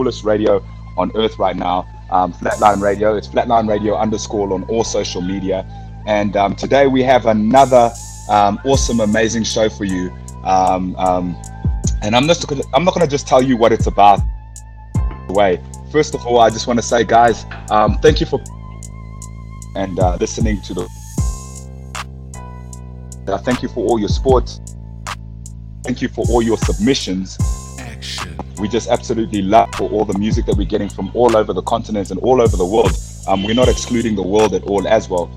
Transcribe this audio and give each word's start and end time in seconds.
coolest 0.00 0.22
radio 0.22 0.64
on 0.96 1.10
earth 1.16 1.40
right 1.40 1.56
now. 1.56 1.84
Um, 2.12 2.32
Flatline 2.32 2.80
Radio. 2.80 3.16
It's 3.16 3.26
Flatline 3.26 3.68
Radio 3.68 3.96
underscore 3.96 4.52
on 4.52 4.62
all 4.68 4.84
social 4.84 5.20
media. 5.20 5.66
And 6.06 6.36
um, 6.36 6.54
today 6.54 6.86
we 6.86 7.02
have 7.02 7.26
another 7.26 7.90
um, 8.30 8.60
awesome, 8.64 9.00
amazing 9.00 9.42
show 9.42 9.68
for 9.68 9.82
you. 9.82 10.16
Um, 10.44 10.94
um, 10.94 11.36
and 12.00 12.14
I'm 12.14 12.28
just 12.28 12.46
gonna, 12.46 12.62
I'm 12.74 12.84
not 12.84 12.94
going 12.94 13.04
to 13.04 13.10
just 13.10 13.26
tell 13.26 13.42
you 13.42 13.56
what 13.56 13.72
it's 13.72 13.88
about. 13.88 14.20
Way. 15.30 15.60
First 15.90 16.14
of 16.14 16.24
all, 16.24 16.38
I 16.38 16.48
just 16.48 16.68
want 16.68 16.78
to 16.78 16.86
say, 16.86 17.02
guys, 17.02 17.44
um, 17.68 17.98
thank 17.98 18.20
you 18.20 18.26
for 18.26 18.40
and 19.74 19.98
uh, 19.98 20.16
listening 20.20 20.62
to 20.62 20.74
the. 20.74 20.88
Uh, 23.26 23.36
thank 23.38 23.64
you 23.64 23.68
for 23.68 23.84
all 23.84 23.98
your 23.98 24.10
support. 24.10 24.60
Thank 25.82 26.02
you 26.02 26.08
for 26.08 26.24
all 26.28 26.40
your 26.40 26.56
submissions. 26.56 27.36
Action. 27.80 28.38
We 28.58 28.68
just 28.68 28.88
absolutely 28.88 29.42
love 29.42 29.72
for 29.74 29.88
all 29.90 30.04
the 30.04 30.18
music 30.18 30.46
that 30.46 30.56
we're 30.56 30.66
getting 30.66 30.88
from 30.88 31.10
all 31.14 31.36
over 31.36 31.52
the 31.52 31.62
continents 31.62 32.10
and 32.10 32.18
all 32.20 32.40
over 32.42 32.56
the 32.56 32.66
world. 32.66 32.92
Um, 33.28 33.44
we're 33.44 33.54
not 33.54 33.68
excluding 33.68 34.16
the 34.16 34.22
world 34.22 34.54
at 34.54 34.64
all 34.64 34.86
as 34.88 35.08
well. 35.08 35.30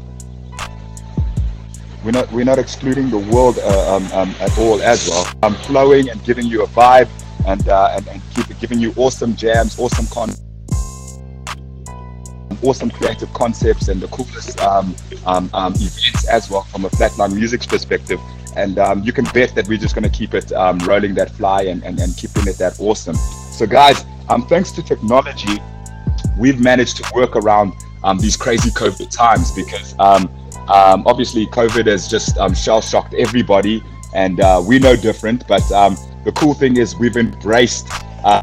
We're 2.04 2.12
not 2.12 2.32
we're 2.32 2.46
not 2.46 2.58
excluding 2.58 3.12
the 3.12 3.20
world 3.20 3.60
uh, 3.60 3.96
um, 3.96 4.06
um, 4.14 4.36
at 4.40 4.58
all 4.58 4.82
as 4.82 5.08
well. 5.08 5.28
I'm 5.44 5.54
flowing 5.54 6.10
and 6.10 6.24
giving 6.24 6.48
you 6.48 6.64
a 6.64 6.68
vibe 6.68 7.10
and 7.46 7.68
uh, 7.70 7.94
and, 7.96 8.08
and 8.08 8.22
keep 8.34 8.58
giving 8.60 8.80
you 8.80 8.92
awesome 8.98 9.36
jams, 9.36 9.78
awesome 9.78 10.08
con 10.08 10.32
awesome 12.64 12.90
creative 12.92 13.32
concepts 13.34 13.88
and 13.88 14.02
the 14.02 14.08
coolest 14.08 14.60
um, 14.62 14.96
um, 15.26 15.50
um, 15.54 15.74
events 15.74 16.28
as 16.28 16.50
well 16.50 16.64
from 16.64 16.86
a 16.86 16.90
flatline 16.90 17.34
music's 17.34 17.66
perspective. 17.66 18.20
And 18.56 18.80
um, 18.80 19.04
you 19.04 19.14
can 19.14 19.26
bet 19.26 19.56
that 19.56 19.68
we're 19.68 19.78
just 19.78 19.96
going 19.96 20.04
to 20.04 20.10
keep 20.10 20.34
it 20.34 20.52
um, 20.54 20.78
rolling 20.80 21.14
that 21.16 21.32
fly 21.32 21.64
and, 21.64 21.84
and, 21.84 22.00
and 22.00 22.16
keeping 22.18 22.48
it 22.48 22.58
that 22.58 22.80
awesome. 22.80 23.16
So, 23.16 23.66
guys, 23.66 24.06
um, 24.30 24.46
thanks 24.48 24.72
to 24.72 24.84
technology, 24.84 25.62
we've 26.38 26.60
managed 26.60 26.98
to 26.98 27.12
work 27.14 27.36
around 27.36 27.74
these 28.20 28.36
crazy 28.36 28.72
COVID 28.72 29.10
times 29.10 29.52
because 29.52 29.96
obviously 29.98 31.46
COVID 31.48 31.86
has 31.88 32.08
just 32.08 32.36
shell 32.56 32.82
shocked 32.82 33.14
everybody, 33.14 33.84
and 34.14 34.40
uh, 34.40 34.62
we're 34.66 34.80
no 34.80 34.96
different. 34.96 35.48
But 35.48 35.62
the 35.70 36.32
cool 36.36 36.54
thing 36.54 36.78
is, 36.78 36.96
we've 36.96 37.18
embraced. 37.18 37.88
Uh, 38.24 38.42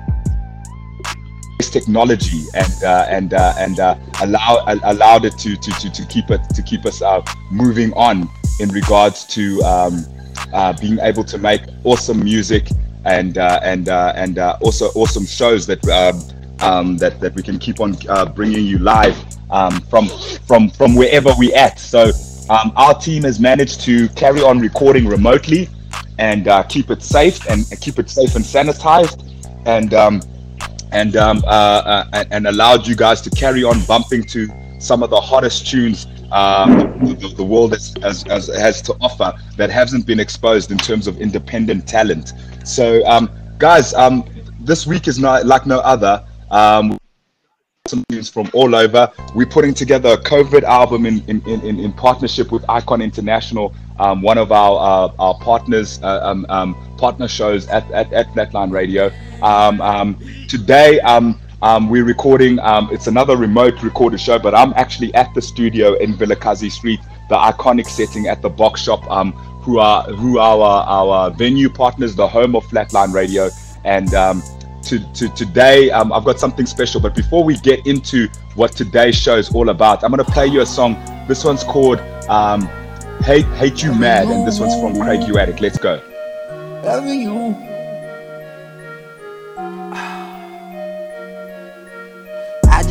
technology 1.70 2.44
and 2.54 2.84
uh, 2.84 3.06
and 3.08 3.34
uh, 3.34 3.54
and 3.58 3.80
uh, 3.80 3.96
allow 4.22 4.64
allowed 4.84 5.24
it 5.24 5.36
to, 5.38 5.56
to 5.56 5.70
to 5.72 5.90
to 5.90 6.04
keep 6.06 6.30
it 6.30 6.40
to 6.54 6.62
keep 6.62 6.84
us 6.86 7.02
uh, 7.02 7.20
moving 7.50 7.92
on 7.94 8.28
in 8.58 8.68
regards 8.70 9.24
to 9.24 9.62
um, 9.62 10.04
uh, 10.52 10.72
being 10.80 10.98
able 11.00 11.24
to 11.24 11.38
make 11.38 11.62
awesome 11.84 12.22
music 12.22 12.68
and 13.04 13.38
uh, 13.38 13.60
and 13.62 13.88
and 13.88 14.38
also 14.38 14.86
awesome 14.94 15.26
shows 15.26 15.66
that 15.66 15.86
um, 15.88 16.22
um, 16.60 16.96
that 16.98 17.20
that 17.20 17.34
we 17.34 17.42
can 17.42 17.58
keep 17.58 17.80
on 17.80 17.96
bringing 18.34 18.64
you 18.64 18.78
live 18.78 19.16
um, 19.50 19.80
from 19.82 20.08
from 20.46 20.68
from 20.70 20.94
wherever 20.94 21.32
we 21.38 21.54
at. 21.54 21.78
So 21.78 22.10
um, 22.50 22.72
our 22.76 22.94
team 22.94 23.22
has 23.24 23.38
managed 23.38 23.80
to 23.82 24.08
carry 24.10 24.42
on 24.42 24.58
recording 24.58 25.06
remotely 25.06 25.68
and 26.18 26.48
keep 26.68 26.90
it 26.90 27.02
safe 27.02 27.48
and 27.48 27.64
keep 27.80 27.98
it 27.98 28.10
safe 28.10 28.34
and 28.34 28.44
sanitized 28.44 29.24
and 29.66 29.94
um, 29.94 30.20
and 30.92 31.16
uh, 31.16 31.42
uh, 31.46 32.24
and 32.30 32.46
allowed 32.46 32.86
you 32.86 32.96
guys 32.96 33.20
to 33.22 33.30
carry 33.30 33.64
on 33.64 33.80
bumping 33.84 34.24
to 34.24 34.48
some 34.80 35.02
of 35.02 35.10
the 35.10 35.20
hottest 35.20 35.66
tunes 35.66 36.06
um, 36.32 36.98
the, 37.00 37.32
the, 37.36 37.44
world 37.44 37.72
has, 37.72 37.94
has, 38.02 38.22
has, 38.24 38.46
has, 38.48 38.82
to 38.82 38.94
offer 39.00 39.32
that 39.56 39.70
hasn't 39.70 40.06
been 40.06 40.20
exposed 40.20 40.70
in 40.70 40.78
terms 40.78 41.06
of 41.06 41.20
independent 41.20 41.88
talent. 41.88 42.32
So, 42.64 43.04
um, 43.06 43.30
guys, 43.58 43.94
um, 43.94 44.24
this 44.60 44.86
week 44.86 45.08
is 45.08 45.18
not 45.18 45.46
like 45.46 45.66
no 45.66 45.78
other. 45.80 46.24
Um, 46.50 46.98
from 48.30 48.50
all 48.52 48.74
over. 48.74 49.10
We're 49.34 49.46
putting 49.46 49.72
together 49.72 50.10
a 50.10 50.16
COVID 50.18 50.62
album 50.62 51.06
in, 51.06 51.24
in, 51.26 51.40
in, 51.46 51.80
in 51.80 51.92
partnership 51.92 52.52
with 52.52 52.62
Icon 52.68 53.00
International, 53.00 53.74
um, 53.98 54.20
one 54.22 54.36
of 54.38 54.52
our 54.52 55.08
uh, 55.08 55.12
our 55.18 55.38
partners, 55.38 55.98
uh, 56.02 56.20
um, 56.22 56.46
um, 56.50 56.76
partner 56.98 57.28
shows 57.28 57.66
at, 57.68 57.90
at, 57.90 58.12
at 58.12 58.26
Flatline 58.28 58.72
Radio. 58.72 59.10
Um, 59.42 59.80
um, 59.80 60.18
today, 60.48 61.00
um, 61.62 61.88
we're 61.88 62.04
recording. 62.04 62.58
it's 62.92 63.06
another 63.06 63.36
remote 63.36 63.82
recorded 63.82 64.20
show, 64.20 64.38
but 64.38 64.54
I'm 64.54 64.72
actually 64.74 65.12
at 65.14 65.32
the 65.34 65.42
studio 65.42 65.94
in 65.94 66.14
Vilakazi 66.14 66.70
Street, 66.70 67.00
the 67.28 67.36
iconic 67.36 67.86
setting 67.86 68.26
at 68.26 68.42
the 68.42 68.48
Box 68.48 68.82
Shop. 68.82 69.02
who 69.62 69.78
are 69.78 70.04
who 70.04 70.38
are 70.38 70.58
our, 70.60 70.84
our 70.84 71.30
venue 71.30 71.68
partners, 71.68 72.14
the 72.14 72.26
home 72.26 72.56
of 72.56 72.64
Flatline 72.66 73.12
Radio, 73.12 73.50
and 73.84 74.14
to, 74.88 74.98
to 75.12 75.28
today, 75.30 75.90
um, 75.90 76.12
I've 76.12 76.24
got 76.24 76.40
something 76.40 76.66
special. 76.66 77.00
But 77.00 77.14
before 77.14 77.44
we 77.44 77.56
get 77.58 77.86
into 77.86 78.28
what 78.54 78.72
today's 78.72 79.16
show 79.16 79.36
is 79.36 79.54
all 79.54 79.68
about, 79.68 80.02
I'm 80.02 80.10
going 80.10 80.24
to 80.24 80.30
play 80.30 80.46
you 80.46 80.62
a 80.62 80.66
song. 80.66 80.94
This 81.28 81.44
one's 81.44 81.64
called 81.64 82.00
um, 82.28 82.62
"Hate 83.22 83.46
Hate 83.56 83.82
You 83.82 83.94
Mad," 83.94 84.28
and 84.28 84.46
this 84.46 84.58
one's 84.58 84.74
from 84.80 85.00
Craig 85.00 85.20
Uadic. 85.20 85.60
Let's 85.60 85.78
go. 85.78 86.00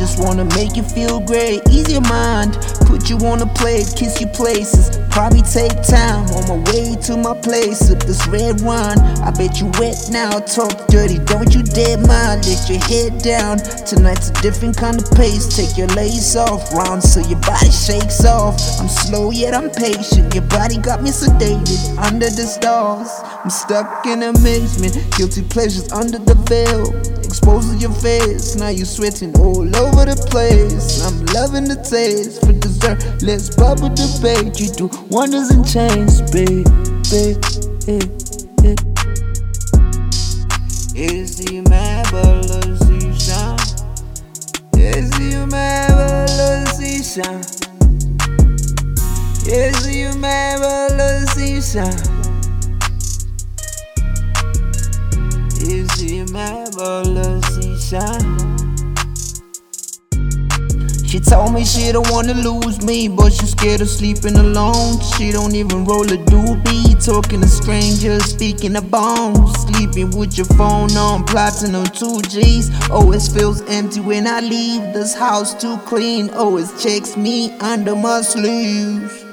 Just 0.08 0.24
wanna 0.24 0.44
make 0.56 0.74
you 0.74 0.82
feel 0.82 1.20
great. 1.20 1.60
Ease 1.68 1.92
your 1.92 2.00
mind, 2.02 2.56
put 2.86 3.10
you 3.10 3.18
on 3.28 3.42
a 3.42 3.46
plate, 3.60 3.92
kiss 3.94 4.20
you 4.20 4.26
places. 4.28 4.96
Probably 5.10 5.42
take 5.42 5.74
time 5.82 6.24
on 6.32 6.48
my 6.48 6.72
way 6.72 6.96
to 7.02 7.16
my 7.16 7.34
place. 7.40 7.80
Sip 7.80 8.00
this 8.00 8.26
red 8.28 8.60
wine, 8.62 8.98
I 9.20 9.30
bet 9.32 9.60
you 9.60 9.66
wet 9.78 10.08
now. 10.10 10.38
Talk 10.38 10.86
dirty, 10.88 11.18
don't 11.18 11.52
you 11.54 11.62
dare 11.62 11.98
mind. 11.98 12.46
Lift 12.46 12.70
your 12.70 12.80
head 12.88 13.20
down. 13.20 13.58
Tonight's 13.84 14.30
a 14.30 14.32
different 14.40 14.76
kind 14.78 14.96
of 14.96 15.10
pace. 15.12 15.44
Take 15.54 15.76
your 15.76 15.88
lace 15.88 16.36
off, 16.36 16.72
round 16.72 17.02
so 17.02 17.20
your 17.20 17.40
body 17.40 17.70
shakes 17.70 18.24
off. 18.24 18.56
I'm 18.80 18.88
slow 18.88 19.30
yet 19.30 19.52
I'm 19.52 19.70
patient. 19.70 20.32
Your 20.34 20.44
body 20.44 20.78
got 20.78 21.02
me 21.02 21.10
sedated 21.10 21.98
under 21.98 22.30
the 22.30 22.46
stars. 22.46 23.10
I'm 23.44 23.50
stuck 23.50 24.06
in 24.06 24.22
amazement. 24.22 24.94
Guilty 25.18 25.42
pleasures 25.42 25.92
under 25.92 26.18
the 26.18 26.34
veil. 26.48 27.18
Exposing 27.28 27.78
your 27.78 27.92
face, 27.92 28.56
now 28.56 28.68
you're 28.68 28.86
sweating 28.86 29.36
all 29.38 29.68
over 29.76 29.97
the 30.04 30.16
place. 30.30 31.00
I'm 31.04 31.24
loving 31.34 31.64
the 31.64 31.76
taste 31.76 32.40
for 32.40 32.52
dessert. 32.52 33.02
Let's 33.22 33.50
bubble 33.54 33.88
debate. 33.90 34.58
You 34.60 34.68
do 34.70 34.90
wonders 35.10 35.50
and 35.50 35.66
change, 35.66 36.20
baby. 36.32 36.64
Eh, 37.12 37.34
eh. 37.88 38.00
Is 40.94 41.38
he 41.38 41.60
the 41.60 41.74
evolution? 42.06 43.56
Is 44.76 45.16
he 45.16 45.30
the 45.30 45.46
evolution? 50.58 51.94
Is 55.60 55.88
the 55.96 56.20
evolution? 56.34 58.67
She 61.08 61.20
told 61.20 61.54
me 61.54 61.64
she 61.64 61.90
don't 61.90 62.10
wanna 62.10 62.34
lose 62.34 62.82
me, 62.82 63.08
but 63.08 63.32
she 63.32 63.46
scared 63.46 63.80
of 63.80 63.88
sleeping 63.88 64.36
alone. 64.36 65.00
She 65.16 65.32
don't 65.32 65.54
even 65.54 65.86
roll 65.86 66.04
a 66.04 66.18
doobie, 66.18 67.02
talking 67.02 67.40
to 67.40 67.48
strangers, 67.48 68.24
speaking 68.26 68.76
of 68.76 68.90
bones. 68.90 69.58
Sleeping 69.62 70.10
with 70.10 70.36
your 70.36 70.46
phone 70.58 70.94
on, 70.98 71.24
plotting 71.24 71.74
on 71.74 71.86
two 71.86 72.20
G's. 72.28 72.70
Always 72.90 73.26
feels 73.26 73.62
empty 73.70 74.00
when 74.00 74.26
I 74.26 74.40
leave. 74.40 74.82
This 74.92 75.14
house 75.14 75.54
too 75.54 75.78
clean, 75.86 76.28
always 76.30 76.70
checks 76.82 77.16
me 77.16 77.56
under 77.60 77.96
my 77.96 78.20
sleeves. 78.20 79.27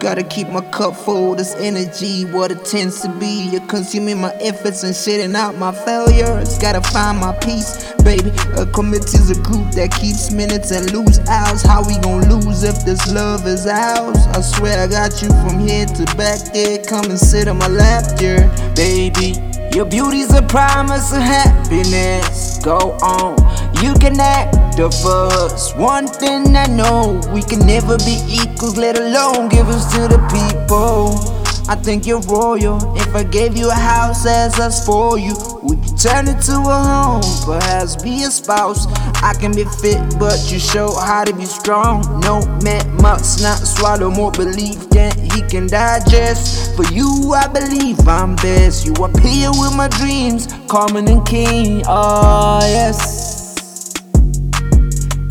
Gotta 0.00 0.22
keep 0.22 0.48
my 0.48 0.60
cup 0.70 0.94
full, 0.94 1.34
this 1.34 1.54
energy, 1.56 2.24
what 2.26 2.50
it 2.50 2.64
tends 2.64 3.00
to 3.00 3.08
be. 3.18 3.48
You're 3.50 3.66
consuming 3.66 4.20
my 4.20 4.32
efforts 4.34 4.84
and 4.84 4.94
shitting 4.94 5.34
out 5.34 5.56
my 5.56 5.72
failures. 5.72 6.58
Gotta 6.58 6.80
find 6.80 7.18
my 7.18 7.32
peace, 7.38 7.92
baby. 8.04 8.30
A 8.56 8.66
committee's 8.66 9.30
a 9.30 9.40
group 9.42 9.70
that 9.72 9.92
keeps 9.92 10.30
minutes 10.30 10.70
and 10.70 10.92
lose 10.92 11.18
hours. 11.28 11.62
How 11.62 11.82
we 11.86 11.98
gon' 12.00 12.28
lose 12.28 12.62
if 12.62 12.84
this 12.84 13.10
love 13.12 13.46
is 13.46 13.66
ours? 13.66 14.18
I 14.28 14.40
swear 14.42 14.78
I 14.78 14.86
got 14.86 15.22
you 15.22 15.28
from 15.28 15.58
here 15.60 15.86
to 15.86 16.04
back 16.16 16.52
there. 16.52 16.84
Come 16.84 17.06
and 17.06 17.18
sit 17.18 17.48
on 17.48 17.58
my 17.58 17.68
lap, 17.68 18.16
dear, 18.18 18.50
baby. 18.74 19.45
Your 19.74 19.84
beauty's 19.84 20.32
a 20.34 20.42
promise 20.42 21.12
of 21.12 21.20
happiness. 21.20 22.58
Go 22.58 22.96
on, 23.02 23.36
you 23.82 23.94
can 23.94 24.18
act 24.18 24.76
the 24.76 24.90
first. 24.90 25.76
One 25.76 26.06
thing 26.06 26.56
I 26.56 26.66
know, 26.66 27.20
we 27.32 27.42
can 27.42 27.60
never 27.66 27.98
be 27.98 28.22
equals, 28.28 28.76
let 28.76 28.98
alone 28.98 29.48
give 29.48 29.68
us 29.68 29.92
to 29.94 30.08
the 30.08 30.18
people. 30.32 31.35
I 31.68 31.74
think 31.74 32.06
you're 32.06 32.20
royal. 32.20 32.78
If 32.96 33.14
I 33.14 33.24
gave 33.24 33.56
you 33.56 33.68
a 33.70 33.74
house 33.74 34.24
as 34.24 34.60
I 34.60 34.68
spoil 34.68 35.18
you, 35.18 35.34
we 35.64 35.76
could 35.76 35.98
turn 35.98 36.28
it 36.28 36.40
to 36.42 36.52
a 36.52 36.78
home, 36.90 37.22
perhaps 37.44 38.00
be 38.00 38.22
a 38.22 38.30
spouse. 38.30 38.86
I 39.22 39.34
can 39.34 39.52
be 39.52 39.64
fit, 39.64 39.98
but 40.18 40.38
you 40.50 40.60
show 40.60 40.94
how 40.94 41.24
to 41.24 41.34
be 41.34 41.44
strong. 41.44 42.20
No 42.20 42.40
man 42.62 42.86
must 43.02 43.42
not 43.42 43.58
swallow 43.58 44.10
more 44.10 44.30
belief 44.30 44.88
than 44.90 45.18
he 45.18 45.42
can 45.42 45.66
digest. 45.66 46.76
For 46.76 46.84
you, 46.92 47.34
I 47.34 47.48
believe 47.48 48.06
I'm 48.06 48.36
best. 48.36 48.86
You 48.86 48.92
appear 48.94 49.50
with 49.50 49.74
my 49.76 49.88
dreams, 49.88 50.46
common 50.68 51.08
and 51.08 51.26
king. 51.26 51.82
Oh, 51.86 52.60
yes. 52.62 53.94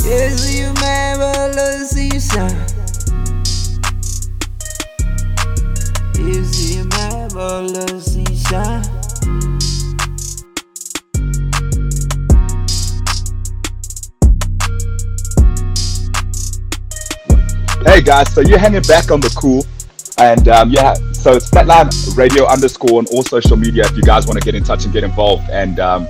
Yes, 0.04 0.54
you 0.54 0.76
marvelous 7.36 8.14
season? 8.14 8.84
Hey 17.86 18.02
guys, 18.02 18.34
so 18.34 18.42
you're 18.42 18.58
hanging 18.58 18.82
back 18.84 19.12
on 19.12 19.20
the 19.20 19.34
cool, 19.38 19.66
and 20.18 20.48
um, 20.48 20.70
yeah, 20.70 20.96
so 21.14 21.34
it's 21.34 21.50
Flatline 21.50 22.18
Radio 22.18 22.46
underscore 22.46 23.00
on 23.00 23.06
all 23.08 23.24
social 23.24 23.58
media 23.58 23.86
if 23.86 23.96
you 23.96 24.04
guys 24.04 24.26
want 24.26 24.40
to 24.40 24.46
get 24.46 24.56
in 24.56 24.64
touch 24.64 24.86
and 24.86 24.94
get 24.94 25.04
involved 25.04 25.50
and 25.50 25.80
um, 25.80 26.08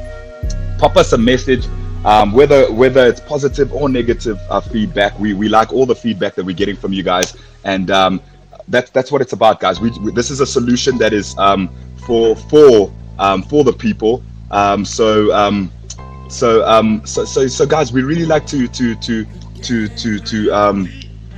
pop 0.78 0.96
us 0.98 1.14
a 1.14 1.18
message. 1.18 1.68
Um, 2.06 2.34
whether 2.34 2.72
whether 2.72 3.08
it's 3.08 3.20
positive 3.20 3.74
or 3.74 3.90
negative 3.90 4.40
uh, 4.50 4.62
feedback, 4.62 5.20
we, 5.20 5.34
we 5.34 5.50
like 5.50 5.74
all 5.74 5.88
the 5.88 5.96
feedback 5.96 6.36
that 6.36 6.46
we're 6.46 6.56
getting 6.56 6.76
from 6.76 6.94
you 6.94 7.02
guys, 7.02 7.36
and 7.64 7.90
um, 7.90 8.22
that's 8.68 8.90
that's 8.92 9.12
what 9.12 9.22
it's 9.22 9.34
about, 9.34 9.60
guys. 9.60 9.80
We, 9.80 9.92
we 10.00 10.12
this 10.12 10.32
is 10.32 10.42
a 10.42 10.46
solution 10.46 10.98
that 10.98 11.14
is 11.14 11.38
um, 11.38 11.70
for 12.06 12.36
for 12.36 12.94
um, 13.20 13.44
for 13.44 13.64
the 13.64 13.74
people. 13.74 14.24
Um, 14.52 14.86
so 14.86 15.34
um, 15.34 15.72
so 16.30 16.66
um, 16.66 17.06
so 17.06 17.26
so 17.26 17.48
so 17.48 17.66
guys, 17.66 17.92
we 17.92 18.04
really 18.04 18.26
like 18.26 18.46
to 18.48 18.68
to 18.68 18.96
to 18.96 19.26
to 19.62 19.88
to 19.88 20.20
to 20.20 20.52
um, 20.52 20.90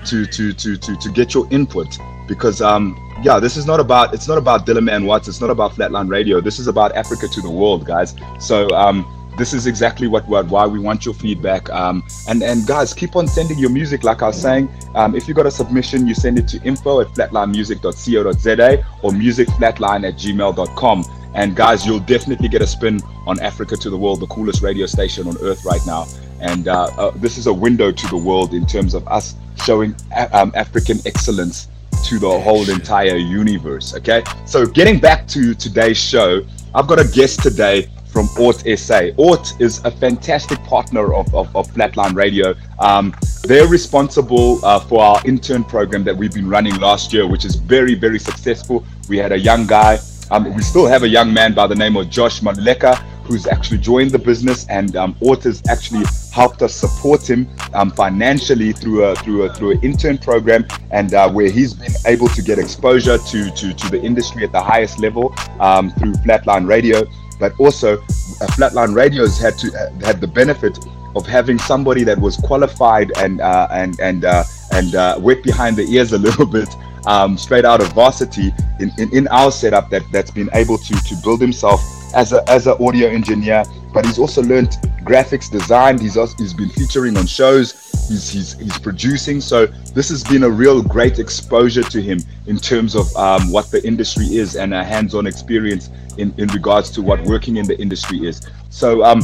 to 0.06 0.26
to 0.26 0.54
to 0.54 0.78
to 0.78 0.96
to 0.96 1.12
get 1.12 1.34
your 1.34 1.48
input 1.52 1.98
because 2.28 2.62
um 2.62 2.96
yeah 3.24 3.40
this 3.40 3.58
is 3.58 3.66
not 3.66 3.80
about 3.80 4.14
it's 4.14 4.28
not 4.28 4.38
about 4.38 4.66
Dylan 4.66 4.92
and 4.94 5.06
Watts 5.06 5.28
it's 5.28 5.42
not 5.42 5.50
about 5.50 5.74
Flatline 5.74 6.10
Radio 6.10 6.40
this 6.42 6.60
is 6.60 6.68
about 6.68 6.96
Africa 6.96 7.28
to 7.28 7.42
the 7.42 7.50
world 7.50 7.86
guys 7.86 8.16
so 8.40 8.70
um 8.72 9.06
this 9.38 9.54
is 9.54 9.68
exactly 9.68 10.08
what, 10.08 10.28
what 10.28 10.48
why 10.48 10.66
we 10.66 10.80
want 10.80 11.06
your 11.06 11.14
feedback. 11.14 11.70
Um 11.70 12.04
and 12.28 12.44
and 12.44 12.66
guys 12.66 12.94
keep 12.94 13.16
on 13.16 13.28
sending 13.28 13.58
your 13.60 13.70
music 13.70 14.04
like 14.04 14.22
I 14.22 14.28
was 14.28 14.42
saying. 14.42 14.70
Um 14.96 15.16
if 15.16 15.28
you 15.28 15.34
got 15.34 15.46
a 15.46 15.52
submission 15.52 16.08
you 16.08 16.16
send 16.16 16.40
it 16.40 16.48
to 16.50 16.62
info 16.64 17.02
at 17.02 17.08
flatlinemusic.co.za 17.08 18.86
or 19.04 19.12
musicflatline 19.12 20.08
at 20.08 20.16
gmail.com 20.16 21.06
and 21.36 21.56
guys 21.56 21.86
you'll 21.86 22.00
definitely 22.00 22.50
get 22.50 22.62
a 22.62 22.68
spin 22.68 23.00
on 23.28 23.40
Africa 23.42 23.78
to 23.78 23.90
the 23.90 23.98
world 23.98 24.20
the 24.20 24.28
coolest 24.28 24.62
radio 24.62 24.86
station 24.86 25.28
on 25.28 25.38
earth 25.42 25.64
right 25.66 25.86
now. 25.86 26.08
And 26.40 26.68
uh, 26.68 26.90
uh, 26.98 27.12
this 27.16 27.38
is 27.38 27.48
a 27.48 27.54
window 27.54 27.92
to 27.92 28.08
the 28.08 28.18
world 28.18 28.54
in 28.54 28.66
terms 28.66 28.94
of 28.94 29.08
us 29.08 29.36
showing 29.64 29.96
um, 30.34 30.52
African 30.56 31.00
excellence 31.06 31.68
to 32.04 32.20
the 32.20 32.40
whole 32.40 32.70
entire 32.70 33.16
universe. 33.16 33.96
Okay, 33.96 34.24
so 34.46 34.66
getting 34.66 35.00
back 35.00 35.28
to 35.30 35.54
today's 35.56 35.98
show, 35.98 36.46
I've 36.76 36.88
got 36.88 37.00
a 37.00 37.08
guest 37.08 37.42
today 37.42 37.90
from 38.18 38.30
Ort 38.44 38.64
SA. 38.80 39.10
Ort 39.18 39.54
is 39.62 39.80
a 39.86 39.92
fantastic 39.92 40.58
partner 40.64 41.14
of, 41.14 41.32
of, 41.36 41.56
of 41.56 41.68
Flatline 41.68 42.16
Radio. 42.16 42.56
Um, 42.80 43.16
they're 43.44 43.68
responsible 43.68 44.60
uh, 44.66 44.80
for 44.80 45.04
our 45.04 45.22
intern 45.24 45.64
program 45.64 46.04
that 46.06 46.18
we've 46.18 46.34
been 46.34 46.50
running 46.50 46.76
last 46.78 47.14
year, 47.14 47.28
which 47.28 47.46
is 47.46 47.54
very, 47.54 47.94
very 47.94 48.18
successful. 48.18 48.84
We 49.08 49.20
had 49.20 49.34
a 49.34 49.38
young 49.38 49.68
guy, 49.68 50.00
um, 50.32 50.52
we 50.56 50.64
still 50.64 50.88
have 50.88 51.04
a 51.04 51.08
young 51.08 51.32
man 51.32 51.54
by 51.54 51.68
the 51.68 51.76
name 51.76 51.96
of 51.96 52.10
Josh 52.10 52.42
Maleka, 52.42 52.96
who's 53.24 53.46
actually 53.46 53.78
joined 53.78 54.10
the 54.10 54.18
business, 54.18 54.66
and 54.68 54.96
um, 54.96 55.16
Ort 55.22 55.44
has 55.44 55.62
actually 55.70 56.04
helped 56.34 56.64
us 56.64 56.74
support 56.74 57.30
him 57.30 57.48
um, 57.76 57.92
financially 57.92 58.72
through 58.72 59.04
a 59.04 59.16
through 59.18 59.44
a 59.44 59.54
through 59.54 59.72
an 59.74 59.84
intern 59.84 60.18
program, 60.18 60.66
and 60.90 61.14
uh, 61.14 61.30
where 61.30 61.52
he's 61.52 61.76
been 61.76 61.94
able 62.08 62.30
to 62.30 62.42
get 62.42 62.58
exposure 62.58 63.20
to 63.20 63.52
to 63.52 63.74
to 63.74 63.90
the 63.92 64.02
industry 64.02 64.44
at 64.44 64.52
the 64.52 64.62
highest 64.62 65.00
level 65.00 65.36
um, 65.60 65.92
through 65.92 66.14
Flatline 66.14 66.68
Radio, 66.68 67.06
but 67.40 67.54
also 67.60 67.98
uh, 67.98 68.48
Flatline 68.56 68.96
Radios 68.96 69.40
had 69.40 69.58
to 69.60 69.68
uh, 69.74 70.06
had 70.06 70.22
the 70.22 70.28
benefit 70.28 70.78
of 71.16 71.26
having 71.26 71.58
somebody 71.58 72.04
that 72.04 72.20
was 72.20 72.38
qualified 72.38 73.12
and 73.18 73.42
uh, 73.42 73.68
and 73.72 74.00
and 74.00 74.26
uh, 74.26 74.44
and 74.72 74.96
uh, 74.96 75.18
wet 75.20 75.44
behind 75.44 75.76
the 75.78 75.84
ears 75.84 76.14
a 76.14 76.18
little 76.28 76.46
bit. 76.46 76.70
Um, 77.06 77.38
straight 77.38 77.64
out 77.64 77.80
of 77.80 77.88
varsity 77.94 78.54
in, 78.82 78.92
in, 78.98 79.10
in 79.16 79.28
our 79.30 79.50
setup 79.50 79.90
that 79.92 80.04
that's 80.12 80.30
been 80.30 80.50
able 80.54 80.78
to 80.78 80.94
to 80.94 81.16
build 81.24 81.40
himself 81.40 81.80
as 82.14 82.34
a 82.34 82.48
as 82.50 82.68
an 82.68 82.76
audio 82.80 83.08
engineer, 83.08 83.64
but 83.94 84.06
he's 84.06 84.20
also 84.20 84.42
learned 84.44 84.78
graphics 85.04 85.50
design. 85.50 85.98
He's 85.98 86.18
also, 86.18 86.36
he's 86.38 86.54
been 86.54 86.70
featuring 86.70 87.18
on 87.18 87.26
shows. 87.26 87.74
He's, 88.08 88.30
he's 88.30 88.54
he's 88.58 88.78
producing. 88.80 89.42
So 89.42 89.66
this 89.66 90.10
has 90.10 90.24
been 90.24 90.44
a 90.44 90.50
real 90.50 90.82
great 90.82 91.20
exposure 91.20 91.84
to 91.84 92.02
him 92.02 92.20
in 92.46 92.58
terms 92.58 92.96
of 92.96 93.14
um, 93.16 93.52
what 93.52 93.70
the 93.72 93.86
industry 93.86 94.26
is 94.26 94.56
and 94.56 94.74
a 94.74 94.84
hands-on 94.84 95.28
experience 95.28 95.90
in 96.18 96.34
in 96.38 96.48
regards 96.50 96.90
to 96.92 97.02
what 97.02 97.22
working 97.24 97.58
in 97.58 97.66
the 97.68 97.80
industry 97.80 98.26
is. 98.26 98.42
So 98.70 99.04
um, 99.04 99.22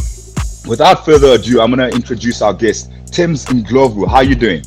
without 0.67 1.05
further 1.05 1.33
ado, 1.33 1.61
I'm 1.61 1.69
gonna 1.69 1.89
introduce 1.89 2.41
our 2.41 2.53
guest, 2.53 2.91
Tim's 3.11 3.45
Ndlovu. 3.45 4.07
How 4.07 4.17
are 4.17 4.23
you 4.23 4.35
doing? 4.35 4.63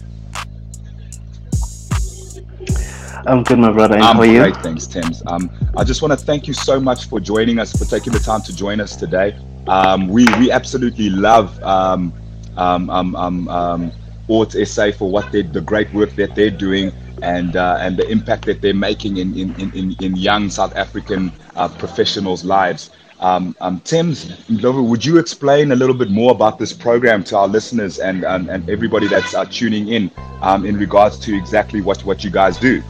I'm 3.27 3.43
good, 3.43 3.59
my 3.59 3.73
brother. 3.73 3.97
And 3.97 4.05
I'm 4.05 4.17
how 4.17 4.23
are 4.23 4.27
you? 4.27 4.39
great, 4.39 4.57
thanks, 4.59 4.87
Thames. 4.87 5.23
Um, 5.27 5.51
I 5.77 5.83
just 5.83 6.01
want 6.01 6.19
to 6.19 6.25
thank 6.25 6.47
you 6.47 6.55
so 6.55 6.79
much 6.79 7.09
for 7.09 7.19
joining 7.19 7.59
us, 7.59 7.73
for 7.73 7.85
taking 7.85 8.13
the 8.13 8.21
time 8.21 8.43
to 8.43 8.55
join 8.55 8.81
us 8.81 8.95
today. 8.95 9.37
Um, 9.67 10.07
we 10.09 10.27
we 10.39 10.53
absolutely 10.53 11.11
love 11.11 11.61
um, 11.65 12.13
um, 12.57 12.89
um, 12.89 13.17
um, 13.17 13.49
um, 13.49 13.93
Ort 14.29 14.53
SA 14.53 14.93
for 14.93 15.11
what 15.11 15.33
they 15.33 15.43
the 15.43 15.61
great 15.61 15.93
work 15.93 16.15
that 16.17 16.37
they're 16.37 16.51
doing 16.51 16.93
and 17.23 17.57
uh, 17.57 17.79
and 17.81 17.97
the 17.97 18.09
impact 18.09 18.47
that 18.47 18.61
they're 18.61 18.75
making 18.75 19.17
in 19.17 19.37
in, 19.37 19.55
in, 19.61 19.97
in- 20.01 20.17
young 20.17 20.49
South 20.49 20.75
African 20.77 21.33
uh, 21.57 21.69
professionals' 21.69 22.45
lives. 22.45 22.91
Um, 23.19 23.57
um, 23.61 23.81
Ndlovu, 23.81 24.89
would 24.89 25.05
you 25.05 25.19
explain 25.19 25.73
a 25.73 25.75
little 25.75 25.95
bit 25.97 26.11
more 26.11 26.33
about 26.33 26.59
this 26.59 26.73
program 26.73 27.25
to 27.25 27.39
our 27.39 27.49
listeners 27.49 27.99
and 27.99 28.25
and, 28.25 28.49
and 28.51 28.71
everybody 28.71 29.09
that's 29.09 29.35
uh, 29.35 29.45
tuning 29.47 29.89
in 29.89 30.13
um, 30.43 30.65
in 30.65 30.77
regards 30.77 31.19
to 31.21 31.35
exactly 31.37 31.81
what, 31.81 32.05
what 32.05 32.23
you 32.23 32.31
guys 32.31 32.57
do? 32.59 32.83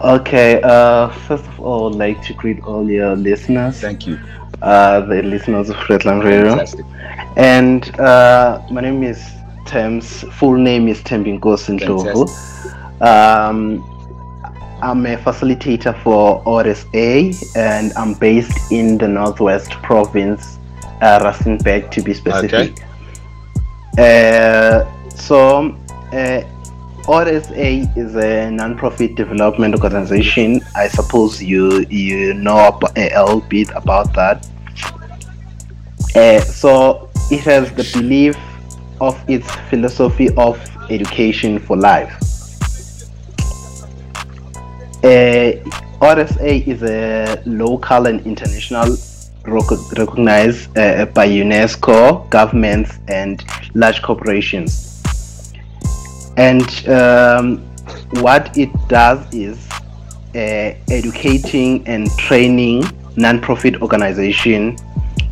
Okay. 0.00 0.60
Uh, 0.62 1.08
first 1.26 1.44
of 1.44 1.60
all, 1.60 1.92
I'd 1.92 1.98
like 1.98 2.22
to 2.26 2.32
greet 2.34 2.62
all 2.64 2.88
your 2.90 3.16
listeners, 3.16 3.80
Thank 3.80 4.06
you. 4.06 4.18
uh, 4.62 5.00
the 5.00 5.22
listeners 5.22 5.68
of 5.70 5.76
Redland 5.76 6.24
Radio. 6.24 6.50
Fantastic. 6.50 6.86
And 7.36 7.98
uh, 8.00 8.62
my 8.70 8.80
name 8.80 9.02
is 9.02 9.22
Thames. 9.66 10.22
Full 10.38 10.56
name 10.56 10.88
is 10.88 11.00
Thembinkosi 11.02 11.78
Ndlovu. 11.78 12.28
Um, 13.02 13.84
I'm 14.82 15.04
a 15.04 15.16
facilitator 15.18 15.94
for 16.02 16.42
Ort 16.46 16.66
SA, 16.74 17.58
and 17.58 17.92
I'm 17.94 18.14
based 18.14 18.72
in 18.72 18.96
the 18.96 19.06
Northwest 19.06 19.70
Province, 19.82 20.58
uh, 21.02 21.18
Rustenburg 21.20 21.90
to 21.90 22.00
be 22.02 22.14
specific. 22.14 22.82
Uh, 23.98 24.84
so, 25.14 25.76
uh, 26.12 26.42
Ort 27.08 27.28
SA 27.44 27.52
is 27.96 28.14
a 28.14 28.50
non-profit 28.50 29.14
development 29.16 29.74
organization. 29.74 30.60
I 30.74 30.88
suppose 30.88 31.42
you 31.42 31.84
you 31.88 32.34
know 32.34 32.78
a 32.96 33.00
little 33.00 33.40
bit 33.40 33.70
about 33.74 34.12
that. 34.14 34.46
Uh, 36.14 36.40
so 36.40 37.10
it 37.30 37.40
has 37.40 37.72
the 37.72 37.88
belief 37.94 38.36
of 39.00 39.18
its 39.28 39.50
philosophy 39.70 40.28
of 40.36 40.58
education 40.90 41.58
for 41.58 41.76
life. 41.76 42.12
Uh, 45.02 45.52
Ort 46.00 46.28
SA 46.28 46.44
is 46.44 46.82
a 46.82 47.42
local 47.46 48.06
and 48.06 48.24
international 48.26 48.96
rec- 49.44 49.98
recognized 49.98 50.76
uh, 50.76 51.06
by 51.06 51.26
UNESCO, 51.28 52.28
governments, 52.30 52.98
and 53.08 53.44
large 53.74 54.02
corporations. 54.02 54.89
And 56.36 56.88
um, 56.88 57.58
what 58.22 58.56
it 58.56 58.70
does 58.88 59.20
is 59.34 59.68
uh, 60.34 60.74
educating 60.90 61.86
and 61.86 62.10
training 62.18 62.84
non-profit 63.16 63.82
organization 63.82 64.76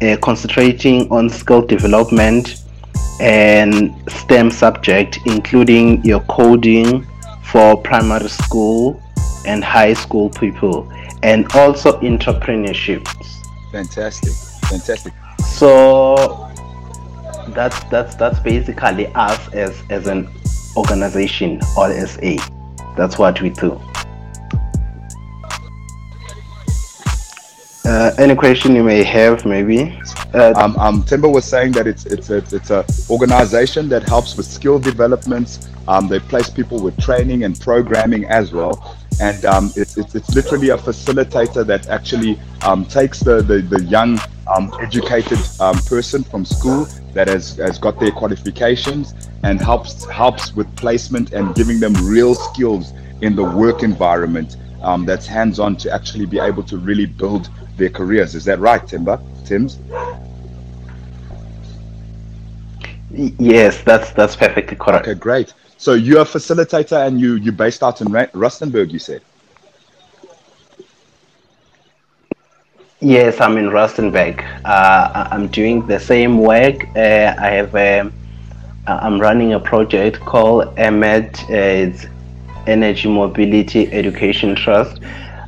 uh, 0.03 0.17
concentrating 0.23 1.11
on 1.11 1.29
skill 1.29 1.63
development 1.63 2.65
and 3.21 3.95
STEM 4.09 4.51
subject, 4.51 5.19
including 5.27 6.05
your 6.05 6.21
coding 6.21 7.07
for 7.43 7.77
primary 7.77 8.29
school 8.29 9.03
and 9.47 9.65
high 9.65 9.95
school 9.95 10.31
people, 10.31 10.91
and 11.23 11.51
also 11.55 11.99
entrepreneurship. 12.01 13.07
Fantastic. 13.73 14.33
Fantastic. 14.69 15.13
So 15.45 16.49
that's 17.49 17.83
that's 17.85 18.15
that's 18.17 18.39
basically 18.41 19.07
us 19.15 19.49
as 19.55 19.83
as 19.91 20.07
an 20.07 20.29
organization, 20.77 21.61
Ort 21.77 21.93
SA. 22.09 22.37
that's 22.97 23.19
what 23.19 23.41
we 23.41 23.51
do. 23.51 23.81
Uh, 27.85 28.13
any 28.19 28.35
question 28.35 28.77
you 28.77 28.85
may 28.85 29.03
have, 29.03 29.47
maybe? 29.47 29.99
Uh, 30.35 30.53
um, 30.57 30.77
um, 30.77 31.03
Timber 31.05 31.29
was 31.29 31.47
saying 31.47 31.73
that 31.73 31.87
it's 31.87 32.05
it's 32.05 32.29
a, 32.29 32.37
it's 32.53 32.71
a 32.71 32.85
organization 33.09 33.89
that 33.89 34.03
helps 34.07 34.37
with 34.37 34.45
skill 34.45 34.79
developments. 34.79 35.71
Um, 35.89 36.07
they 36.07 36.19
place 36.19 36.51
people 36.51 36.81
with 36.81 36.99
training 36.99 37.45
and 37.45 37.59
programming 37.59 38.27
as 38.27 38.53
well, 38.53 38.98
and 39.21 39.45
um, 39.45 39.73
it's, 39.77 39.97
it's, 39.97 40.15
it's 40.15 40.35
literally 40.35 40.71
a 40.71 40.77
facilitator 40.77 41.67
that 41.67 41.89
actually 41.89 42.39
um, 42.63 42.85
takes 42.85 43.21
the 43.21 43.43
the, 43.43 43.61
the 43.61 43.83
young 43.85 44.19
um, 44.55 44.73
educated 44.81 45.39
person 45.87 46.23
from 46.25 46.45
school 46.45 46.87
that 47.13 47.29
has, 47.29 47.57
has 47.57 47.79
got 47.79 47.99
their 47.99 48.13
qualifications 48.13 49.15
and 49.43 49.61
helps 49.61 50.05
helps 50.07 50.55
with 50.55 50.75
placement 50.77 51.33
and 51.33 51.55
giving 51.55 51.81
them 51.81 51.95
real 52.07 52.35
skills 52.35 52.93
in 53.21 53.35
the 53.35 53.45
work 53.45 53.83
environment 53.83 54.57
that's 55.05 55.27
hands 55.27 55.59
on 55.59 55.77
to 55.77 55.93
actually 55.93 56.27
be 56.27 56.39
able 56.39 56.63
to 56.63 56.79
really 56.79 57.07
build 57.07 57.51
their 57.77 57.91
careers. 57.91 58.35
Is 58.35 58.45
that 58.45 58.59
right, 58.59 58.87
Timber? 58.87 59.21
Tim's? 59.45 59.79
Yes, 63.11 63.83
that's 63.83 64.13
that's 64.13 64.37
perfectly 64.37 64.77
correct. 64.77 65.09
Okay, 65.09 65.19
great. 65.19 65.55
So 65.79 65.95
you're 65.95 66.23
a 66.23 66.25
facilitator 66.25 67.07
and 67.07 67.21
you 67.21 67.37
you're 67.37 67.53
based 67.53 67.85
out 67.85 68.01
in 68.01 68.09
Rustenburg, 68.09 68.91
you 68.93 68.99
said. 68.99 69.23
Yes, 73.01 73.41
I'm 73.41 73.57
in 73.59 73.67
Rustenburg. 73.67 74.43
Uh, 74.65 75.29
I'm 75.31 75.47
doing 75.47 75.87
the 75.87 76.01
same 76.01 76.39
work. 76.39 76.85
Uh, 76.97 77.33
I 77.39 77.51
have 77.51 77.73
um, 77.77 78.13
I'm 78.89 79.21
running 79.21 79.53
a 79.53 79.61
project 79.61 80.19
called 80.19 80.75
EMED. 80.77 81.45
Uh, 81.45 81.89
it's 81.91 82.07
Energy 82.67 83.09
Mobility 83.09 83.91
Education 83.93 84.57
Trust. 84.57 85.01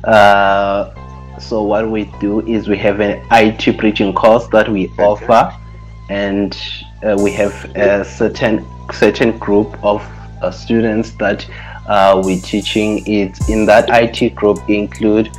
Uh, 0.05 0.93
so 1.39 1.61
what 1.63 1.91
we 1.91 2.05
do 2.21 2.39
is 2.47 2.69
we 2.69 2.77
have 2.77 3.01
an 3.01 3.21
IT 3.33 3.77
bridging 3.77 4.13
course 4.13 4.47
that 4.47 4.69
we 4.69 4.87
offer, 4.97 5.53
and 6.09 6.57
uh, 7.03 7.17
we 7.19 7.33
have 7.33 7.53
a 7.75 8.05
certain 8.05 8.65
certain 8.93 9.37
group 9.39 9.77
of 9.83 10.01
uh, 10.41 10.51
students 10.51 11.11
that 11.11 11.47
uh, 11.87 12.21
we're 12.23 12.41
teaching. 12.41 13.05
It 13.05 13.37
in 13.49 13.65
that 13.65 13.89
IT 13.89 14.35
group 14.35 14.59
include 14.69 15.29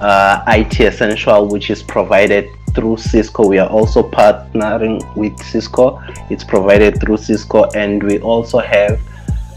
uh, 0.00 0.42
IT 0.48 0.80
Essential, 0.80 1.46
which 1.48 1.70
is 1.70 1.82
provided 1.82 2.48
through 2.74 2.96
Cisco. 2.96 3.46
We 3.46 3.58
are 3.58 3.68
also 3.68 4.02
partnering 4.02 5.16
with 5.16 5.38
Cisco. 5.38 6.00
It's 6.30 6.44
provided 6.44 7.00
through 7.00 7.18
Cisco, 7.18 7.64
and 7.74 8.02
we 8.02 8.18
also 8.20 8.58
have 8.58 9.00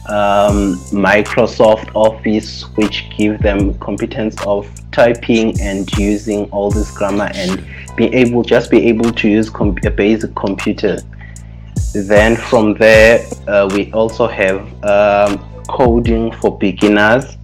um, 0.07 0.75
Microsoft 0.91 1.89
Office, 1.95 2.63
which 2.75 3.09
give 3.17 3.39
them 3.39 3.77
competence 3.79 4.35
of 4.45 4.69
typing 4.91 5.59
and 5.61 5.91
using 5.97 6.45
all 6.51 6.69
this 6.69 6.91
grammar 6.95 7.29
and 7.33 7.65
being 7.95 8.13
able 8.13 8.43
just 8.43 8.69
be 8.69 8.87
able 8.87 9.11
to 9.11 9.27
use 9.27 9.49
a 9.85 9.91
basic 9.91 10.35
computer. 10.35 10.97
Then 11.95 12.35
from 12.35 12.73
there, 12.73 13.25
uh, 13.47 13.69
we 13.73 13.89
also 13.93 14.27
have 14.27 14.59
um, 14.83 15.39
coding 15.69 16.29
for 16.33 16.57
beginners, 16.57 17.37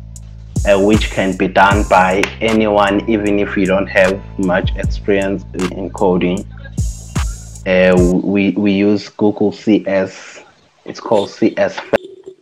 uh, 0.67 0.77
which 0.77 1.10
can 1.10 1.38
be 1.38 1.48
done 1.48 1.86
by 1.89 2.22
anyone, 2.41 3.10
even 3.10 3.39
if 3.39 3.55
you 3.55 3.65
don't 3.65 3.88
have 3.88 4.22
much 4.38 4.75
experience 4.75 5.46
in 5.72 5.89
coding. 5.91 6.46
Uh, 7.65 7.96
we 8.24 8.51
we 8.51 8.74
use 8.74 9.08
Google 9.08 9.53
CS. 9.53 10.43
It's 10.84 11.00
called 11.00 11.29
CS 11.29 11.79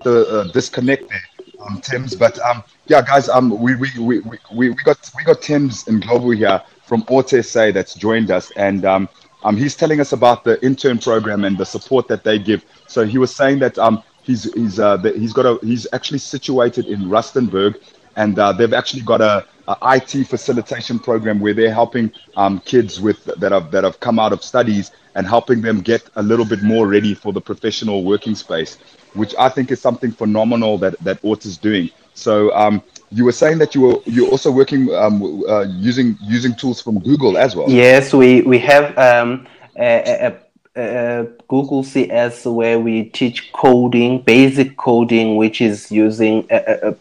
the 0.04 0.28
uh, 0.28 0.44
disconnect 0.52 1.10
there, 1.10 1.22
um, 1.68 1.80
Tim's. 1.82 2.16
But 2.16 2.40
um, 2.40 2.64
yeah, 2.88 3.04
guys, 3.04 3.30
um, 3.30 3.52
we 3.52 3.76
we, 3.76 3.90
we, 4.00 4.20
we, 4.52 4.70
we 4.70 4.84
got 4.84 5.12
we 5.16 5.24
got 5.24 5.44
Tim's 5.44 5.84
Ndlovu 5.84 6.36
here 6.36 6.60
from 6.86 7.06
Ort 7.08 7.30
SA 7.30 7.72
that's 7.72 7.94
joined 7.94 8.32
us, 8.32 8.52
and 8.56 8.84
um, 8.84 9.10
um, 9.44 9.56
he's 9.58 9.76
telling 9.76 10.00
us 10.00 10.12
about 10.12 10.44
the 10.44 10.64
intern 10.64 10.98
program 11.00 11.44
and 11.44 11.58
the 11.58 11.66
support 11.66 12.08
that 12.08 12.24
they 12.24 12.40
give. 12.40 12.66
So 12.88 13.06
he 13.06 13.18
was 13.18 13.34
saying 13.36 13.60
that 13.60 13.78
um, 13.78 14.04
he's 14.24 14.52
he's 14.54 14.80
uh, 14.80 14.98
he's 14.98 15.34
got 15.34 15.46
a 15.46 15.60
he's 15.66 15.88
actually 15.94 16.20
situated 16.20 16.86
in 16.88 17.02
Rustenburg, 17.02 17.76
and 18.16 18.38
uh, 18.38 18.52
they've 18.52 18.74
actually 18.74 19.04
got 19.04 19.22
a, 19.22 19.46
a, 19.68 19.78
IT 19.96 20.26
facilitation 20.28 21.00
program 21.00 21.40
where 21.40 21.54
they're 21.54 21.74
helping 21.74 22.12
um, 22.36 22.60
kids 22.62 23.00
with 23.00 23.24
that 23.26 23.52
have 23.52 23.72
that 23.72 23.84
have 23.84 24.00
come 24.00 24.20
out 24.20 24.34
of 24.34 24.44
studies 24.44 24.92
and 25.16 25.28
helping 25.28 25.62
them 25.62 25.82
get 25.82 26.04
a 26.16 26.24
little 26.24 26.46
bit 26.46 26.62
more 26.62 26.88
ready 26.88 27.14
for 27.14 27.34
the 27.34 27.42
professional 27.42 28.04
working 28.04 28.36
space 28.36 28.78
which 29.14 29.34
I 29.38 29.50
think 29.50 29.72
is 29.72 29.82
something 29.82 30.12
phenomenal 30.12 30.78
that 30.80 31.00
that 31.00 31.20
Ort 31.24 31.46
is 31.46 31.58
doing. 31.58 31.90
So 32.14 32.54
um, 32.56 32.82
you 33.12 33.26
were 33.26 33.32
saying 33.32 33.58
that 33.60 33.76
you 33.76 33.82
were 33.82 33.96
you're 34.06 34.30
also 34.30 34.52
working 34.52 34.94
um, 34.94 35.44
uh, 35.48 35.62
using 35.62 36.18
using 36.22 36.56
tools 36.56 36.82
from 36.82 37.00
Google 37.00 37.38
as 37.38 37.56
well. 37.56 37.70
Yes, 37.70 38.14
we 38.14 38.42
we 38.42 38.60
have 38.60 38.98
um, 38.98 39.48
a, 39.78 40.36
a, 40.76 40.82
a, 40.82 41.28
Google 41.48 41.84
CS 41.84 42.46
where 42.46 42.80
we 42.80 43.06
teach 43.06 43.52
coding, 43.54 44.22
basic 44.22 44.78
coding, 44.78 45.38
which 45.38 45.62
is 45.62 45.92
using 45.92 46.46
a, 46.52 46.96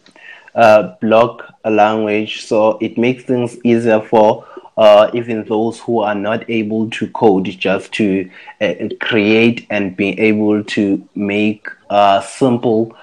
a 0.55 0.97
block 1.01 1.55
language, 1.65 2.45
so 2.45 2.79
it 2.81 2.97
makes 2.97 3.25
things 3.25 3.59
easier 3.65 4.01
for 4.01 4.47
uh, 4.79 5.11
even 5.13 5.45
those 5.45 5.81
who 5.81 6.01
are 6.01 6.15
not 6.15 6.49
able 6.49 6.89
to 6.91 7.09
code, 7.09 7.45
just 7.45 7.93
to 7.93 8.31
uh, 8.61 8.75
create 9.01 9.67
and 9.71 9.97
be 9.97 10.19
able 10.19 10.63
to 10.65 11.07
make 11.15 11.69
uh, 11.91 12.21
simple 12.21 12.97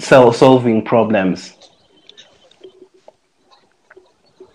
so 0.00 0.30
solving 0.32 0.84
problems. 0.84 1.57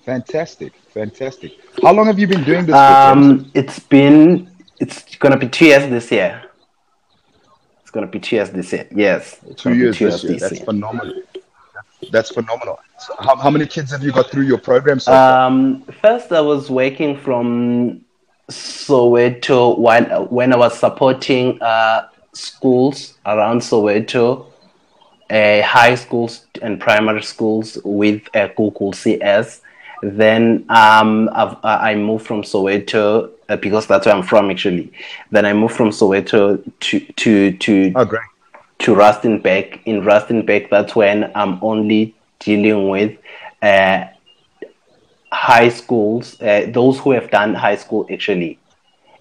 Fantastic, 0.05 0.73
fantastic. 0.93 1.53
How 1.81 1.93
long 1.93 2.07
have 2.07 2.19
you 2.19 2.27
been 2.27 2.43
doing 2.43 2.65
this? 2.65 2.75
Um, 2.75 3.49
it's 3.53 3.79
been 3.79 4.49
it's 4.79 5.15
gonna 5.15 5.37
be 5.37 5.47
two 5.47 5.65
years 5.65 5.89
this 5.89 6.11
year. 6.11 6.43
It's 7.81 7.91
gonna 7.91 8.07
be 8.07 8.19
two 8.19 8.35
years 8.35 8.49
this 8.49 8.73
year. 8.73 8.87
Yes, 8.93 9.39
two 9.55 9.73
years, 9.73 9.97
two 9.97 10.05
years 10.05 10.21
this 10.21 10.23
year. 10.23 10.33
This 10.33 10.41
That's 10.41 10.55
year. 10.55 10.65
phenomenal. 10.65 11.21
That's 12.11 12.31
phenomenal. 12.31 12.79
So 12.99 13.15
how, 13.19 13.37
how 13.37 13.49
many 13.49 13.65
kids 13.65 13.91
have 13.91 14.03
you 14.03 14.11
got 14.11 14.29
through 14.29 14.43
your 14.43 14.57
program 14.57 14.99
so 14.99 15.13
um, 15.13 15.83
First, 16.01 16.31
I 16.33 16.41
was 16.41 16.69
working 16.69 17.17
from 17.17 18.03
Soweto 18.49 19.77
when, 19.79 20.05
when 20.29 20.51
I 20.53 20.57
was 20.57 20.77
supporting 20.77 21.61
uh, 21.61 22.09
schools 22.33 23.17
around 23.25 23.61
Soweto, 23.61 24.47
uh, 25.29 25.61
high 25.61 25.95
schools 25.95 26.45
and 26.61 26.79
primary 26.79 27.23
schools 27.23 27.77
with 27.85 28.23
uh, 28.35 28.47
Google 28.57 28.91
CS. 28.91 29.61
Then 30.03 30.65
um, 30.67 31.29
i 31.33 31.95
moved 31.95 32.25
from 32.25 32.41
Soweto 32.41 33.31
uh, 33.47 33.55
because 33.55 33.87
that's 33.87 34.05
where 34.05 34.13
I'm 34.13 34.21
from 34.21 34.51
actually. 34.51 34.91
Then 35.31 35.45
I 35.45 35.53
moved 35.53 35.75
from 35.75 35.91
Soweto 35.91 36.61
to 36.81 36.99
to 36.99 37.51
to 37.53 37.93
oh, 37.95 38.05
to 38.79 38.95
Rustenburg. 38.95 39.79
In 39.85 40.01
Rustenburg, 40.01 40.69
that's 40.69 40.93
when 40.93 41.31
I'm 41.35 41.57
only 41.61 42.15
dealing 42.39 42.89
with 42.89 43.17
uh, 43.61 44.07
high 45.31 45.69
schools, 45.69 46.39
uh, 46.41 46.69
those 46.69 46.99
who 46.99 47.11
have 47.11 47.31
done 47.31 47.53
high 47.53 47.77
school 47.77 48.05
actually, 48.11 48.59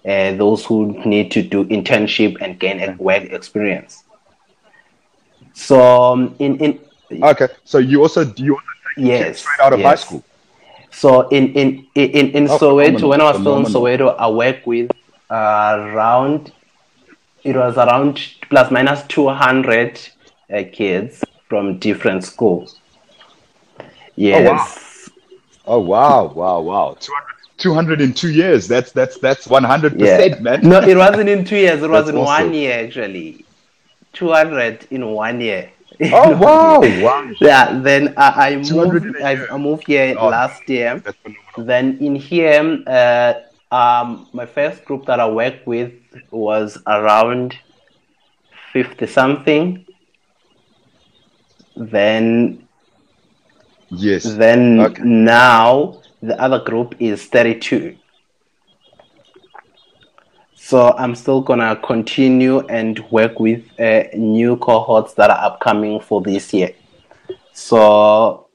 uh, 0.05 0.33
those 0.33 0.65
who 0.65 1.01
need 1.05 1.31
to 1.31 1.41
do 1.41 1.63
internship 1.65 2.35
and 2.41 2.59
gain 2.59 2.81
a 2.81 2.91
work 2.97 3.23
experience. 3.23 4.03
So 5.53 5.79
um, 5.81 6.35
in 6.39 6.57
in 6.57 7.23
okay, 7.23 7.47
so 7.63 7.77
you 7.77 8.01
also 8.01 8.25
do 8.25 8.43
you 8.43 8.55
also 8.55 8.65
yes 8.97 9.39
straight 9.39 9.59
out 9.61 9.71
of 9.71 9.79
yes. 9.79 9.87
high 9.87 9.95
school. 10.05 10.23
So 10.93 11.27
in 11.29 11.53
in 11.53 11.87
in 11.95 12.31
in 12.31 12.49
oh, 12.49 12.57
Soweto, 12.57 13.09
when 13.09 13.19
I 13.19 13.31
was 13.31 13.39
still 13.41 13.57
in 13.57 13.65
Soweto, 13.65 14.15
I 14.17 14.29
worked 14.29 14.67
with 14.67 14.91
uh, 15.29 15.75
around 15.79 16.53
it 17.43 17.55
was 17.55 17.77
around 17.77 18.21
plus 18.49 18.71
minus 18.71 19.03
200 19.07 19.99
uh, 20.53 20.63
kids 20.71 21.23
from 21.49 21.77
different 21.79 22.23
schools. 22.23 22.79
Yes. 24.15 25.09
Oh 25.65 25.79
wow! 25.79 26.31
Oh 26.31 26.33
wow! 26.33 26.61
Wow! 26.61 26.61
Wow! 26.61 26.97
200, 27.57 28.01
in 28.01 28.13
two 28.13 28.31
years. 28.31 28.67
That's 28.67 28.91
that's 28.91 29.17
that's 29.19 29.47
100 29.47 29.97
percent, 29.97 30.41
man. 30.41 30.61
No, 30.61 30.81
it 30.81 30.97
wasn't 30.97 31.29
in 31.29 31.45
two 31.45 31.57
years. 31.57 31.81
It 31.81 31.89
was 31.97 32.09
in 32.09 32.17
awesome. 32.17 32.47
one 32.47 32.53
year 32.53 32.85
actually. 32.85 33.45
200 34.13 34.87
in 34.91 35.07
one 35.07 35.41
year. 35.41 35.71
Oh 36.11 36.35
wow! 36.35 36.81
wow. 37.01 37.31
Yeah. 37.39 37.79
Then 37.79 38.13
I, 38.17 38.49
I 38.49 38.55
moved. 38.57 39.15
I, 39.21 39.57
moved 39.57 39.87
here 39.87 40.15
oh, 40.19 40.29
last 40.29 40.67
year. 40.67 41.01
Then 41.57 41.97
in 41.99 42.15
here, 42.15 42.83
uh, 42.87 43.33
um, 43.71 44.27
my 44.33 44.45
first 44.45 44.83
group 44.85 45.05
that 45.05 45.19
I 45.19 45.29
worked 45.29 45.65
with 45.65 45.93
was 46.31 46.77
around 46.87 47.55
50 48.73 49.07
something. 49.07 49.85
Then, 51.75 52.67
yes. 53.89 54.23
Then 54.23 54.79
okay. 54.79 55.03
now 55.03 56.01
the 56.21 56.39
other 56.41 56.59
group 56.59 56.95
is 56.99 57.25
32. 57.25 57.97
So 60.73 60.95
I'm 60.97 61.13
still 61.13 61.39
gonna 61.39 61.75
continue 61.75 62.61
and 62.61 62.97
work 63.11 63.39
with 63.39 63.61
uh, 63.79 64.05
new 64.15 64.57
cohorts 64.57 65.13
that 65.13 65.29
are 65.29 65.37
upcoming 65.37 65.99
for 65.99 66.19
this 66.19 66.51
year. 66.51 66.71
So 67.53 68.47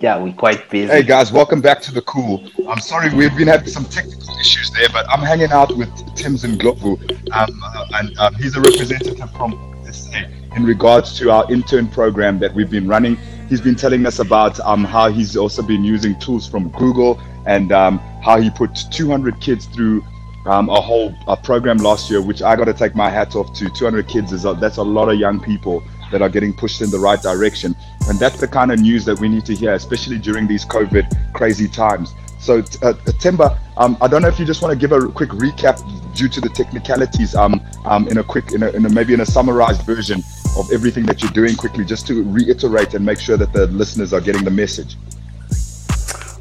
yeah, 0.00 0.18
we're 0.18 0.32
quite 0.32 0.68
busy. 0.68 0.90
Hey 0.92 1.04
guys, 1.04 1.30
welcome 1.30 1.60
back 1.60 1.80
to 1.82 1.92
the 1.92 2.02
cool. 2.02 2.44
I'm 2.68 2.80
sorry 2.80 3.14
we've 3.14 3.36
been 3.36 3.46
having 3.46 3.68
some 3.68 3.84
technical 3.84 4.36
issues 4.40 4.72
there, 4.72 4.88
but 4.92 5.08
I'm 5.08 5.20
hanging 5.20 5.52
out 5.52 5.76
with 5.76 5.90
Tim's 6.16 6.42
Ndlovu, 6.42 7.30
um, 7.30 7.60
uh, 7.66 7.86
and 8.00 8.18
um, 8.18 8.34
he's 8.34 8.56
a 8.56 8.60
representative 8.60 9.30
from 9.36 9.52
SA 9.92 10.24
in 10.56 10.64
regards 10.64 11.16
to 11.20 11.30
our 11.30 11.48
intern 11.52 11.86
program 11.86 12.40
that 12.40 12.52
we've 12.52 12.68
been 12.68 12.88
running. 12.88 13.16
He's 13.48 13.60
been 13.60 13.76
telling 13.76 14.06
us 14.06 14.18
about 14.18 14.58
um, 14.58 14.82
how 14.82 15.08
he's 15.08 15.36
also 15.36 15.62
been 15.62 15.84
using 15.84 16.18
tools 16.18 16.48
from 16.48 16.70
Google 16.70 17.20
and 17.46 17.70
um, 17.70 18.00
how 18.24 18.40
he 18.40 18.50
put 18.50 18.76
200 18.90 19.40
kids 19.40 19.66
through 19.66 20.04
um, 20.46 20.68
a 20.68 20.80
whole 20.80 21.14
a 21.28 21.36
program 21.36 21.78
last 21.78 22.10
year, 22.10 22.20
which 22.20 22.42
I 22.42 22.56
got 22.56 22.64
to 22.64 22.74
take 22.74 22.94
my 22.94 23.08
hat 23.08 23.36
off 23.36 23.52
to. 23.54 23.70
200 23.70 24.08
kids 24.08 24.32
is 24.32 24.44
a, 24.44 24.54
that's 24.54 24.78
a 24.78 24.82
lot 24.82 25.08
of 25.08 25.18
young 25.18 25.40
people 25.40 25.82
that 26.10 26.22
are 26.22 26.28
getting 26.28 26.52
pushed 26.52 26.82
in 26.82 26.90
the 26.90 26.98
right 26.98 27.20
direction, 27.20 27.74
and 28.08 28.18
that's 28.18 28.38
the 28.38 28.48
kind 28.48 28.72
of 28.72 28.80
news 28.80 29.04
that 29.04 29.18
we 29.18 29.28
need 29.28 29.44
to 29.46 29.54
hear, 29.54 29.72
especially 29.74 30.18
during 30.18 30.46
these 30.46 30.64
COVID 30.64 31.32
crazy 31.32 31.68
times. 31.68 32.14
So, 32.38 32.62
uh, 32.82 32.94
Timber, 33.20 33.56
um, 33.76 33.96
I 34.00 34.08
don't 34.08 34.20
know 34.20 34.28
if 34.28 34.38
you 34.40 34.44
just 34.44 34.62
want 34.62 34.72
to 34.72 34.78
give 34.78 34.90
a 34.90 35.08
quick 35.08 35.30
recap 35.30 35.78
due 36.14 36.28
to 36.28 36.40
the 36.40 36.48
technicalities, 36.48 37.36
um, 37.36 37.60
um, 37.84 38.08
in 38.08 38.18
a 38.18 38.24
quick, 38.24 38.52
in 38.52 38.64
a, 38.64 38.70
in 38.70 38.84
a 38.84 38.88
maybe 38.90 39.14
in 39.14 39.20
a 39.20 39.26
summarized 39.26 39.82
version 39.82 40.22
of 40.58 40.70
everything 40.72 41.06
that 41.06 41.22
you're 41.22 41.30
doing 41.30 41.54
quickly, 41.54 41.84
just 41.84 42.06
to 42.08 42.24
reiterate 42.24 42.94
and 42.94 43.06
make 43.06 43.20
sure 43.20 43.36
that 43.36 43.52
the 43.52 43.68
listeners 43.68 44.12
are 44.12 44.20
getting 44.20 44.44
the 44.44 44.50
message. 44.50 44.96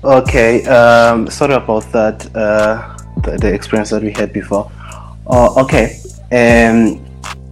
Okay, 0.03 0.65
um, 0.65 1.29
sorry 1.29 1.53
about 1.53 1.83
that. 1.91 2.35
Uh, 2.35 2.97
the, 3.23 3.37
the, 3.37 3.53
experience 3.53 3.89
that 3.89 4.01
we 4.01 4.11
had 4.11 4.33
before. 4.33 4.71
Uh, 5.27 5.61
okay, 5.61 5.99
um, 6.31 7.03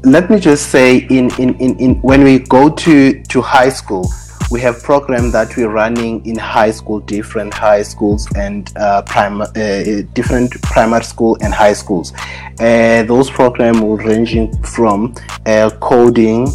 let 0.04 0.30
me 0.30 0.40
just 0.40 0.70
say, 0.70 0.98
in, 1.10 1.30
in, 1.40 1.56
in, 1.60 1.78
in 1.80 1.96
when 2.02 2.24
we 2.24 2.40
go 2.40 2.70
to 2.70 3.22
to 3.24 3.42
high 3.42 3.70
school, 3.70 4.10
we 4.52 4.60
have 4.62 4.82
programs 4.82 5.32
that 5.34 5.56
we're 5.56 5.70
running 5.70 6.26
in 6.26 6.36
high 6.36 6.72
school, 6.72 7.00
different 7.02 7.54
high 7.54 7.84
schools 7.84 8.28
and 8.36 8.76
uh, 8.78 9.04
prim- 9.04 9.42
uh, 9.42 10.02
different 10.14 10.60
primary 10.64 11.04
school 11.04 11.38
and 11.42 11.54
high 11.54 11.74
schools. 11.74 12.14
Uh, 12.60 13.04
those 13.04 13.30
programs 13.30 13.80
will 13.80 13.98
ranging 13.98 14.52
from 14.64 15.14
uh, 15.46 15.70
coding 15.80 16.48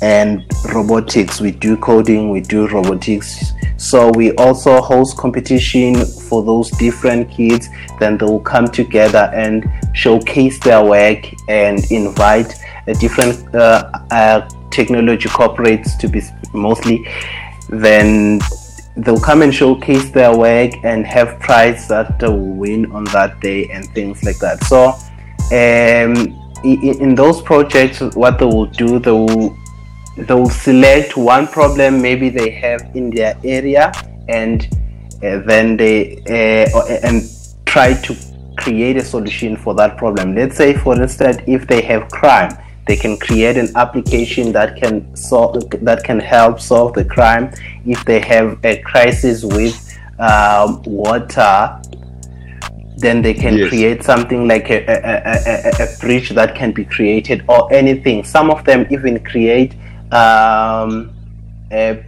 and 0.00 0.44
robotics. 0.72 1.40
We 1.40 1.50
do 1.50 1.76
coding, 1.76 2.30
we 2.30 2.40
do 2.40 2.68
robotics. 2.68 3.52
So 3.76 4.10
we 4.10 4.32
also 4.36 4.80
host 4.80 5.16
competition 5.16 6.04
for 6.04 6.42
those 6.42 6.70
different 6.72 7.30
kids. 7.30 7.68
Then 8.00 8.16
they 8.16 8.26
will 8.26 8.40
come 8.40 8.68
together 8.68 9.30
and 9.34 9.64
showcase 9.92 10.58
their 10.60 10.82
work 10.82 11.26
and 11.48 11.84
invite 11.90 12.54
different 12.94 13.54
uh, 13.54 13.90
uh, 14.10 14.48
technology 14.70 15.28
corporates 15.28 15.98
to 15.98 16.08
be 16.08 16.22
mostly, 16.52 17.06
then 17.68 18.40
they'll 18.96 19.20
come 19.20 19.42
and 19.42 19.54
showcase 19.54 20.10
their 20.10 20.36
work 20.36 20.72
and 20.84 21.06
have 21.06 21.38
prize 21.40 21.88
that 21.88 22.18
they 22.18 22.28
will 22.28 22.54
win 22.54 22.90
on 22.92 23.04
that 23.04 23.40
day 23.40 23.68
and 23.70 23.88
things 23.90 24.22
like 24.22 24.38
that. 24.38 24.62
So, 24.64 24.90
um, 25.52 26.42
in, 26.64 27.00
in, 27.00 27.14
those 27.14 27.42
projects, 27.42 28.00
what 28.16 28.38
they 28.38 28.46
will 28.46 28.66
do, 28.66 28.98
they 28.98 29.10
will 29.10 29.56
they 30.16 30.34
will 30.34 30.50
select 30.50 31.16
one 31.16 31.46
problem 31.46 32.00
maybe 32.00 32.28
they 32.28 32.50
have 32.50 32.80
in 32.94 33.10
their 33.10 33.38
area 33.44 33.92
and 34.28 34.68
uh, 35.22 35.38
then 35.46 35.76
they 35.76 36.16
uh, 36.28 36.86
and 37.02 37.22
try 37.66 37.92
to 37.92 38.16
create 38.56 38.96
a 38.96 39.04
solution 39.04 39.56
for 39.56 39.74
that 39.74 39.98
problem. 39.98 40.34
Let's 40.34 40.56
say, 40.56 40.74
for 40.74 41.00
instance, 41.00 41.38
if 41.46 41.66
they 41.66 41.82
have 41.82 42.08
crime 42.08 42.56
they 42.86 42.96
can 42.96 43.16
create 43.18 43.56
an 43.56 43.68
application 43.76 44.52
that 44.52 44.76
can 44.76 45.14
solve 45.16 45.68
that 45.82 46.04
can 46.04 46.20
help 46.20 46.60
solve 46.60 46.94
the 46.94 47.04
crime 47.04 47.52
if 47.84 48.04
they 48.04 48.20
have 48.20 48.58
a 48.64 48.80
crisis 48.82 49.44
with 49.44 49.76
um, 50.18 50.82
water 50.84 51.80
then 52.98 53.20
they 53.20 53.34
can 53.34 53.58
yes. 53.58 53.68
create 53.68 54.02
something 54.02 54.48
like 54.48 54.70
a, 54.70 54.78
a, 54.86 55.82
a, 55.82 55.84
a, 55.84 55.98
bridge 55.98 56.30
that 56.30 56.54
can 56.54 56.72
be 56.72 56.84
created 56.84 57.44
or 57.48 57.70
anything 57.72 58.24
some 58.24 58.50
of 58.50 58.64
them 58.64 58.86
even 58.90 59.22
create 59.22 59.74
um, 60.12 61.12
a 61.70 62.04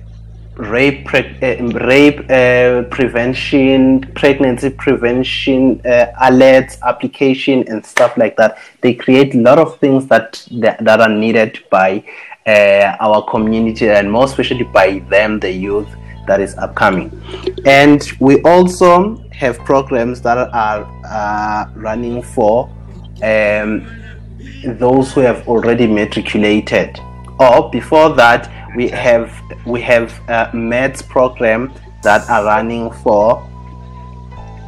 rape 0.56 1.06
pre- 1.06 1.38
uh, 1.42 1.62
rape 1.86 2.20
uh, 2.30 2.82
prevention, 2.90 4.00
pregnancy 4.14 4.70
prevention 4.70 5.80
uh, 5.86 6.06
alerts 6.20 6.80
application 6.82 7.66
and 7.68 7.84
stuff 7.84 8.16
like 8.16 8.36
that. 8.36 8.58
They 8.80 8.94
create 8.94 9.34
a 9.34 9.38
lot 9.38 9.58
of 9.58 9.78
things 9.78 10.06
that 10.08 10.46
that, 10.52 10.84
that 10.84 11.00
are 11.00 11.08
needed 11.08 11.64
by 11.70 12.04
uh, 12.46 12.96
our 13.00 13.22
community 13.30 13.88
and 13.88 14.10
more 14.10 14.24
especially 14.24 14.64
by 14.64 14.98
them, 15.10 15.38
the 15.38 15.50
youth 15.50 15.88
that 16.26 16.40
is 16.40 16.56
upcoming. 16.56 17.10
And 17.64 18.02
we 18.20 18.42
also 18.42 19.16
have 19.30 19.58
programs 19.60 20.20
that 20.22 20.36
are 20.36 20.86
uh, 21.06 21.70
running 21.74 22.22
for 22.22 22.68
um, 23.22 23.86
those 24.64 25.12
who 25.12 25.20
have 25.20 25.46
already 25.48 25.86
matriculated 25.86 27.00
or 27.38 27.70
before 27.70 28.10
that 28.14 28.50
we 28.76 28.88
have 28.88 29.32
we 29.66 29.80
have 29.80 30.12
a 30.28 30.50
maths 30.54 31.02
program 31.02 31.72
that 32.02 32.28
are 32.28 32.44
running 32.44 32.90
for 32.90 33.38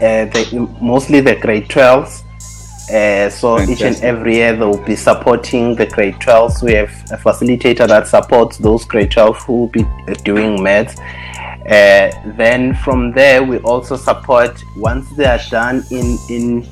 uh, 0.00 0.24
the, 0.24 0.68
mostly 0.80 1.20
the 1.20 1.36
grade 1.36 1.68
12s 1.68 2.24
uh, 2.90 3.30
so 3.30 3.56
Fantastic. 3.56 3.76
each 3.76 3.82
and 3.82 4.04
every 4.04 4.36
year 4.36 4.56
they 4.56 4.64
will 4.64 4.84
be 4.84 4.96
supporting 4.96 5.76
the 5.76 5.86
grade 5.86 6.14
12s 6.14 6.60
we 6.62 6.72
have 6.72 6.90
a 7.12 7.16
facilitator 7.16 7.86
that 7.86 8.08
supports 8.08 8.58
those 8.58 8.84
grade 8.84 9.12
12 9.12 9.36
who 9.44 9.52
will 9.60 9.68
be 9.68 9.84
doing 10.24 10.60
maths. 10.60 10.98
Uh, 11.68 12.10
then 12.36 12.74
from 12.74 13.12
there 13.12 13.44
we 13.44 13.58
also 13.58 13.94
support 13.94 14.60
once 14.76 15.08
they 15.10 15.26
are 15.26 15.38
done 15.50 15.84
in 15.92 16.18
in 16.28 16.66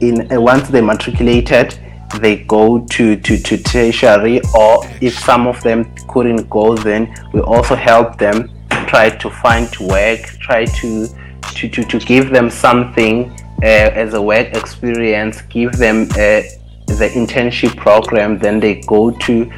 in 0.00 0.30
uh, 0.30 0.40
once 0.40 0.68
they 0.68 0.80
matriculated 0.80 1.76
they 2.18 2.36
go 2.44 2.84
to, 2.86 3.16
to, 3.16 3.38
to 3.38 3.56
tertiary 3.58 4.40
or 4.54 4.84
if 5.00 5.18
some 5.18 5.46
of 5.46 5.62
them 5.62 5.92
couldn't 6.08 6.48
go 6.50 6.76
then 6.76 7.14
we 7.32 7.40
also 7.40 7.74
help 7.74 8.18
them 8.18 8.50
try 8.86 9.08
to 9.08 9.30
find 9.30 9.68
work 9.80 10.20
try 10.40 10.64
to 10.64 11.06
to, 11.54 11.68
to, 11.68 11.82
to 11.84 11.98
give 12.00 12.30
them 12.30 12.50
something 12.50 13.30
uh, 13.62 13.66
as 13.94 14.14
a 14.14 14.22
work 14.22 14.48
experience 14.56 15.42
give 15.42 15.72
them 15.72 16.02
uh, 16.12 16.42
the 16.86 17.10
internship 17.14 17.76
program 17.76 18.38
then 18.38 18.58
they 18.58 18.80
go 18.82 19.10
to 19.10 19.50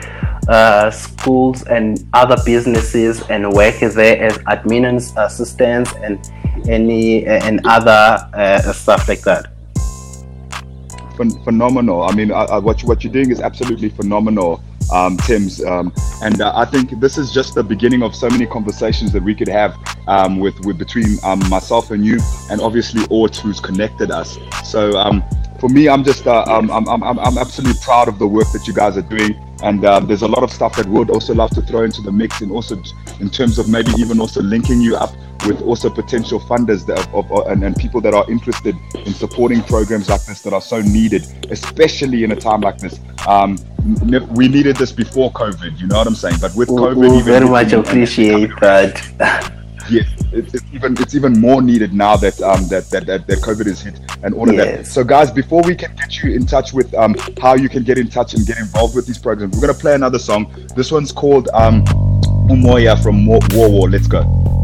uh, 0.48 0.90
schools 0.90 1.62
and 1.64 2.06
other 2.12 2.36
businesses 2.44 3.22
and 3.30 3.50
work 3.52 3.78
there 3.78 4.22
as 4.22 4.38
admin 4.38 4.84
assistants 5.16 5.92
and 6.02 6.30
any 6.68 7.24
and 7.26 7.60
other 7.64 8.28
uh, 8.34 8.72
stuff 8.72 9.08
like 9.08 9.20
that 9.22 9.51
ph- 11.16 11.33
phenomenal. 11.44 12.03
I 12.03 12.14
mean, 12.14 12.31
uh, 12.31 12.46
uh, 12.51 12.61
what 12.61 12.83
you, 12.83 12.88
what 12.88 13.03
you're 13.05 13.12
doing 13.12 13.31
is 13.31 13.40
absolutely 13.40 13.88
phenomenal, 13.88 14.62
um, 14.92 15.16
Tim's. 15.18 15.64
Um, 15.64 15.92
and 16.22 16.40
uh, 16.40 16.53
I 16.55 16.64
think 16.64 16.98
this 17.01 17.18
is 17.18 17.33
just 17.33 17.55
the 17.55 17.62
beginning 17.62 18.03
of 18.03 18.14
so 18.14 18.29
many 18.29 18.46
conversations 18.46 19.12
that 19.12 19.22
we 19.22 19.35
could 19.35 19.48
have 19.48 19.77
um, 20.07 20.38
with, 20.38 20.59
with 20.64 20.79
between 20.79 21.18
um, 21.22 21.40
myself 21.48 21.90
and 21.90 22.05
you, 22.05 22.18
and 22.51 22.61
obviously 22.61 23.05
Ort, 23.11 23.37
who's 23.37 23.61
connected 23.61 24.11
us. 24.11 24.38
So 24.64 24.98
um, 24.98 25.22
for 25.61 25.68
me, 25.68 25.88
I'm 25.88 26.03
just 26.03 26.27
uh, 26.27 26.44
I'm, 26.46 26.70
I'm, 26.70 26.88
I'm, 26.88 27.18
I'm 27.18 27.38
absolutely 27.38 27.81
proud 27.83 28.09
of 28.09 28.18
the 28.18 28.27
work 28.27 28.51
that 28.53 28.66
you 28.66 28.75
guys 28.75 28.96
are 28.96 29.03
doing. 29.03 29.37
And 29.62 29.85
uh, 29.85 30.01
there's 30.01 30.22
a 30.22 30.29
lot 30.29 30.42
of 30.42 30.51
stuff 30.51 30.75
that 30.75 30.87
we'd 30.87 31.09
also 31.09 31.35
love 31.35 31.51
to 31.51 31.62
throw 31.62 31.85
into 31.85 32.03
the 32.03 32.11
mix, 32.11 32.40
and 32.40 32.51
also 32.51 32.83
in 33.20 33.31
terms 33.31 33.61
of 33.61 33.68
maybe 33.68 33.92
even 33.96 34.20
also 34.20 34.42
linking 34.42 34.81
you 34.81 34.96
up 34.96 35.14
with 35.46 35.62
also 35.62 35.90
potential 35.90 36.40
funders 36.40 36.87
that 36.87 36.98
of, 37.12 37.31
of, 37.31 37.46
and, 37.48 37.64
and 37.64 37.76
people 37.76 38.00
that 38.00 38.14
are 38.14 38.28
interested 38.31 38.76
in 38.94 39.12
supporting 39.12 39.62
programs 39.62 40.09
like 40.09 40.24
this 40.24 40.40
that 40.42 40.52
are 40.52 40.61
so 40.61 40.81
needed, 40.81 41.26
especially 41.50 42.24
in 42.24 42.33
a 42.33 42.37
time 42.37 42.61
like 42.61 42.78
this. 42.78 43.00
Um, 43.26 43.59
we 44.35 44.48
needed 44.48 44.76
this 44.76 44.92
before 44.92 45.33
COVID, 45.33 45.78
you 45.81 45.87
know 45.88 45.96
what 45.96 46.07
I'm 46.07 46.14
saying? 46.14 46.37
But 46.40 46.55
with 46.55 46.68
COVID, 46.68 47.11
we 47.16 47.22
very 47.22 47.48
much 47.48 47.72
appreciate 47.72 48.50
that. 48.61 49.00
yes, 49.90 50.07
it's, 50.33 50.55
it's, 50.55 50.64
even 50.72 50.96
it's 51.00 51.14
even 51.14 51.33
more 51.40 51.61
needed 51.61 51.92
now 51.92 52.16
that 52.16 52.40
um 52.42 52.68
that 52.68 52.88
that, 52.90 53.07
that, 53.07 53.26
that 53.26 53.38
COVID 53.40 53.66
is 53.66 53.83
hit 53.83 53.98
and 54.22 54.35
all 54.35 54.48
of 54.48 54.55
yes. 54.55 54.76
that. 54.76 54.87
So 54.87 55.05
guys, 55.05 55.31
before 55.31 55.62
we 55.62 55.74
can 55.74 55.94
get 55.96 56.22
you 56.22 56.33
in 56.33 56.46
touch 56.46 56.72
with 56.72 56.94
um 56.94 57.16
how 57.40 57.55
you 57.55 57.68
can 57.68 57.83
get 57.83 57.98
in 57.98 58.09
touch 58.09 58.35
and 58.35 58.46
get 58.46 58.59
involved 58.59 58.94
with 58.94 59.07
these 59.07 59.18
programs, 59.18 59.55
we're 59.57 59.66
gonna 59.66 59.74
play 59.78 59.94
another 59.94 60.18
song. 60.18 60.52
This 60.76 60.92
one's 60.92 61.11
called 61.11 61.48
um 61.55 61.85
Umoya 62.48 63.02
from 63.02 63.26
War 63.26 63.40
War. 63.50 63.90
Let's 63.90 64.07
go. 64.07 64.62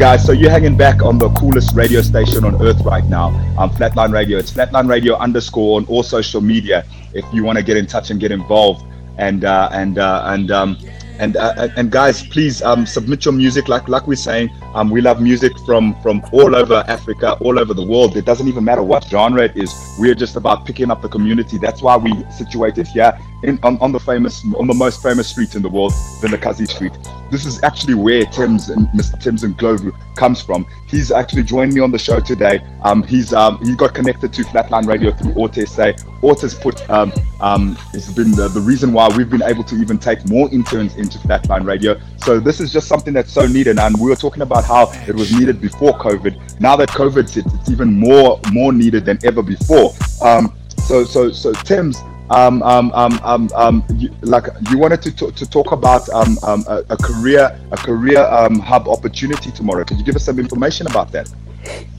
Guys, 0.00 0.24
so 0.24 0.32
you're 0.32 0.48
hanging 0.48 0.78
back 0.78 1.02
on 1.02 1.18
the 1.18 1.28
coolest 1.34 1.76
radio 1.76 2.00
station 2.00 2.42
on 2.42 2.54
earth 2.62 2.80
right 2.86 3.04
now. 3.04 3.28
Um, 3.58 3.68
Flatline 3.68 4.14
Radio. 4.14 4.38
It's 4.38 4.50
Flatline 4.50 4.88
Radio 4.88 5.14
underscore 5.16 5.76
on 5.78 5.84
all 5.88 6.02
social 6.02 6.40
media 6.40 6.86
if 7.12 7.26
you 7.34 7.44
want 7.44 7.58
to 7.58 7.62
get 7.62 7.76
in 7.76 7.86
touch 7.86 8.10
and 8.10 8.18
get 8.18 8.32
involved. 8.32 8.82
And 9.18 9.44
uh, 9.44 9.68
and 9.74 9.98
uh, 9.98 10.22
and 10.24 10.50
um, 10.50 10.78
and 11.18 11.36
uh, 11.36 11.68
and 11.76 11.90
guys, 11.90 12.26
please 12.26 12.62
um, 12.62 12.86
submit 12.86 13.26
your 13.26 13.34
music. 13.34 13.68
Like 13.68 13.90
like 13.90 14.06
we're 14.06 14.16
saying, 14.16 14.48
um, 14.74 14.90
we 14.90 15.00
love 15.00 15.20
music 15.20 15.58
from 15.60 15.94
from 16.02 16.22
all 16.32 16.54
over 16.54 16.84
Africa, 16.86 17.32
all 17.40 17.58
over 17.58 17.74
the 17.74 17.84
world. 17.84 18.16
It 18.16 18.24
doesn't 18.24 18.48
even 18.48 18.64
matter 18.64 18.82
what 18.82 19.04
genre 19.04 19.42
it 19.44 19.56
is. 19.56 19.72
We're 19.98 20.14
just 20.14 20.36
about 20.36 20.64
picking 20.64 20.90
up 20.90 21.02
the 21.02 21.08
community. 21.08 21.58
That's 21.58 21.82
why 21.82 21.96
we 21.96 22.12
situated 22.30 22.86
here 22.86 23.18
in 23.42 23.58
on, 23.62 23.78
on 23.80 23.92
the 23.92 24.00
famous 24.00 24.44
on 24.56 24.66
the 24.66 24.74
most 24.74 25.02
famous 25.02 25.28
street 25.28 25.54
in 25.54 25.62
the 25.62 25.68
world, 25.68 25.92
Vilakazi 26.20 26.68
Street. 26.68 26.92
This 27.30 27.46
is 27.46 27.62
actually 27.62 27.94
where 27.94 28.24
Tim's 28.26 28.70
and 28.70 28.88
Mr. 28.88 29.20
Tim's 29.20 29.42
Ndlovu 29.42 29.94
comes 30.16 30.42
from. 30.42 30.66
He's 30.88 31.12
actually 31.12 31.44
joined 31.44 31.72
me 31.72 31.80
on 31.80 31.90
the 31.92 31.98
show 31.98 32.20
today. 32.20 32.60
Um, 32.82 33.02
he's 33.02 33.32
um, 33.32 33.58
he 33.64 33.74
got 33.74 33.94
connected 33.94 34.32
to 34.32 34.42
Flatline 34.42 34.86
Radio 34.86 35.12
through 35.12 35.66
Say. 35.66 35.94
Orte's 36.22 36.54
put 36.54 36.88
um, 36.90 37.12
um, 37.40 37.78
it's 37.94 38.12
been 38.12 38.32
the, 38.32 38.48
the 38.48 38.60
reason 38.60 38.92
why 38.92 39.08
we've 39.16 39.30
been 39.30 39.42
able 39.42 39.64
to 39.64 39.76
even 39.76 39.98
take 39.98 40.28
more 40.28 40.52
interns 40.52 40.96
into 40.96 41.18
Flatline 41.18 41.64
Radio. 41.64 41.98
So 42.18 42.40
this 42.40 42.60
is 42.60 42.72
just 42.72 42.88
something 42.88 43.14
that's 43.14 43.32
so 43.32 43.46
needed, 43.46 43.78
and 43.78 43.98
we 43.98 44.10
were 44.10 44.16
talking 44.16 44.42
about 44.42 44.59
how 44.64 44.92
it 45.06 45.14
was 45.14 45.32
needed 45.32 45.60
before 45.60 45.92
COVID. 45.98 46.60
Now 46.60 46.76
that 46.76 46.88
COVID's 46.90 47.34
hit, 47.34 47.46
it's 47.46 47.70
even 47.70 47.98
more 47.98 48.40
more 48.52 48.72
needed 48.72 49.04
than 49.04 49.18
ever 49.24 49.42
before. 49.42 49.92
Um, 50.22 50.56
so 50.86 51.04
so 51.04 51.30
so 51.30 51.52
Tim's 51.52 51.98
um, 52.30 52.62
um, 52.62 52.92
um, 52.94 53.20
um, 53.24 53.50
um, 53.56 53.84
you, 53.96 54.08
like 54.22 54.46
you 54.70 54.78
wanted 54.78 55.02
to, 55.02 55.10
to, 55.16 55.32
to 55.32 55.50
talk 55.50 55.72
about 55.72 56.08
um, 56.10 56.38
um, 56.44 56.64
a, 56.68 56.84
a 56.90 56.96
career 56.96 57.58
a 57.72 57.76
career 57.76 58.24
um, 58.24 58.60
hub 58.60 58.88
opportunity 58.88 59.50
tomorrow. 59.50 59.84
Could 59.84 59.98
you 59.98 60.04
give 60.04 60.14
us 60.14 60.24
some 60.24 60.38
information 60.38 60.86
about 60.86 61.10
that? 61.10 61.28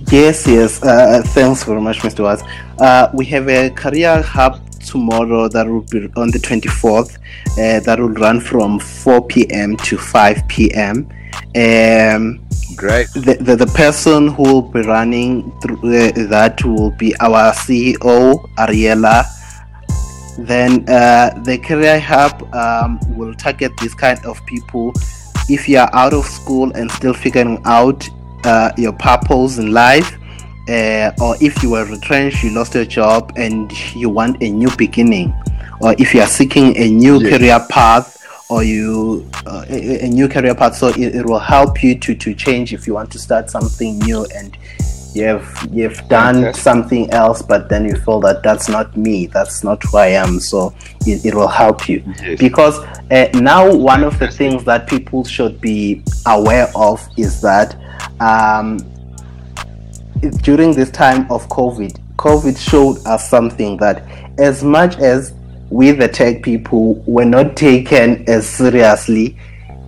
Yes, 0.10 0.47
yes. 0.47 0.82
Uh, 0.82 1.21
thanks 1.28 1.63
very 1.63 1.82
much, 1.82 2.00
Mr. 2.00 2.24
Watts. 2.24 2.43
Uh, 2.80 3.12
we 3.13 3.26
have 3.26 3.47
a 3.50 3.69
career 3.71 4.21
hub 4.21 4.60
tomorrow 4.80 5.47
that 5.47 5.67
will 5.67 5.82
be 5.82 6.10
on 6.15 6.32
the 6.32 6.39
24th. 6.39 7.17
Uh, 7.52 7.80
that 7.82 8.00
will 8.00 8.10
run 8.10 8.39
from 8.39 8.80
4 8.80 9.28
p.m. 9.28 9.78
to 9.78 9.97
5 9.97 10.47
p.m. 10.47 11.10
Um, 11.56 12.40
Great. 12.76 13.08
the, 13.13 13.38
the, 13.39 13.56
the 13.56 13.67
person 13.67 14.30
who 14.30 14.43
will 14.43 14.62
be 14.62 14.82
running 14.82 15.52
through 15.60 15.78
uh, 15.80 16.12
that 16.30 16.63
will 16.63 16.91
be 16.91 17.15
our 17.19 17.52
CEO, 17.54 18.39
Ariela. 18.56 19.26
Then 20.38 20.88
uh, 20.89 21.38
the 21.43 21.58
career 21.58 22.00
hub 22.00 22.41
um, 22.56 23.00
will 23.17 23.34
target 23.34 23.71
this 23.82 23.93
kind 23.93 24.24
of 24.26 24.43
people. 24.45 24.93
If 25.50 25.67
you 25.67 25.78
are 25.80 25.89
out 25.93 26.13
of 26.13 26.26
school 26.26 26.71
and 26.74 26.89
still 26.91 27.13
figuring 27.13 27.62
out 27.65 28.08
uh, 28.45 28.71
your 28.78 28.93
purpose 28.93 29.58
in 29.58 29.71
life, 29.74 30.17
uh, 30.69 31.12
or 31.21 31.36
if 31.41 31.62
you 31.62 31.71
were 31.71 31.86
retrenched, 31.86 32.43
you 32.43 32.52
lost 32.52 32.74
your 32.74 32.86
job, 32.86 33.34
and 33.36 33.71
you 33.93 34.10
want 34.10 34.41
a 34.41 34.50
new 34.50 34.69
beginning, 34.78 35.34
or 35.82 35.93
if 36.00 36.13
you 36.13 36.21
are 36.21 36.28
seeking 36.28 36.76
a 36.78 36.89
new 36.89 37.19
Yes. 37.19 37.38
career 37.38 37.60
path, 37.69 38.20
or 38.51 38.63
you 38.63 39.25
uh, 39.45 39.65
a, 39.69 40.05
a 40.05 40.07
new 40.07 40.27
career 40.27 40.53
path, 40.53 40.75
so 40.75 40.87
it, 40.89 41.15
it 41.15 41.25
will 41.25 41.39
help 41.39 41.81
you 41.83 41.97
to 41.99 42.13
to 42.15 42.33
change 42.35 42.73
if 42.73 42.85
you 42.85 42.93
want 42.93 43.09
to 43.11 43.19
start 43.19 43.49
something 43.49 43.97
new 43.99 44.25
and 44.35 44.57
you 45.13 45.23
have 45.25 45.67
you've 45.71 45.97
done 46.07 46.35
Fantastic. 46.35 46.63
something 46.63 47.11
else 47.11 47.41
but 47.41 47.67
then 47.67 47.83
you 47.83 47.95
feel 47.95 48.21
that 48.21 48.43
that's 48.43 48.69
not 48.69 48.95
me 48.95 49.25
that's 49.25 49.61
not 49.61 49.83
who 49.83 49.97
i 49.97 50.07
am 50.07 50.39
so 50.39 50.73
it, 51.05 51.25
it 51.25 51.35
will 51.35 51.49
help 51.49 51.89
you 51.89 52.01
Yes. 52.21 52.39
because 52.39 52.79
uh, 53.11 53.27
now 53.33 53.69
one 53.75 54.05
of 54.05 54.17
the 54.19 54.29
things 54.29 54.63
that 54.63 54.87
people 54.87 55.25
should 55.25 55.59
be 55.59 56.01
aware 56.27 56.69
of 56.75 57.05
is 57.17 57.41
that 57.41 57.75
um, 58.21 58.77
during 60.43 60.71
this 60.73 60.89
time 60.91 61.29
of 61.29 61.47
covid 61.49 61.99
covid 62.15 62.57
showed 62.57 62.97
us 63.05 63.29
something 63.29 63.75
that 63.77 64.03
as 64.39 64.63
much 64.63 64.97
as 64.99 65.33
we 65.71 65.91
the 65.91 66.07
tech 66.07 66.43
people 66.43 66.95
were 67.07 67.25
not 67.25 67.55
taken 67.55 68.27
as 68.29 68.47
seriously 68.47 69.38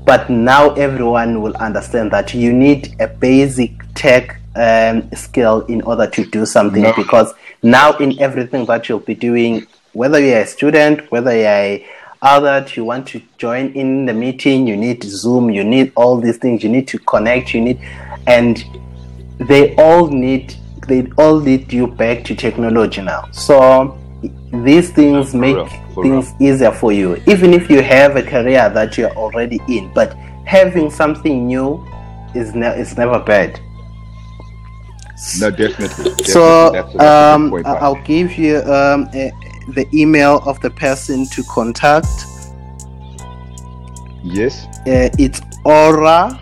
but 0.06 0.30
now 0.30 0.70
everyone 0.76 1.42
will 1.42 1.56
understand 1.58 2.10
that 2.12 2.34
you 2.34 2.52
need 2.54 2.96
a 3.00 3.08
basic 3.08 3.72
tech 3.94 4.40
um, 4.56 5.10
skill 5.14 5.62
in 5.66 5.82
order 5.82 6.08
to 6.08 6.26
do 6.26 6.46
something 6.46 6.84
No. 6.84 6.94
because 6.96 7.34
now 7.62 7.98
in 7.98 8.20
everything 8.22 8.66
that 8.66 8.88
you'll 8.88 9.00
be 9.00 9.14
doing 9.16 9.68
whether 9.92 10.20
you're 10.20 10.40
a 10.40 10.48
student 10.48 11.12
whether 11.12 11.36
you're 11.36 11.48
a 11.48 11.86
adult 12.22 12.78
you 12.78 12.86
want 12.86 13.06
to 13.08 13.22
join 13.38 13.68
in 13.74 14.06
the 14.06 14.14
meeting 14.14 14.66
you 14.66 14.78
need 14.78 15.04
zoom 15.04 15.50
you 15.50 15.66
need 15.66 15.92
all 15.96 16.18
these 16.18 16.38
things 16.38 16.64
you 16.64 16.70
need 16.70 16.88
to 16.88 16.98
connect 17.00 17.54
you 17.54 17.60
need 17.60 17.80
and 18.28 18.64
they 19.40 19.76
all 19.76 20.08
need 20.08 20.56
they 20.88 21.06
all 21.18 21.34
lead 21.34 21.72
you 21.74 21.88
back 21.88 22.24
to 22.24 22.34
technology 22.34 23.02
now 23.02 23.28
so 23.32 23.98
these 24.64 24.90
things 24.92 25.34
make 25.34 25.56
real, 25.56 25.68
for 25.94 26.04
things 26.04 26.34
easier 26.40 26.72
for 26.72 26.92
you 26.92 27.16
even 27.28 27.54
if 27.54 27.70
you 27.70 27.82
have 27.82 28.16
a 28.16 28.22
career 28.24 28.70
that 28.70 28.98
you're 28.98 29.12
already 29.16 29.60
in 29.68 29.92
but 29.94 30.14
having 30.46 30.90
something 30.90 31.48
new 31.48 31.86
is, 32.36 32.54
ne- 32.56 32.80
is 32.80 32.98
never 32.98 33.20
bad 33.20 33.60
No, 35.40 35.50
definitely. 35.52 35.88
definitely. 35.88 36.24
so 36.26 36.72
That's- 36.72 36.94
that's 36.94 36.96
a 36.96 36.98
good 36.98 37.08
um, 37.08 37.50
point, 37.50 37.68
I- 37.68 37.74
right? 37.74 37.82
i'll 37.82 38.04
give 38.04 38.38
you 38.38 38.58
um, 38.64 39.10
a, 39.14 39.32
the 39.70 39.88
email 39.94 40.42
of 40.46 40.60
the 40.62 40.70
person 40.70 41.26
to 41.28 41.44
contact 41.44 42.08
Yes. 44.24 44.66
uh, 44.88 45.10
it's 45.20 45.42
aura 45.66 46.40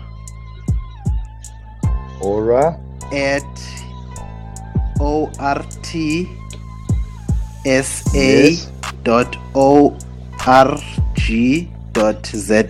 Aura. 2.20 2.78
at 3.12 3.42
Yes. 7.64 8.70
dot 9.04 9.36
org 9.54 9.94
dot 11.92 12.26
za 12.26 12.62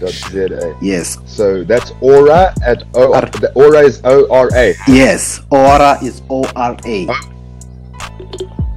Dot 0.00 0.12
ZA. 0.30 0.76
yes 0.80 1.18
So 1.26 1.64
that's 1.64 1.90
Aura 2.00 2.54
at 2.64 2.84
O. 2.94 3.12
Ar- 3.14 3.26
The 3.26 3.50
Aura 3.54 3.80
is 3.80 4.00
O 4.04 4.28
R 4.30 4.48
A. 4.54 4.74
yes 4.86 5.40
aura 5.50 5.98
is 6.02 6.22
ora 6.28 6.76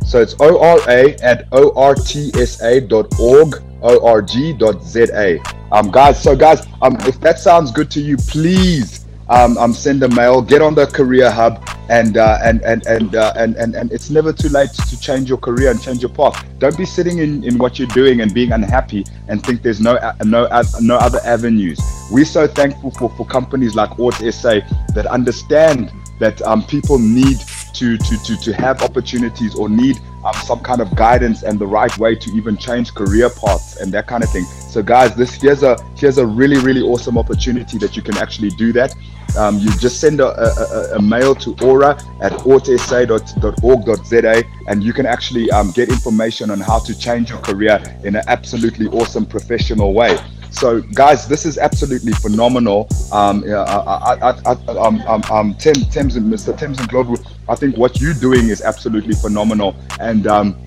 So 0.05 0.19
it's 0.21 0.35
O 0.39 0.59
R 0.59 0.79
A 0.89 1.13
at 1.21 1.47
O 1.51 1.71
R 1.75 1.93
T 1.95 2.31
S 2.35 2.59
A 2.61 2.81
dot 2.81 3.07
org 3.19 3.61
O 3.83 4.05
R 4.05 4.21
G 4.21 4.53
dot 4.53 4.83
Z 4.83 5.07
A. 5.13 5.39
Um, 5.71 5.89
guys. 5.91 6.21
So 6.21 6.35
guys, 6.35 6.65
um, 6.81 6.97
if 7.01 7.19
that 7.21 7.39
sounds 7.39 7.71
good 7.71 7.89
to 7.91 8.01
you, 8.01 8.17
please. 8.17 9.05
Um, 9.29 9.57
um, 9.57 9.73
send 9.73 10.03
a 10.03 10.09
mail, 10.09 10.41
get 10.41 10.61
on 10.61 10.75
the 10.75 10.87
career 10.87 11.31
hub, 11.31 11.63
and 11.91 12.15
uh, 12.15 12.39
and 12.41 12.61
and 12.63 12.85
and, 12.87 13.15
uh, 13.15 13.33
and 13.35 13.55
and 13.57 13.75
and 13.75 13.91
it's 13.91 14.09
never 14.09 14.31
too 14.31 14.47
late 14.47 14.71
to 14.71 14.99
change 14.99 15.27
your 15.27 15.37
career 15.37 15.69
and 15.69 15.81
change 15.81 16.01
your 16.01 16.09
path. 16.11 16.41
Don't 16.57 16.77
be 16.77 16.85
sitting 16.85 17.19
in, 17.19 17.43
in 17.43 17.57
what 17.57 17.77
you're 17.77 17.89
doing 17.89 18.21
and 18.21 18.33
being 18.33 18.53
unhappy 18.53 19.05
and 19.27 19.45
think 19.45 19.61
there's 19.61 19.81
no 19.81 19.99
no 20.23 20.47
no 20.79 20.95
other 20.95 21.19
avenues. 21.25 21.79
We're 22.09 22.25
so 22.25 22.47
thankful 22.47 22.91
for, 22.91 23.09
for 23.17 23.25
companies 23.25 23.75
like 23.75 23.99
Ort 23.99 24.15
SA 24.15 24.61
that 24.95 25.05
understand 25.05 25.91
that 26.19 26.41
um, 26.43 26.63
people 26.63 26.97
need 26.99 27.39
to, 27.73 27.97
to, 27.97 28.23
to, 28.23 28.37
to 28.37 28.53
have 28.53 28.83
opportunities 28.83 29.55
or 29.55 29.67
need 29.67 29.97
um, 30.23 30.33
some 30.45 30.59
kind 30.59 30.79
of 30.79 30.95
guidance 30.95 31.41
and 31.41 31.57
the 31.57 31.65
right 31.65 31.97
way 31.97 32.15
to 32.15 32.29
even 32.31 32.55
change 32.55 32.93
career 32.93 33.29
paths 33.29 33.77
and 33.81 33.91
that 33.91 34.07
kind 34.07 34.23
of 34.23 34.29
thing. 34.29 34.43
So 34.43 34.83
guys, 34.83 35.15
this 35.15 35.33
here's 35.33 35.63
a 35.63 35.81
here's 35.97 36.19
a 36.19 36.25
really 36.25 36.59
really 36.59 36.81
awesome 36.81 37.17
opportunity 37.17 37.77
that 37.79 37.97
you 37.97 38.03
can 38.03 38.17
actually 38.17 38.49
do 38.51 38.71
that. 38.73 38.95
Um, 39.37 39.59
you 39.59 39.71
just 39.77 39.99
send 39.99 40.19
a, 40.19 40.27
a, 40.27 40.97
a, 40.97 41.01
mail 41.01 41.33
to 41.35 41.55
aura 41.63 41.91
at 42.21 42.31
ortsa.org.za 42.43 44.43
and 44.67 44.83
you 44.83 44.93
can 44.93 45.05
actually 45.05 45.49
um, 45.51 45.71
get 45.71 45.89
information 45.89 46.51
on 46.51 46.59
how 46.59 46.79
to 46.79 46.97
change 46.97 47.29
your 47.29 47.39
career 47.39 47.81
in 48.03 48.15
an 48.15 48.23
absolutely 48.27 48.87
awesome 48.87 49.25
professional 49.25 49.93
way. 49.93 50.17
So, 50.51 50.81
guys, 50.81 51.27
this 51.27 51.45
is 51.45 51.57
absolutely 51.57 52.11
phenomenal. 52.11 52.87
Um, 53.11 53.43
yeah, 53.47 53.61
I, 53.61 54.15
I, 54.15 54.29
I, 54.45 54.51
um, 54.77 55.01
um, 55.01 55.23
um, 55.31 55.55
Tim, 55.55 55.75
Tim's 55.75 56.17
and 56.17 56.31
Mr. 56.31 56.57
Tim's 56.57 56.77
Ndlovu. 56.77 57.25
I 57.47 57.55
think 57.55 57.77
what 57.77 58.01
you're 58.01 58.13
doing 58.13 58.49
is 58.49 58.61
absolutely 58.61 59.15
phenomenal, 59.15 59.75
and 60.01 60.27
um, 60.27 60.61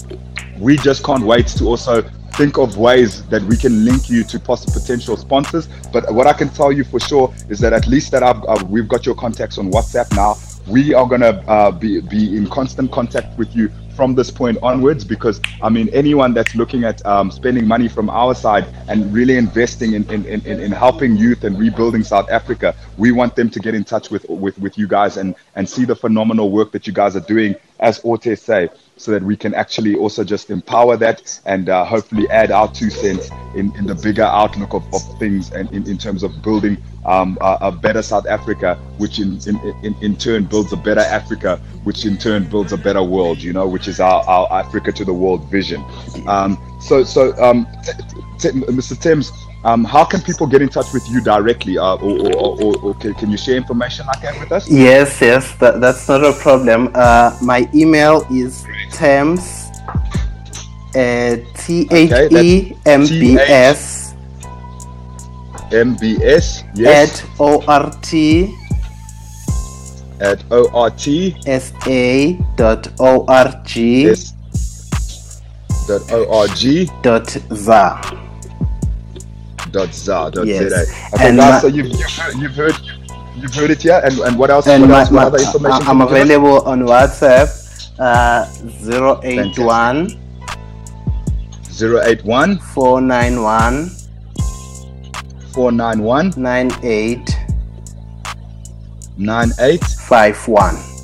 we 0.59 0.79
just 0.79 1.05
can't 1.05 1.23
wait 1.23 1.49
to 1.49 1.67
also 1.67 2.03
think 2.37 2.59
of 2.59 2.77
ways 2.77 3.25
that 3.27 3.43
we 3.43 3.57
can 3.57 3.85
link 3.85 4.11
you 4.11 4.25
to 4.25 4.41
possible 4.41 4.73
potential 4.73 5.17
sponsors. 5.17 5.69
But 5.93 6.13
what 6.13 6.27
I 6.27 6.33
can 6.33 6.49
tell 6.49 6.73
you 6.73 6.83
for 6.83 6.99
sure 6.99 7.33
is 7.49 7.61
that 7.61 7.73
at 7.73 7.87
least 7.87 8.11
that 8.11 8.23
I've, 8.25 8.69
we've 8.69 8.89
got 8.89 9.07
your 9.07 9.15
contacts 9.15 9.57
on 9.57 9.71
WhatsApp 9.71 10.15
now. 10.17 10.37
We 10.67 10.95
are 10.95 11.07
gonna 11.07 11.45
uh, 11.47 11.71
be 11.71 12.01
be 12.01 12.37
in 12.37 12.49
constant 12.49 12.91
contact 12.91 13.39
with 13.39 13.55
you 13.55 13.71
from 13.95 14.15
this 14.15 14.31
point 14.31 14.59
onwards 14.63 15.05
because 15.05 15.41
I 15.63 15.69
mean 15.69 15.89
anyone 15.93 16.35
that's 16.35 16.55
looking 16.55 16.85
at 16.85 17.05
um, 17.07 17.31
spending 17.31 17.69
money 17.69 17.87
from 17.87 18.11
our 18.11 18.35
side 18.35 18.67
and 18.89 19.13
really 19.13 19.37
investing 19.37 19.93
in, 19.93 20.11
in, 20.11 20.25
in, 20.25 20.41
in 20.47 20.73
helping 20.73 21.17
youth 21.17 21.45
and 21.45 21.59
rebuilding 21.59 22.03
South 22.03 22.31
Africa, 22.31 22.75
we 22.97 23.13
want 23.13 23.37
them 23.37 23.51
to 23.51 23.61
get 23.61 23.75
in 23.75 23.85
touch 23.85 24.11
with 24.11 24.25
with, 24.29 24.59
with 24.59 24.77
you 24.79 24.89
guys 24.89 25.19
and 25.19 25.35
and 25.55 25.69
see 25.69 25.85
the 25.85 25.95
phenomenal 25.95 26.51
work 26.51 26.73
that 26.73 26.87
you 26.87 26.93
guys 26.93 27.15
are 27.15 27.27
doing 27.29 27.55
as 27.79 28.01
Ort 28.01 28.25
SA 28.39 28.67
so 28.97 29.11
that 29.11 29.23
we 29.23 29.37
can 29.37 29.55
actually 29.55 29.95
also 29.97 30.23
just 30.23 30.51
empower 30.51 30.97
that 30.97 31.41
and 31.47 31.69
uh, 31.69 31.85
hopefully 31.85 32.29
add 32.31 32.51
our 32.51 32.73
two 32.73 32.91
cents 32.91 33.31
in, 33.55 33.75
in 33.77 33.87
the 33.87 33.95
bigger 33.95 34.23
outlook 34.23 34.73
of, 34.73 34.85
of 34.95 35.03
things 35.19 35.53
and 35.53 35.71
in, 35.73 35.87
in 35.89 35.99
terms 35.99 36.23
of 36.23 36.43
building 36.43 36.77
um, 37.05 37.37
a, 37.41 37.59
a 37.63 37.73
better 37.73 38.03
South 38.03 38.27
Africa, 38.27 38.77
which 38.99 39.19
in, 39.19 39.39
in, 39.83 39.95
in, 40.01 40.17
turn 40.17 40.45
builds 40.45 40.73
a 40.73 40.77
better 40.77 41.01
Africa, 41.01 41.61
which 41.83 42.07
in 42.07 42.17
turn 42.17 42.49
builds 42.49 42.73
a 42.73 42.79
better 42.79 43.03
world, 43.03 43.43
you 43.43 43.53
know, 43.53 43.67
which 43.67 43.89
is 43.89 44.01
our, 44.01 44.25
our 44.25 44.65
Africa 44.65 44.91
to 44.93 45.05
the 45.05 45.13
world 45.13 45.51
vision. 45.51 45.85
Um, 46.27 46.59
so, 46.81 47.05
so 47.05 47.37
um, 47.43 47.67
t- 48.39 48.51
t- 48.51 48.61
Mr. 48.61 48.99
Timms, 48.99 49.33
um, 49.65 49.83
how 49.83 50.05
can 50.05 50.21
people 50.21 50.47
get 50.47 50.61
in 50.61 50.69
touch 50.69 50.93
with 50.93 51.09
you 51.09 51.23
directly, 51.23 51.79
uh, 51.79 51.95
or, 51.97 52.37
or, 52.37 52.63
or, 52.63 52.79
or 52.83 52.95
can, 52.95 53.15
can 53.15 53.31
you 53.31 53.39
share 53.39 53.57
information 53.57 54.07
like 54.07 54.21
that 54.21 54.39
with 54.39 54.53
us? 54.53 54.71
Yes, 54.71 55.21
yes, 55.21 55.57
that, 55.57 55.81
that's 55.81 56.07
not 56.07 56.23
a 56.23 56.33
problem. 56.35 56.91
Uh, 56.95 57.37
my 57.43 57.69
email 57.75 58.27
is 58.31 58.67
terms 58.93 59.71
uh, 60.97 61.37
T 61.59 61.89
H 61.91 62.33
E 62.33 62.77
M 62.87 63.07
B 63.07 63.37
S 63.39 64.05
MBS, 65.71 66.63
yes, 66.77 67.23
at 67.23 67.31
O 67.41 67.63
R 67.67 67.91
T 68.03 68.55
at 70.21 70.45
ORT 70.53 71.09
S 71.47 71.73
A 71.89 72.39
dot 72.57 72.89
O 73.01 73.25
R 73.27 73.63
G 73.65 74.07
S 74.11 74.35
dot 75.89 76.13
org 76.13 76.63
dot 77.03 77.29
za. 77.53 78.01
dot 79.73 79.93
za 79.93 80.31
dot 80.31 80.47
Yes. 80.47 80.71
za. 80.71 80.81
Okay, 81.15 81.29
And 81.29 81.39
guys, 81.39 81.61
so 81.61 81.67
you've, 81.67 81.89
you've 81.89 82.11
heard 82.11 82.35
you've 82.39 82.55
heard 82.57 82.77
you've 83.37 83.55
heard 83.55 83.71
it 83.71 83.83
here, 83.83 84.01
and, 84.05 84.19
and 84.21 84.39
what 84.39 84.51
else? 84.51 84.67
And 84.69 84.83
what 84.83 84.89
my, 84.91 85.01
else? 85.01 85.11
What 85.11 85.21
my, 85.21 85.27
other 85.27 85.39
information? 85.39 85.83
I'm 85.89 85.99
can 85.99 85.99
you 85.99 86.07
give 86.07 86.15
us? 86.17 86.23
available 86.23 86.61
on 86.69 86.81
WhatsApp 86.83 87.64
uh, 87.99 88.51
081 88.83 90.21
081 91.81 92.59
491 92.59 93.91
491 95.53 96.33
98 96.37 97.39
9851. 99.17 100.95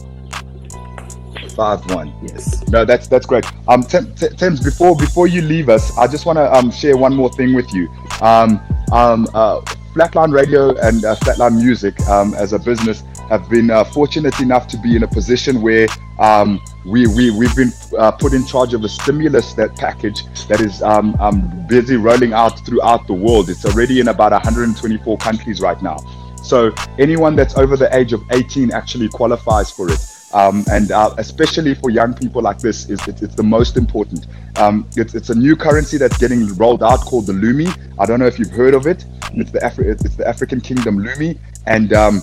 51. 1.57 2.12
Yes. 2.22 2.66
No, 2.68 2.85
that's 2.85 3.07
that's 3.07 3.26
great. 3.26 3.44
Um, 3.68 3.83
Tim's 3.83 4.61
before 4.61 4.96
before 4.96 5.26
you 5.26 5.42
leave 5.42 5.68
us, 5.68 5.96
I 5.98 6.07
just 6.07 6.26
want 6.26 6.38
to 6.38 6.53
um 6.55 6.70
share 6.70 6.96
one 6.96 7.14
more 7.14 7.31
thing 7.33 7.55
with 7.55 7.72
you. 7.72 7.88
Um, 8.20 8.61
um, 8.92 9.29
uh, 9.35 9.61
Flatline 9.94 10.33
Radio 10.33 10.76
and 10.79 11.05
uh, 11.05 11.16
Flatline 11.16 11.57
Music, 11.57 11.98
um, 12.09 12.35
as 12.35 12.53
a 12.53 12.59
business, 12.59 13.03
have 13.31 13.49
been 13.49 13.71
uh, 13.71 13.85
fortunate 13.85 14.38
enough 14.40 14.66
to 14.69 14.77
be 14.77 14.97
in 14.97 15.05
a 15.05 15.09
position 15.09 15.62
where 15.62 15.87
um, 16.19 16.61
we 16.85 17.07
we 17.07 17.31
we've 17.31 17.55
been 17.57 17.73
uh, 17.97 18.11
put 18.11 18.35
in 18.35 18.45
charge 18.45 18.75
of 18.75 18.85
a 18.85 18.88
stimulus 18.88 19.55
that 19.55 19.75
package 19.77 20.25
that 20.49 20.61
is 20.61 20.83
um, 20.83 21.16
um, 21.21 21.66
busy 21.69 21.97
rolling 21.97 22.33
out 22.33 22.64
throughout 22.66 23.07
the 23.07 23.14
world. 23.14 23.49
It's 23.49 23.64
already 23.64 24.01
in 24.01 24.09
about 24.09 24.33
124 24.33 25.16
countries 25.19 25.61
right 25.61 25.81
now. 25.81 25.97
So 26.43 26.73
anyone 26.99 27.37
that's 27.37 27.57
over 27.57 27.77
the 27.77 27.95
age 27.97 28.12
of 28.12 28.23
18 28.33 28.73
actually 28.73 29.09
qualifies 29.09 29.71
for 29.71 29.88
it. 29.90 30.01
Um, 30.33 30.64
and 30.71 30.93
uh, 30.93 31.14
especially 31.19 31.75
for 31.75 31.90
young 31.90 32.14
people 32.14 32.40
like 32.40 32.59
this, 32.59 32.88
is 32.88 33.01
it's, 33.09 33.21
it's 33.21 33.35
the 33.35 33.43
most 33.43 33.77
important. 33.77 34.27
Um, 34.57 34.88
it's, 34.97 35.14
it's 35.14 35.31
a 35.31 35.35
new 35.35 35.57
currency 35.57 35.99
that's 35.99 36.19
getting 36.19 36.47
rolled 36.55 36.83
out 36.83 37.01
called 37.01 37.27
the 37.27 37.33
Lumi. 37.33 37.69
I 37.99 38.07
don't 38.07 38.21
know 38.21 38.27
if 38.27 38.38
you've 38.38 38.51
heard 38.51 38.75
of 38.75 38.87
it. 38.87 39.05
It's 39.33 39.51
the 39.51 39.59
Afri- 39.59 39.87
it's 39.87 40.16
the 40.16 40.27
African 40.27 40.61
Kingdom 40.61 40.99
Lumi, 40.99 41.38
and 41.66 41.93
um, 41.93 42.23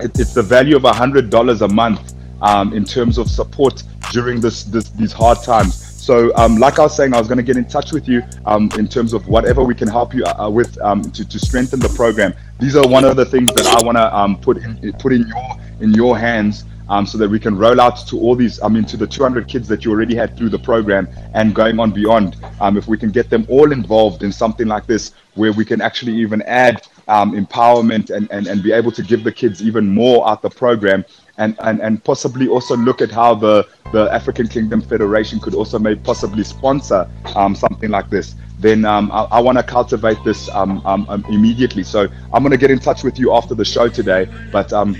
it, 0.00 0.18
it's 0.18 0.34
the 0.34 0.42
value 0.42 0.76
of 0.76 0.84
a 0.84 0.92
hundred 0.92 1.30
dollars 1.30 1.62
a 1.62 1.68
month 1.68 2.14
um, 2.42 2.72
in 2.72 2.84
terms 2.84 3.18
of 3.18 3.28
support 3.28 3.82
during 4.12 4.40
this, 4.40 4.64
this 4.64 4.90
these 4.90 5.12
hard 5.12 5.42
times. 5.42 5.74
So, 6.04 6.36
um, 6.36 6.56
like 6.56 6.78
I 6.78 6.82
was 6.82 6.94
saying, 6.94 7.14
I 7.14 7.18
was 7.18 7.28
going 7.28 7.38
to 7.38 7.42
get 7.42 7.56
in 7.56 7.64
touch 7.64 7.90
with 7.92 8.06
you 8.06 8.22
um, 8.44 8.68
in 8.78 8.86
terms 8.86 9.14
of 9.14 9.26
whatever 9.26 9.64
we 9.64 9.74
can 9.74 9.88
help 9.88 10.12
you 10.12 10.24
uh, 10.26 10.50
with 10.50 10.78
um, 10.82 11.00
to, 11.02 11.26
to 11.26 11.38
strengthen 11.38 11.80
the 11.80 11.88
program. 11.90 12.34
These 12.60 12.76
are 12.76 12.86
one 12.86 13.04
of 13.04 13.16
the 13.16 13.24
things 13.24 13.50
that 13.54 13.66
I 13.66 13.82
want 13.84 13.96
to 13.96 14.14
um, 14.14 14.38
put 14.38 14.58
in, 14.58 14.92
put 14.98 15.14
in 15.14 15.26
your 15.26 15.56
in 15.80 15.94
your 15.94 16.18
hands 16.18 16.64
um, 16.88 17.06
so 17.06 17.18
that 17.18 17.28
we 17.28 17.40
can 17.40 17.56
roll 17.56 17.80
out 17.80 18.06
to 18.08 18.18
all 18.18 18.36
these, 18.36 18.62
I 18.62 18.68
mean, 18.68 18.84
to 18.86 18.96
the 18.96 19.06
200 19.06 19.48
kids 19.48 19.68
that 19.68 19.84
you 19.84 19.90
already 19.90 20.14
had 20.14 20.36
through 20.36 20.50
the 20.50 20.58
program 20.58 21.08
and 21.32 21.54
going 21.54 21.80
on 21.80 21.90
beyond. 21.90 22.36
Um, 22.60 22.76
if 22.76 22.86
we 22.86 22.98
can 22.98 23.10
get 23.10 23.30
them 23.30 23.46
all 23.48 23.72
involved 23.72 24.22
in 24.22 24.32
something 24.32 24.66
like 24.66 24.86
this, 24.86 25.12
where 25.34 25.52
we 25.52 25.64
can 25.64 25.80
actually 25.80 26.14
even 26.16 26.42
add 26.42 26.86
um, 27.08 27.32
empowerment 27.32 28.10
and, 28.10 28.30
and, 28.30 28.46
and 28.46 28.62
be 28.62 28.72
able 28.72 28.92
to 28.92 29.02
give 29.02 29.24
the 29.24 29.32
kids 29.32 29.62
even 29.62 29.88
more 29.88 30.28
out 30.28 30.42
the 30.42 30.50
program 30.50 31.04
and, 31.38 31.56
and, 31.60 31.80
and 31.80 32.02
possibly 32.04 32.48
also 32.48 32.76
look 32.76 33.02
at 33.02 33.10
how 33.10 33.34
the, 33.34 33.66
the 33.92 34.12
African 34.12 34.48
Kingdom 34.48 34.80
Federation 34.80 35.40
could 35.40 35.54
also 35.54 35.78
maybe 35.78 36.00
possibly 36.00 36.44
sponsor 36.44 37.08
um, 37.34 37.54
something 37.54 37.90
like 37.90 38.08
this. 38.10 38.36
Then 38.64 38.86
um, 38.86 39.12
I, 39.12 39.24
I 39.24 39.40
want 39.40 39.58
to 39.58 39.62
cultivate 39.62 40.16
this 40.24 40.48
um, 40.48 40.80
um, 40.86 41.04
um, 41.10 41.22
immediately. 41.28 41.82
So 41.82 42.08
I'm 42.32 42.42
going 42.42 42.50
to 42.50 42.56
get 42.56 42.70
in 42.70 42.78
touch 42.78 43.04
with 43.04 43.18
you 43.18 43.34
after 43.34 43.54
the 43.54 43.64
show 43.64 43.90
today. 43.90 44.26
But 44.50 44.72
um, 44.72 44.96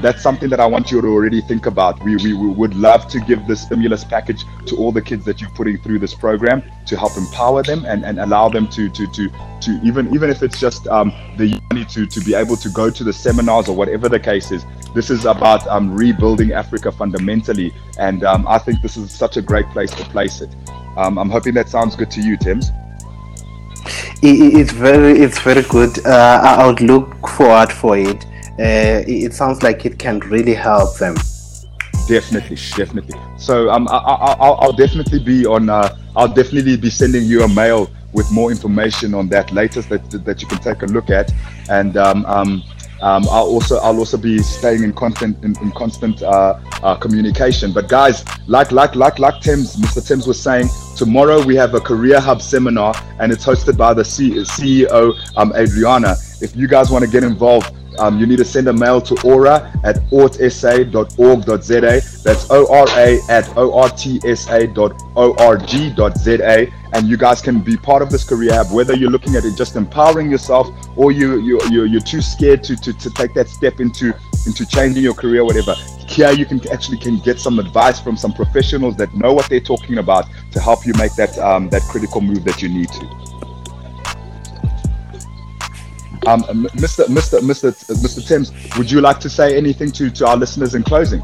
that's 0.00 0.22
something 0.22 0.48
that 0.50 0.60
I 0.60 0.66
want 0.66 0.92
you 0.92 1.00
to 1.00 1.08
already 1.08 1.40
think 1.40 1.66
about. 1.66 2.00
We, 2.04 2.14
we, 2.16 2.32
we 2.32 2.46
would 2.46 2.76
love 2.76 3.08
to 3.08 3.18
give 3.18 3.44
this 3.48 3.62
stimulus 3.62 4.04
package 4.04 4.44
to 4.66 4.76
all 4.76 4.92
the 4.92 5.02
kids 5.02 5.24
that 5.24 5.40
you're 5.40 5.50
putting 5.50 5.78
through 5.82 5.98
this 5.98 6.14
program 6.14 6.62
to 6.86 6.96
help 6.96 7.16
empower 7.16 7.64
them 7.64 7.84
and, 7.86 8.04
and 8.04 8.20
allow 8.20 8.48
them 8.50 8.68
to, 8.68 8.88
to, 8.88 9.06
to, 9.12 9.28
to 9.62 9.80
even 9.82 10.14
even 10.14 10.30
if 10.30 10.44
it's 10.44 10.60
just 10.60 10.84
the 10.84 11.60
money 11.70 11.84
to, 11.86 12.06
to 12.06 12.20
be 12.20 12.34
able 12.34 12.56
to 12.56 12.68
go 12.68 12.88
to 12.88 13.02
the 13.02 13.12
seminars 13.12 13.68
or 13.68 13.74
whatever 13.74 14.08
the 14.08 14.20
case 14.20 14.52
is. 14.52 14.64
This 14.94 15.10
is 15.10 15.24
about 15.24 15.66
rebuilding 15.92 16.52
Africa 16.52 16.92
fundamentally. 16.92 17.74
And 17.98 18.24
I 18.24 18.58
think 18.58 18.80
this 18.80 18.96
is 18.96 19.10
such 19.10 19.36
a 19.36 19.42
great 19.42 19.66
place 19.70 19.90
to 19.90 20.04
place 20.04 20.40
it. 20.40 20.54
Um, 20.96 21.18
I'm 21.18 21.30
hoping 21.30 21.54
that 21.54 21.68
sounds 21.68 21.96
good 21.96 22.12
to 22.12 22.20
you, 22.20 22.36
Tim's. 22.36 22.70
It's 24.22 24.72
very, 24.72 25.18
it's 25.20 25.38
very 25.40 25.62
good. 25.62 26.04
Uh, 26.06 26.40
I 26.42 26.66
would 26.66 26.80
look 26.80 27.28
forward 27.28 27.72
for 27.72 27.96
it. 27.96 28.24
Uh, 28.58 29.04
it 29.06 29.32
sounds 29.34 29.62
like 29.62 29.86
it 29.86 29.98
can 29.98 30.18
really 30.20 30.54
help 30.54 30.96
them. 30.98 31.14
Definitely, 32.08 32.56
definitely. 32.76 33.18
So 33.36 33.70
um, 33.70 33.86
I, 33.88 34.64
will 34.64 34.72
definitely 34.72 35.20
be 35.20 35.46
on. 35.46 35.68
Uh, 35.68 35.94
I'll 36.16 36.32
definitely 36.32 36.76
be 36.76 36.90
sending 36.90 37.24
you 37.24 37.42
a 37.42 37.48
mail 37.48 37.90
with 38.12 38.30
more 38.32 38.50
information 38.50 39.14
on 39.14 39.28
that 39.28 39.52
latest 39.52 39.90
that 39.90 40.10
that 40.24 40.40
you 40.40 40.48
can 40.48 40.58
take 40.58 40.82
a 40.82 40.86
look 40.86 41.10
at. 41.10 41.30
And 41.68 41.96
um, 41.96 42.24
um, 42.26 42.62
um, 43.00 43.24
I'll 43.30 43.46
also 43.46 43.78
I'll 43.78 43.98
also 43.98 44.16
be 44.16 44.38
staying 44.38 44.82
in 44.82 44.92
constant 44.92 45.42
in, 45.44 45.56
in 45.60 45.70
constant 45.72 46.22
uh, 46.22 46.58
uh, 46.82 46.94
communication. 46.96 47.72
But 47.72 47.88
guys, 47.88 48.24
like 48.48 48.72
like 48.72 48.96
like 48.96 49.18
like 49.18 49.40
Tim's 49.40 49.76
Mr. 49.76 50.06
Tim's 50.06 50.26
was 50.26 50.40
saying, 50.40 50.68
tomorrow 50.96 51.44
we 51.44 51.54
have 51.56 51.74
a 51.74 51.80
Career 51.80 52.20
Hub 52.20 52.42
seminar, 52.42 52.94
and 53.20 53.32
it's 53.32 53.44
hosted 53.44 53.76
by 53.76 53.94
the 53.94 54.04
C- 54.04 54.30
CEO 54.42 55.14
um, 55.36 55.52
Adriana. 55.56 56.16
If 56.40 56.56
you 56.56 56.68
guys 56.68 56.90
want 56.90 57.04
to 57.04 57.10
get 57.10 57.22
involved, 57.24 57.72
um, 57.98 58.18
you 58.18 58.26
need 58.26 58.38
to 58.38 58.44
send 58.44 58.68
a 58.68 58.72
mail 58.72 59.00
to 59.00 59.16
ora 59.24 59.72
at 59.84 59.96
ortsa.org.za. 60.10 62.00
That's 62.22 62.50
O-R-A 62.50 63.20
at 63.28 63.56
O-R-T-S-A.org.za. 63.56 64.18
And 66.94 67.06
you 67.06 67.16
guys 67.18 67.42
can 67.42 67.60
be 67.60 67.76
part 67.76 68.02
of 68.02 68.10
this 68.10 68.24
career 68.24 68.54
hub, 68.54 68.72
whether 68.72 68.96
you're 68.96 69.10
looking 69.10 69.36
at 69.36 69.44
it 69.44 69.56
just 69.56 69.76
empowering 69.76 70.30
yourself 70.30 70.68
or 70.96 71.12
you, 71.12 71.38
you, 71.40 71.60
you, 71.70 71.84
you're 71.84 72.00
too 72.00 72.22
scared 72.22 72.64
to, 72.64 72.76
to, 72.76 72.92
to 72.94 73.10
take 73.10 73.34
that 73.34 73.48
step 73.48 73.80
into, 73.80 74.14
into 74.46 74.64
changing 74.66 75.02
your 75.02 75.14
career, 75.14 75.44
whatever. 75.44 75.74
Here 76.08 76.30
you 76.32 76.46
can 76.46 76.66
actually 76.72 76.96
can 76.98 77.18
get 77.18 77.38
some 77.38 77.58
advice 77.58 78.00
from 78.00 78.16
some 78.16 78.32
professionals 78.32 78.96
that 78.96 79.12
know 79.14 79.34
what 79.34 79.50
they're 79.50 79.60
talking 79.60 79.98
about 79.98 80.26
to 80.52 80.60
help 80.60 80.86
you 80.86 80.94
make 80.94 81.14
that, 81.16 81.36
um, 81.38 81.68
that 81.68 81.82
critical 81.82 82.22
move 82.22 82.44
that 82.44 82.62
you 82.62 82.70
need 82.70 82.88
to. 82.88 83.47
Um, 86.26 86.42
Mr. 86.76 87.06
Mr. 87.06 87.40
Mr. 87.40 87.72
Mr. 88.02 88.26
Timms, 88.26 88.52
would 88.76 88.90
you 88.90 89.00
like 89.00 89.20
to 89.20 89.30
say 89.30 89.56
anything 89.56 89.90
to, 89.92 90.10
to 90.10 90.26
our 90.26 90.36
listeners 90.36 90.74
in 90.74 90.82
closing? 90.82 91.22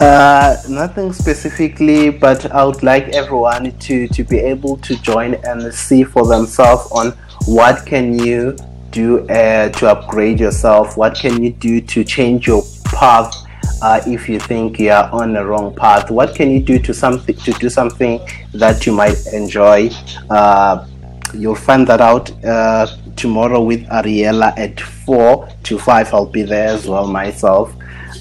Uh, 0.00 0.56
nothing 0.68 1.12
specifically, 1.12 2.08
but 2.08 2.50
I 2.52 2.64
would 2.64 2.82
like 2.82 3.08
everyone 3.08 3.76
to, 3.78 4.08
to 4.08 4.24
be 4.24 4.38
able 4.38 4.78
to 4.78 4.96
join 5.02 5.34
and 5.44 5.72
see 5.74 6.04
for 6.04 6.26
themselves 6.26 6.90
on 6.90 7.12
what 7.44 7.84
can 7.84 8.18
you 8.18 8.56
do 8.90 9.28
uh, 9.28 9.68
to 9.68 9.90
upgrade 9.90 10.40
yourself, 10.40 10.96
what 10.96 11.14
can 11.14 11.42
you 11.42 11.52
do 11.52 11.80
to 11.82 12.02
change 12.02 12.46
your 12.46 12.62
path 12.84 13.34
uh, 13.82 14.00
if 14.06 14.28
you 14.28 14.40
think 14.40 14.78
you 14.78 14.90
are 14.90 15.10
on 15.12 15.34
the 15.34 15.44
wrong 15.44 15.74
path, 15.74 16.10
what 16.10 16.34
can 16.34 16.50
you 16.50 16.60
do 16.60 16.78
to 16.78 16.92
something 16.92 17.36
to 17.36 17.52
do 17.52 17.68
something 17.68 18.20
that 18.52 18.86
you 18.86 18.92
might 18.92 19.26
enjoy. 19.32 19.90
Uh, 20.28 20.86
you'll 21.34 21.54
find 21.54 21.86
that 21.86 22.00
out 22.00 22.30
uh, 22.44 22.86
tomorrow 23.16 23.60
with 23.60 23.86
Ariella 23.88 24.56
at 24.58 24.80
4 24.80 25.48
to 25.64 25.78
5. 25.78 26.14
I'll 26.14 26.26
be 26.26 26.42
there 26.42 26.68
as 26.68 26.86
well 26.86 27.06
myself 27.06 27.74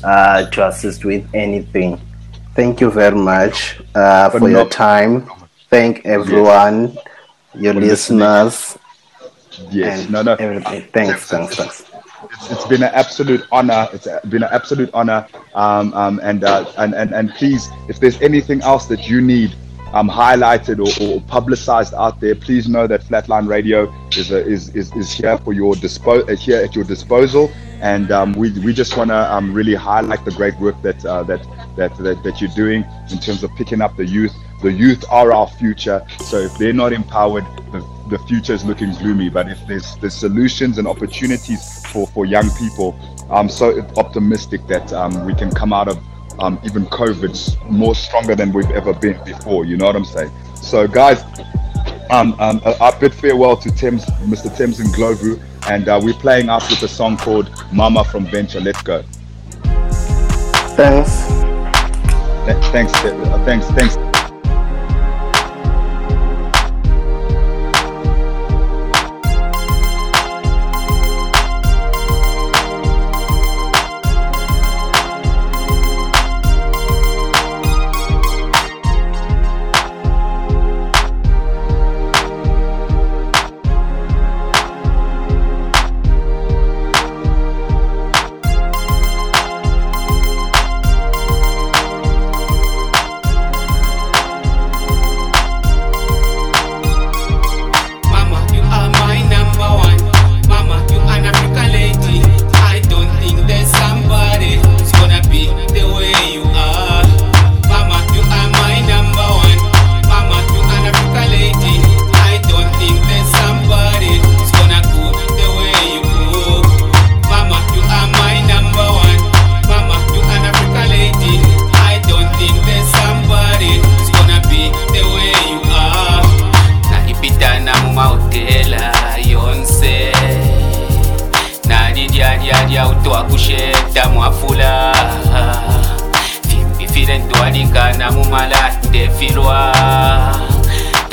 uh, 0.03 0.49
to 0.49 0.67
assist 0.67 1.05
with 1.05 1.27
anything. 1.33 1.99
Thank 2.55 2.81
you 2.81 2.91
very 2.91 3.15
much 3.15 3.79
uh, 3.95 4.29
for 4.29 4.49
your 4.49 4.67
time. 4.67 5.29
Thank 5.69 6.05
everyone, 6.05 6.97
your 7.53 7.73
for 7.73 7.79
listeners. 7.81 8.77
Yes, 9.69 10.09
no, 10.09 10.21
no. 10.21 10.33
Everything. 10.35 10.83
Thanks, 10.91 11.29
thanks, 11.29 11.55
thanks. 11.55 11.85
It's, 12.23 12.51
it's 12.51 12.65
been 12.65 12.83
an 12.83 12.91
absolute 12.93 13.45
honor. 13.51 13.87
It's 13.93 14.07
been 14.27 14.43
an 14.43 14.49
absolute 14.51 14.89
honor. 14.93 15.27
Um, 15.53 15.93
um, 15.93 16.19
and, 16.23 16.43
uh, 16.43 16.71
and, 16.77 16.93
and, 16.95 17.13
and 17.13 17.29
please, 17.31 17.69
if 17.87 17.99
there's 17.99 18.21
anything 18.21 18.61
else 18.61 18.87
that 18.87 19.07
you 19.07 19.21
need, 19.21 19.55
um, 19.93 20.09
highlighted 20.09 20.79
or, 20.79 21.15
or, 21.15 21.21
publicized 21.21 21.93
out 21.93 22.19
there, 22.19 22.35
please 22.35 22.67
know 22.67 22.87
that 22.87 23.01
Flatline 23.01 23.47
Radio 23.47 23.91
is 24.11 24.31
a, 24.31 24.45
is, 24.45 24.69
is, 24.75 24.95
is 24.95 25.11
here 25.11 25.37
for 25.39 25.53
your 25.53 25.73
dispo- 25.75 26.29
uh, 26.29 26.35
here 26.35 26.61
at 26.63 26.75
your 26.75 26.83
disposal, 26.83 27.51
and 27.81 28.11
um, 28.11 28.33
we, 28.33 28.51
we 28.59 28.73
just 28.73 28.95
want 28.97 29.09
to 29.09 29.33
um, 29.33 29.53
really 29.53 29.75
highlight 29.75 30.23
the 30.25 30.31
great 30.31 30.57
work 30.59 30.79
that, 30.81 31.03
uh, 31.05 31.23
that 31.23 31.45
that 31.75 31.95
that 31.97 32.21
that 32.23 32.41
you're 32.41 32.51
doing 32.55 32.85
in 33.09 33.19
terms 33.19 33.43
of 33.43 33.51
picking 33.55 33.81
up 33.81 33.95
the 33.95 34.05
youth. 34.05 34.33
The 34.61 34.71
youth 34.71 35.05
are 35.09 35.31
our 35.31 35.47
future, 35.47 36.05
so 36.25 36.37
if 36.37 36.57
they're 36.57 36.73
not 36.73 36.91
empowered, 36.91 37.45
the, 37.71 37.79
the 38.09 38.19
future 38.27 38.53
is 38.53 38.65
looking 38.65 38.93
gloomy. 38.95 39.29
But 39.29 39.49
if 39.49 39.65
there's 39.67 39.95
there's 39.97 40.15
solutions 40.15 40.77
and 40.77 40.87
opportunities 40.87 41.85
for 41.87 42.05
for 42.07 42.25
young 42.25 42.49
people, 42.57 42.99
I'm 43.29 43.47
so 43.47 43.79
optimistic 43.95 44.67
that 44.67 44.91
um, 44.91 45.25
we 45.25 45.33
can 45.33 45.49
come 45.51 45.71
out 45.71 45.87
of 45.87 45.97
um, 46.39 46.59
even 46.63 46.85
COVID's 46.87 47.57
more 47.65 47.95
stronger 47.95 48.35
than 48.35 48.51
we've 48.51 48.69
ever 48.71 48.93
been 48.93 49.21
before. 49.23 49.65
You 49.65 49.77
know 49.77 49.85
what 49.85 49.95
I'm 49.95 50.05
saying? 50.05 50.31
So, 50.55 50.87
guys, 50.87 51.23
um, 52.09 52.35
um, 52.39 52.61
I 52.65 52.91
bid 52.99 53.13
farewell 53.13 53.55
to 53.57 53.71
Tim's, 53.71 54.05
Mr. 54.27 54.55
Tim's 54.55 54.79
Ndlovu, 54.79 55.41
and 55.69 55.87
uh, 55.87 55.99
we're 56.03 56.13
playing 56.13 56.49
out 56.49 56.67
with 56.69 56.81
a 56.83 56.87
song 56.87 57.17
called 57.17 57.51
Mama 57.71 58.03
from 58.03 58.25
Venture. 58.25 58.59
Let's 58.59 58.81
go. 58.81 59.03
Thanks. 60.75 61.27
Th- 62.45 62.71
thanks. 62.71 62.93
Uh, 63.03 63.43
thanks. 63.45 63.67
Thanks. 63.71 64.08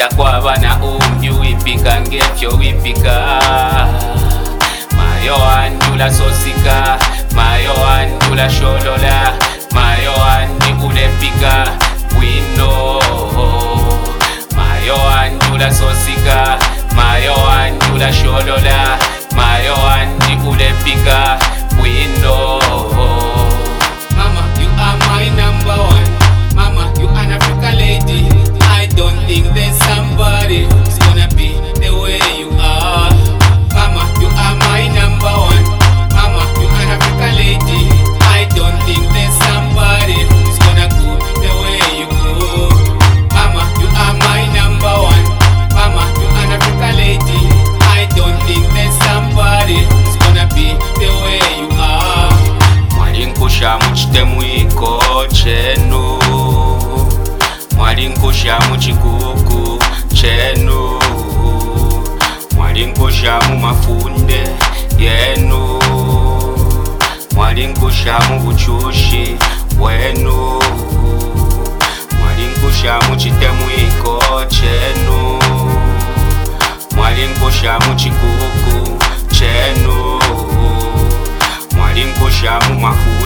Enda 0.07 0.17
kwabana 0.17 0.77
umbi 0.85 1.31
wipika 1.31 2.01
ngepyo 2.01 2.51
wipika. 2.51 3.41
Mayo 4.97 5.37
andula 5.51 6.11
sosika 6.13 6.99
mayo 7.35 7.73
andula 7.89 8.51
sholola 8.51 9.33
mayo 9.73 10.13
andi 10.31 10.73
kulepika 10.83 11.67
bwino 12.15 13.01
mayo 14.57 14.97
andula 15.21 15.75
sosika 15.75 16.59
mayo 16.97 17.35
andula 17.51 18.13
sholola 18.13 18.99
mayo 19.37 19.77
andi 19.91 20.37
kulepika 20.37 21.39
bwino 21.77 22.61
chenu. 55.47 56.19
Mwali 57.77 58.09
nkusha 58.09 58.59
mu 58.69 58.77
chikuku 58.77 59.79
chenu. 60.15 61.01
Mwali 62.57 62.87
nkusha 62.87 63.41
mu 63.49 63.57
mafunde 63.59 64.49
yenu. 64.99 65.81
Mwali 67.35 67.67
nkusha 67.67 68.19
mu 68.29 68.41
buchushi 68.41 69.37
wenu. 69.81 70.63
Mwali 72.19 72.45
nkusha 72.47 73.01
mu 73.09 73.17
chitemwiko 73.17 74.21
chenu. 74.49 75.39
Mwali 76.97 77.27
nkusha 77.27 77.79
mu 77.79 77.95
chikuku 77.95 78.99
chenu. 79.35 80.21
Mwali 81.77 82.05
nkusha 82.05 82.61
mu 82.69 82.81
mafunde 82.81 83.26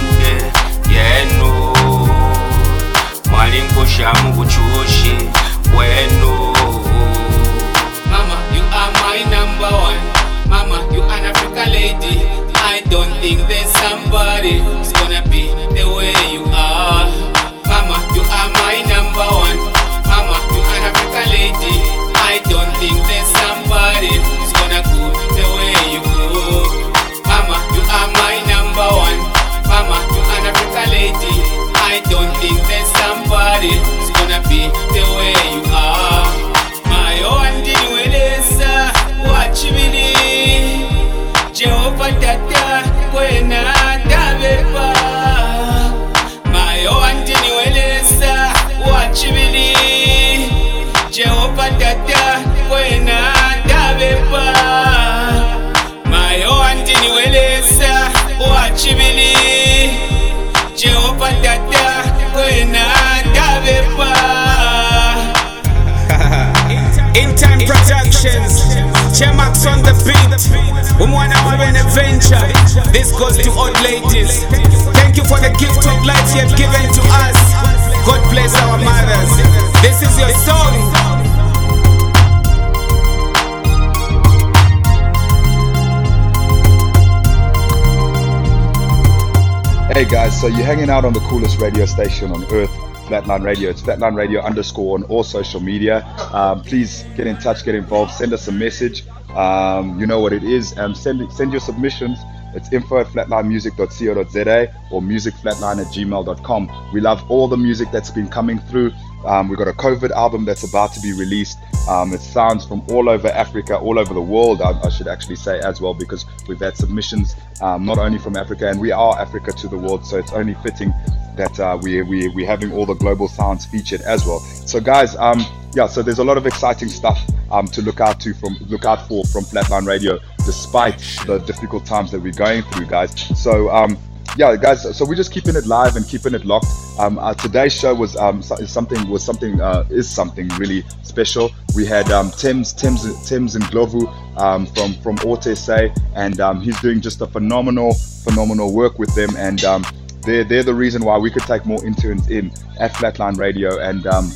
hanging 90.90 91.04
out 91.04 91.06
on 91.06 91.12
the 91.12 91.28
coolest 91.28 91.60
radio 91.60 91.86
station 91.86 92.32
on 92.32 92.42
earth, 92.52 92.70
Flatline 93.06 93.44
Radio. 93.44 93.70
It's 93.70 93.80
Flatline 93.80 94.16
Radio 94.16 94.40
underscore 94.40 94.98
on 94.98 95.04
all 95.04 95.22
social 95.22 95.60
media. 95.60 96.04
Um, 96.32 96.62
please 96.62 97.04
get 97.16 97.28
in 97.28 97.36
touch, 97.36 97.64
get 97.64 97.76
involved, 97.76 98.12
send 98.12 98.32
us 98.32 98.48
a 98.48 98.52
message. 98.52 99.04
Um, 99.30 100.00
you 100.00 100.06
know 100.08 100.18
what 100.18 100.32
it 100.32 100.42
is. 100.42 100.76
Um, 100.76 100.96
send 100.96 101.32
send 101.32 101.52
your 101.52 101.60
submissions. 101.60 102.18
It's 102.54 102.72
info 102.72 102.98
at 102.98 103.06
flatlinemusic.co.za 103.08 104.74
or 104.90 105.00
musicflatline 105.00 105.80
at 105.80 105.92
gmail.com. 105.92 106.90
We 106.92 107.00
love 107.00 107.30
all 107.30 107.48
the 107.48 107.56
music 107.56 107.90
that's 107.90 108.10
been 108.10 108.28
coming 108.28 108.58
through. 108.58 108.92
Um, 109.24 109.48
we've 109.48 109.58
got 109.58 109.68
a 109.68 109.72
COVID 109.72 110.10
album 110.12 110.44
that's 110.44 110.64
about 110.64 110.92
to 110.94 111.00
be 111.00 111.12
released. 111.12 111.58
Um, 111.88 112.12
it 112.12 112.20
sounds 112.20 112.64
from 112.64 112.82
all 112.90 113.08
over 113.08 113.28
Africa, 113.28 113.76
all 113.76 113.98
over 113.98 114.14
the 114.14 114.20
world, 114.20 114.62
I, 114.62 114.78
I 114.80 114.88
should 114.88 115.08
actually 115.08 115.36
say 115.36 115.58
as 115.60 115.80
well, 115.80 115.94
because 115.94 116.24
we've 116.48 116.60
had 116.60 116.76
submissions 116.76 117.36
um, 117.60 117.84
not 117.84 117.98
only 117.98 118.18
from 118.18 118.36
Africa, 118.36 118.68
and 118.68 118.80
we 118.80 118.92
are 118.92 119.18
Africa 119.18 119.52
to 119.52 119.68
the 119.68 119.76
world, 119.76 120.06
so 120.06 120.18
it's 120.18 120.32
only 120.32 120.54
fitting 120.54 120.92
that 121.36 121.58
uh, 121.60 121.78
we, 121.82 122.02
we, 122.02 122.28
we're 122.28 122.46
having 122.46 122.72
all 122.72 122.86
the 122.86 122.94
global 122.94 123.28
sounds 123.28 123.66
featured 123.66 124.00
as 124.02 124.24
well. 124.26 124.40
So, 124.40 124.80
guys, 124.80 125.16
um, 125.16 125.44
yeah, 125.74 125.86
so 125.86 126.02
there's 126.02 126.18
a 126.18 126.24
lot 126.24 126.36
of 126.36 126.46
exciting 126.46 126.88
stuff 126.88 127.20
um, 127.50 127.66
to 127.68 127.82
look 127.82 128.00
out 128.00 128.20
to 128.20 128.34
from 128.34 128.56
look 128.68 128.84
out 128.84 129.06
for 129.06 129.24
from 129.26 129.44
Flatline 129.44 129.86
Radio, 129.86 130.18
despite 130.44 130.98
the 131.26 131.38
difficult 131.38 131.86
times 131.86 132.10
that 132.10 132.20
we're 132.20 132.32
going 132.32 132.62
through, 132.62 132.86
guys. 132.86 133.12
So, 133.40 133.70
um, 133.70 133.96
yeah, 134.36 134.56
guys. 134.56 134.96
So 134.96 135.04
we're 135.04 135.16
just 135.16 135.32
keeping 135.32 135.56
it 135.56 135.66
live 135.66 135.96
and 135.96 136.06
keeping 136.06 136.34
it 136.34 136.44
locked. 136.44 136.66
Um, 136.98 137.18
uh, 137.18 137.34
today's 137.34 137.72
show 137.72 137.94
was 137.94 138.16
um, 138.16 138.42
so- 138.42 138.56
something 138.64 139.08
was 139.08 139.24
something 139.24 139.60
uh, 139.60 139.84
is 139.90 140.08
something 140.08 140.48
really 140.58 140.84
special. 141.02 141.50
We 141.74 141.86
had 141.86 142.10
um, 142.10 142.30
Thames 142.32 142.72
Thames 142.72 143.02
Thames 143.28 143.56
Ndlovu 143.56 144.38
um, 144.38 144.66
from 144.66 144.94
from 144.94 145.18
Ort 145.24 145.44
SA, 145.44 145.88
and 146.14 146.40
um, 146.40 146.60
he's 146.60 146.80
doing 146.80 147.00
just 147.00 147.20
a 147.20 147.26
phenomenal 147.26 147.94
phenomenal 148.24 148.72
work 148.72 148.98
with 148.98 149.14
them, 149.14 149.30
and 149.36 149.64
um, 149.64 149.84
they're 150.22 150.44
they're 150.44 150.64
the 150.64 150.74
reason 150.74 151.04
why 151.04 151.16
we 151.16 151.30
could 151.30 151.42
take 151.42 151.64
more 151.64 151.84
interns 151.84 152.28
in 152.28 152.52
at 152.78 152.92
Flatline 152.92 153.36
Radio, 153.36 153.78
and 153.78 154.06
um, 154.06 154.30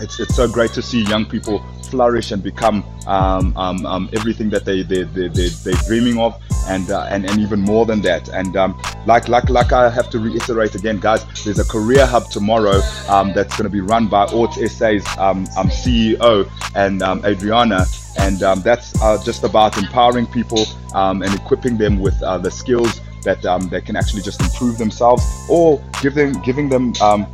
it's 0.00 0.20
it's 0.20 0.34
so 0.34 0.48
great 0.48 0.72
to 0.72 0.82
see 0.82 1.02
young 1.02 1.24
people 1.26 1.64
flourish 1.90 2.30
and 2.30 2.42
become 2.42 2.84
um, 3.06 3.56
um, 3.56 3.84
um, 3.84 4.08
everything 4.12 4.48
that 4.50 4.64
they 4.64 4.82
they 4.82 5.02
they 5.02 5.28
they 5.28 5.48
they're 5.48 5.82
dreaming 5.86 6.18
of, 6.18 6.40
and 6.68 6.90
uh, 6.90 7.06
and 7.10 7.28
and 7.28 7.40
even 7.40 7.60
more 7.60 7.86
than 7.86 8.00
that. 8.02 8.28
And 8.28 8.56
um, 8.56 8.80
like 9.06 9.28
like 9.28 9.50
like 9.50 9.72
I 9.72 9.90
have 9.90 10.10
to 10.10 10.18
reiterate 10.18 10.74
again, 10.74 10.98
guys, 10.98 11.24
there's 11.44 11.58
a 11.58 11.64
career 11.64 12.06
hub 12.06 12.30
tomorrow 12.30 12.80
um, 13.08 13.32
that's 13.32 13.56
going 13.56 13.64
to 13.64 13.70
be 13.70 13.80
run 13.80 14.08
by 14.08 14.24
Ort 14.32 14.54
SA's 14.54 15.06
um, 15.18 15.46
CEO 15.46 16.50
and 16.74 17.02
Adriana. 17.24 17.86
And 18.18 18.40
that's 18.40 19.00
uh, 19.00 19.22
just 19.24 19.44
about 19.44 19.78
empowering 19.78 20.26
people 20.26 20.66
and 20.94 21.24
equipping 21.34 21.78
them 21.78 22.00
with 22.00 22.20
uh, 22.22 22.38
the 22.38 22.50
skills 22.50 23.00
that 23.22 23.44
um, 23.44 23.68
they 23.68 23.80
can 23.80 23.96
actually 23.96 24.22
just 24.22 24.40
improve 24.40 24.78
themselves, 24.78 25.22
or 25.48 25.82
give 26.02 26.14
them 26.14 26.32
giving 26.42 26.68
them 26.68 26.92
um, 27.00 27.26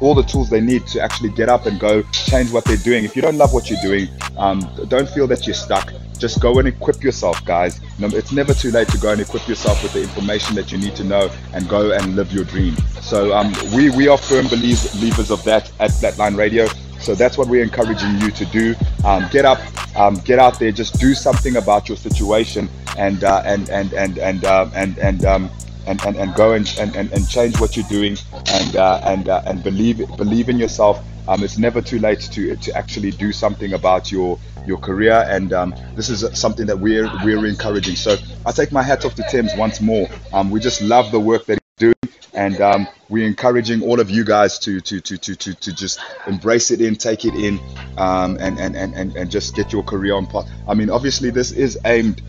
all 0.00 0.14
the 0.14 0.22
tools 0.22 0.50
they 0.50 0.60
need 0.60 0.86
to 0.88 1.00
actually 1.00 1.30
get 1.30 1.48
up 1.48 1.66
and 1.66 1.80
go 1.80 2.02
change 2.12 2.52
what 2.52 2.64
they're 2.64 2.76
doing. 2.76 3.04
If 3.04 3.16
you 3.16 3.22
don't 3.22 3.38
love 3.38 3.52
what 3.52 3.70
you're 3.70 3.80
doing, 3.82 4.08
um, 4.36 4.60
don't 4.88 5.08
feel 5.08 5.26
that 5.28 5.46
you're 5.46 5.54
stuck. 5.54 5.92
Just 6.18 6.40
go 6.40 6.58
and 6.58 6.68
equip 6.68 7.02
yourself, 7.02 7.44
guys. 7.44 7.80
It's 7.98 8.32
never 8.32 8.54
too 8.54 8.70
late 8.70 8.88
to 8.88 8.98
go 8.98 9.10
and 9.10 9.20
equip 9.20 9.48
yourself 9.48 9.82
with 9.82 9.92
the 9.94 10.02
information 10.02 10.54
that 10.54 10.70
you 10.70 10.78
need 10.78 10.94
to 10.96 11.04
know 11.04 11.30
and 11.52 11.68
go 11.68 11.90
and 11.92 12.14
live 12.14 12.32
your 12.32 12.44
dream. 12.44 12.76
So 13.00 13.34
um, 13.34 13.52
we 13.74 13.90
we 13.90 14.08
are 14.08 14.16
firm 14.16 14.46
believers 14.48 15.30
of 15.30 15.42
that 15.44 15.70
at 15.80 15.90
Flatline 15.90 16.36
Radio. 16.36 16.66
So 17.04 17.14
that's 17.14 17.36
what 17.36 17.48
we're 17.48 17.62
encouraging 17.62 18.18
you 18.20 18.30
to 18.30 18.44
do. 18.46 18.74
Um, 19.04 19.28
get 19.30 19.44
up, 19.44 19.60
um, 19.96 20.14
get 20.24 20.38
out 20.38 20.58
there, 20.58 20.72
just 20.72 20.98
do 20.98 21.14
something 21.14 21.56
about 21.56 21.88
your 21.88 21.98
situation, 21.98 22.68
and 22.96 23.22
uh, 23.22 23.42
and 23.44 23.68
and 23.68 23.92
and 23.92 24.18
and 24.18 24.44
uh, 24.44 24.70
and 24.74 24.98
and 24.98 25.24
um, 25.26 25.50
and, 25.86 26.02
and, 26.06 26.16
and 26.16 26.34
go 26.34 26.52
and, 26.52 26.66
and, 26.78 26.96
and, 26.96 27.28
change 27.28 27.60
what 27.60 27.76
you're 27.76 27.86
doing 27.88 28.16
and 28.46 28.76
uh, 28.76 29.02
and 29.04 29.28
uh, 29.28 29.42
and 29.46 29.62
believe 29.62 29.98
believe 30.16 30.48
in 30.48 30.58
yourself. 30.58 31.04
Um, 31.28 31.42
it's 31.42 31.58
never 31.58 31.82
too 31.82 31.98
late 31.98 32.20
to 32.20 32.56
to 32.56 32.76
actually 32.76 33.10
do 33.10 33.32
something 33.32 33.74
about 33.74 34.10
your 34.10 34.38
your 34.66 34.78
career, 34.78 35.26
and 35.28 35.52
um, 35.52 35.74
this 35.94 36.08
is 36.08 36.26
something 36.38 36.66
that 36.66 36.78
we're 36.78 37.10
we're 37.22 37.44
encouraging. 37.46 37.96
So 37.96 38.16
I 38.46 38.52
take 38.52 38.72
my 38.72 38.82
hat 38.82 39.04
off 39.04 39.14
to 39.16 39.24
Thames 39.30 39.52
once 39.56 39.80
more. 39.80 40.08
Um, 40.32 40.50
we 40.50 40.58
just 40.58 40.80
love 40.80 41.12
the 41.12 41.20
work 41.20 41.44
that 41.46 41.63
doing, 41.76 41.94
and 42.34 42.60
um, 42.60 42.86
we're 43.08 43.26
encouraging 43.26 43.82
all 43.82 43.98
of 43.98 44.08
you 44.08 44.24
guys 44.24 44.58
to 44.60 44.80
to 44.80 45.00
to 45.00 45.16
to 45.18 45.34
to, 45.36 45.54
to 45.54 45.72
just 45.74 45.98
embrace 46.26 46.70
it 46.70 46.80
in, 46.80 46.94
take 46.94 47.24
it 47.24 47.34
in, 47.34 47.58
um, 47.98 48.36
and, 48.40 48.58
and, 48.60 48.76
and 48.76 48.94
and 48.94 49.16
and 49.16 49.30
just 49.30 49.56
get 49.56 49.72
your 49.72 49.82
career 49.82 50.14
on 50.14 50.26
path. 50.26 50.48
I 50.68 50.74
mean, 50.74 50.88
obviously, 50.88 51.30
this 51.30 51.50
is 51.50 51.78
aimed 51.84 52.22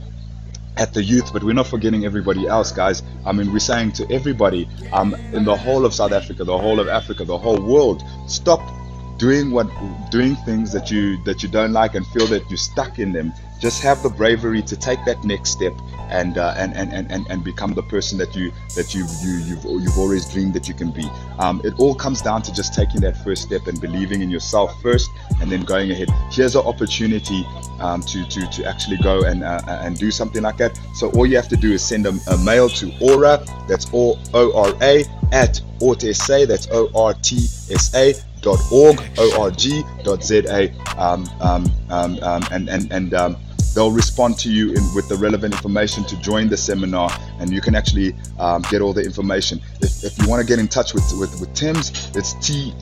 at 0.77 0.93
the 0.93 1.03
youth, 1.03 1.31
but 1.31 1.43
we're 1.43 1.53
not 1.53 1.67
forgetting 1.67 2.05
everybody 2.05 2.47
else, 2.47 2.71
guys. 2.71 3.03
I 3.25 3.31
mean, 3.33 3.53
we're 3.53 3.59
saying 3.59 3.93
to 3.93 4.11
everybody 4.11 4.67
um, 4.91 5.13
in 5.31 5.45
the 5.45 5.55
whole 5.55 5.85
of 5.85 5.93
South 5.93 6.11
Africa, 6.11 6.43
the 6.43 6.57
whole 6.57 6.79
of 6.79 6.87
Africa, 6.87 7.23
the 7.23 7.37
whole 7.37 7.61
world, 7.61 8.03
stop 8.27 8.61
doing 9.17 9.51
what 9.51 9.69
doing 10.09 10.35
things 10.37 10.73
that 10.73 10.89
you 10.89 11.23
that 11.23 11.43
you 11.43 11.49
don't 11.49 11.71
like 11.71 11.93
and 11.93 12.05
feel 12.07 12.25
that 12.27 12.49
you're 12.49 12.57
stuck 12.57 12.97
in 12.97 13.13
them. 13.13 13.31
Just 13.59 13.81
have 13.81 14.03
the 14.03 14.09
bravery 14.09 14.61
to 14.63 14.75
take 14.75 15.03
that 15.05 15.23
next 15.23 15.51
step 15.51 15.73
and 16.09 16.37
uh, 16.37 16.53
and, 16.57 16.75
and, 16.75 17.11
and, 17.11 17.25
and 17.29 17.43
become 17.43 17.73
the 17.73 17.83
person 17.83 18.17
that 18.17 18.35
you 18.35 18.51
that 18.75 18.93
you 18.93 19.05
you 19.21 19.37
you've 19.45 19.63
you've 19.65 19.97
always 19.97 20.29
dreamed 20.31 20.53
that 20.53 20.67
you 20.67 20.73
can 20.73 20.91
be. 20.91 21.09
Um, 21.39 21.61
it 21.63 21.73
all 21.79 21.95
comes 21.95 22.21
down 22.21 22.41
to 22.43 22.53
just 22.53 22.73
taking 22.73 23.01
that 23.01 23.17
first 23.23 23.43
step 23.43 23.67
and 23.67 23.79
believing 23.79 24.21
in 24.21 24.29
yourself 24.29 24.79
first, 24.81 25.09
and 25.41 25.51
then 25.51 25.63
going 25.63 25.91
ahead. 25.91 26.09
Here's 26.31 26.55
an 26.55 26.65
opportunity 26.65 27.45
um, 27.79 28.01
to, 28.01 28.25
to 28.27 28.47
to 28.47 28.65
actually 28.65 28.97
go 28.97 29.23
and 29.23 29.43
uh, 29.43 29.61
and 29.67 29.97
do 29.97 30.11
something 30.11 30.43
like 30.43 30.57
that. 30.57 30.79
So 30.95 31.09
all 31.11 31.25
you 31.25 31.35
have 31.37 31.49
to 31.49 31.57
do 31.57 31.71
is 31.71 31.83
send 31.83 32.05
a, 32.05 32.13
a 32.27 32.37
mail 32.39 32.69
to 32.69 32.93
Aura. 33.01 33.43
That's 33.67 33.87
O 33.93 34.19
O 34.33 34.53
R 34.55 34.73
A 34.81 35.05
at 35.31 35.61
Ortsa. 35.79 36.47
That's 36.47 36.67
O 36.71 36.89
R 36.93 37.13
T 37.13 37.37
S 37.71 37.93
A 37.95 38.13
dot 38.45 38.59
org, 38.71 39.01
O-R-G.za, 39.17 40.71
um, 41.01 41.27
um, 41.41 41.71
um, 41.89 42.19
um, 42.21 42.43
and, 42.51 42.69
and, 42.69 42.91
and 42.91 43.13
um, 43.15 43.35
they'll 43.75 43.91
respond 43.91 44.39
to 44.39 44.49
you 44.51 44.69
in, 44.69 44.81
with 44.95 45.07
the 45.09 45.15
relevant 45.15 45.53
information 45.53 46.03
to 46.05 46.15
join 46.21 46.47
the 46.47 46.57
seminar 46.57 47.11
and 47.39 47.53
you 47.53 47.61
can 47.61 47.75
actually 47.75 48.15
um, 48.39 48.63
get 48.71 48.81
all 48.81 48.93
the 48.93 49.03
information. 49.03 49.61
If, 49.81 50.03
if 50.03 50.17
you 50.17 50.27
want 50.27 50.41
to 50.41 50.47
get 50.47 50.57
in 50.59 50.67
touch 50.67 50.93
with, 50.93 51.03
with, 51.19 51.39
with 51.39 51.53
tim's 51.53 51.91
it's 52.15 52.33
t-h-e-m-b-s 52.45 52.79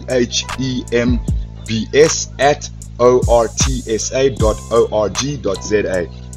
at 2.39 2.69
ortsa.org.za 2.99 3.59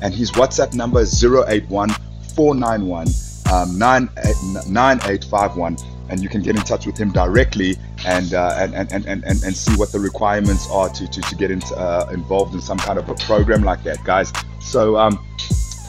and 0.02 0.14
his 0.14 0.32
whatsapp 0.32 0.74
number 0.74 1.00
is 1.00 1.22
081 1.22 1.90
491 2.34 3.06
um, 3.52 3.78
9851 3.78 5.76
and 6.08 6.20
you 6.22 6.28
can 6.28 6.42
get 6.42 6.56
in 6.56 6.62
touch 6.62 6.86
with 6.86 6.96
him 6.96 7.10
directly 7.10 7.76
and, 8.06 8.34
uh, 8.34 8.54
and, 8.58 8.74
and, 8.74 8.92
and, 8.92 9.06
and, 9.06 9.24
and 9.24 9.56
see 9.56 9.74
what 9.76 9.92
the 9.92 9.98
requirements 9.98 10.68
are 10.70 10.88
to, 10.88 11.08
to, 11.08 11.20
to 11.20 11.34
get 11.34 11.50
into, 11.50 11.74
uh, 11.76 12.08
involved 12.12 12.54
in 12.54 12.60
some 12.60 12.78
kind 12.78 12.98
of 12.98 13.08
a 13.08 13.14
program 13.14 13.62
like 13.62 13.82
that, 13.82 14.02
guys. 14.04 14.32
So, 14.60 14.96
um, 14.96 15.24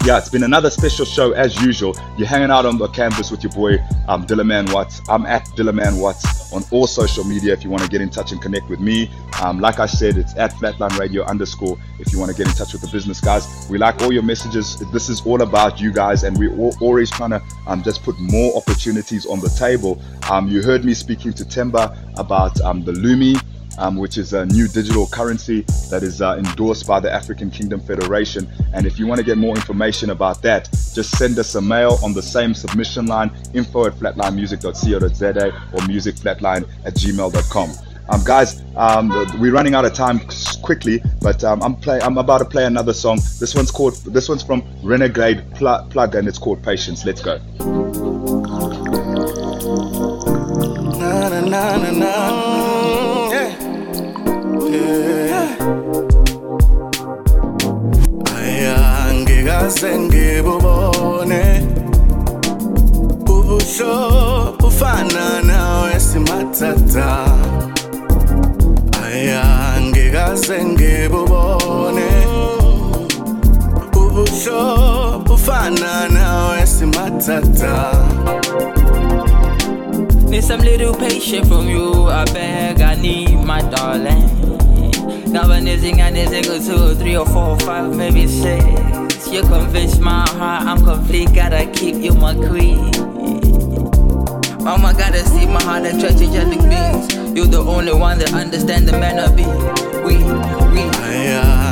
yeah, 0.07 0.17
it's 0.17 0.29
been 0.29 0.43
another 0.43 0.69
special 0.69 1.03
show 1.03 1.33
as 1.33 1.61
usual. 1.61 1.93
You're 2.17 2.29
hanging 2.29 2.49
out 2.49 2.65
on 2.65 2.77
the 2.77 2.87
canvas 2.87 3.29
with 3.29 3.43
your 3.43 3.51
boy 3.51 3.77
um, 4.07 4.25
Dillaman 4.25 4.73
Watts. 4.73 5.01
I'm 5.09 5.25
at 5.25 5.43
Dillaman 5.47 5.99
Watts 5.99 6.53
on 6.53 6.63
all 6.71 6.87
social 6.87 7.25
media 7.25 7.51
if 7.51 7.61
you 7.65 7.69
want 7.69 7.83
to 7.83 7.89
get 7.89 7.99
in 7.99 8.09
touch 8.09 8.31
and 8.31 8.41
connect 8.41 8.69
with 8.69 8.79
me. 8.79 9.11
Um, 9.43 9.59
like 9.59 9.79
I 9.79 9.85
said, 9.85 10.17
it's 10.17 10.33
at 10.37 10.53
Flatline 10.53 10.97
Radio 10.97 11.25
underscore 11.25 11.77
if 11.99 12.13
you 12.13 12.19
want 12.19 12.31
to 12.31 12.37
get 12.37 12.47
in 12.47 12.53
touch 12.53 12.71
with 12.71 12.83
the 12.83 12.87
business 12.87 13.19
guys. 13.19 13.67
We 13.69 13.77
like 13.77 14.01
all 14.01 14.13
your 14.13 14.23
messages. 14.23 14.81
This 14.93 15.09
is 15.09 15.25
all 15.25 15.41
about 15.41 15.81
you 15.81 15.91
guys, 15.91 16.23
and 16.23 16.37
we're 16.37 16.55
always 16.79 17.11
trying 17.11 17.31
to 17.31 17.43
um, 17.67 17.83
just 17.83 18.01
put 18.03 18.17
more 18.17 18.55
opportunities 18.55 19.25
on 19.25 19.41
the 19.41 19.49
table. 19.49 20.01
Um, 20.31 20.47
you 20.47 20.63
heard 20.63 20.85
me 20.85 20.93
speaking 20.93 21.33
to 21.33 21.43
Temba 21.43 22.17
about 22.17 22.61
um, 22.61 22.81
the 22.85 22.93
Lumi 22.93 23.37
um, 23.77 23.95
which 23.95 24.17
is 24.17 24.33
a 24.33 24.45
new 24.45 24.67
digital 24.67 25.07
currency 25.07 25.61
that 25.89 26.03
is 26.03 26.21
uh, 26.21 26.35
endorsed 26.37 26.87
by 26.87 26.99
the 26.99 27.11
African 27.11 27.49
Kingdom 27.49 27.79
Federation. 27.79 28.47
And 28.73 28.85
if 28.85 28.99
you 28.99 29.07
want 29.07 29.19
to 29.19 29.25
get 29.25 29.37
more 29.37 29.55
information 29.55 30.09
about 30.09 30.41
that, 30.41 30.69
just 30.93 31.17
send 31.17 31.37
us 31.39 31.55
a 31.55 31.61
mail 31.61 31.99
on 32.03 32.13
the 32.13 32.21
same 32.23 32.53
submission 32.53 33.05
line 33.05 33.31
info 33.53 33.85
at 33.85 33.93
flatlinemusic.co.za 33.93 35.47
or 35.73 35.79
musicflatline 35.81 36.67
at 36.85 36.93
gmail.com. 36.95 37.71
Um, 38.09 38.23
guys, 38.23 38.63
um, 38.77 39.09
we're 39.39 39.51
running 39.51 39.75
out 39.75 39.83
of 39.83 39.93
time 39.93 40.21
quickly, 40.61 41.03
but 41.21 41.43
um, 41.43 41.61
I'm 41.61 41.75
play. 41.75 41.99
I'm 41.99 42.17
about 42.17 42.37
to 42.37 42.45
play 42.45 42.63
another 42.63 42.93
song. 42.93 43.17
This 43.39 43.53
one's 43.53 43.69
called. 43.69 43.97
This 44.05 44.29
one's 44.29 44.43
from 44.43 44.63
Renegade 44.81 45.43
Pl- 45.55 45.87
Plug, 45.89 46.15
and 46.15 46.25
it's 46.25 46.37
called 46.37 46.63
Patience. 46.63 47.03
Let's 47.03 47.21
go. 47.21 47.37
Na, 50.97 51.27
na, 51.27 51.91
na, 51.91 52.76
angikaze 59.07 59.97
ngibubone. 59.99 61.43
Ubuhlobo 63.29 64.67
ufana 64.67 65.41
nawe 65.43 65.99
simathatha 65.99 67.25
aya 69.05 69.43
angikaze 69.75 70.65
ngibubone. 70.65 72.09
Ubuhlobo 73.95 75.33
ufana 75.33 76.09
nawe 76.09 76.65
simathatha 76.67 77.93
Need 80.29 80.43
some 80.43 80.59
little 80.61 80.93
patience 80.93 81.47
from 81.47 81.69
you, 81.69 82.07
I 82.09 82.25
beg, 82.33 82.81
I 82.81 82.95
need 82.95 83.37
my 83.45 83.61
darling. 83.61 84.46
Galvanizing 85.31 86.01
and 86.01 86.17
is 86.17 86.67
two, 86.67 86.95
three 86.95 87.15
or 87.17 87.25
four, 87.25 87.59
five, 87.59 87.95
maybe 87.95 88.27
six. 88.27 88.63
You 89.31 89.41
convince 89.43 89.99
my 89.99 90.27
heart, 90.29 90.65
I'm 90.65 90.83
complete, 90.83 91.33
gotta 91.33 91.65
keep 91.71 91.95
you 91.95 92.13
my 92.13 92.33
queen. 92.33 92.91
Mama 94.63 94.93
gotta 94.93 95.23
see 95.25 95.45
my 95.45 95.61
heart 95.63 95.83
trust 95.99 96.21
angelic 96.21 96.59
beings. 96.59 97.35
You're 97.35 97.45
the 97.47 97.59
only 97.59 97.93
one 97.93 98.19
that 98.19 98.33
understand 98.33 98.87
the 98.87 98.93
man 98.93 99.19
of 99.19 99.35
being. 99.35 99.47
We, 100.03 100.17
we. 100.73 100.87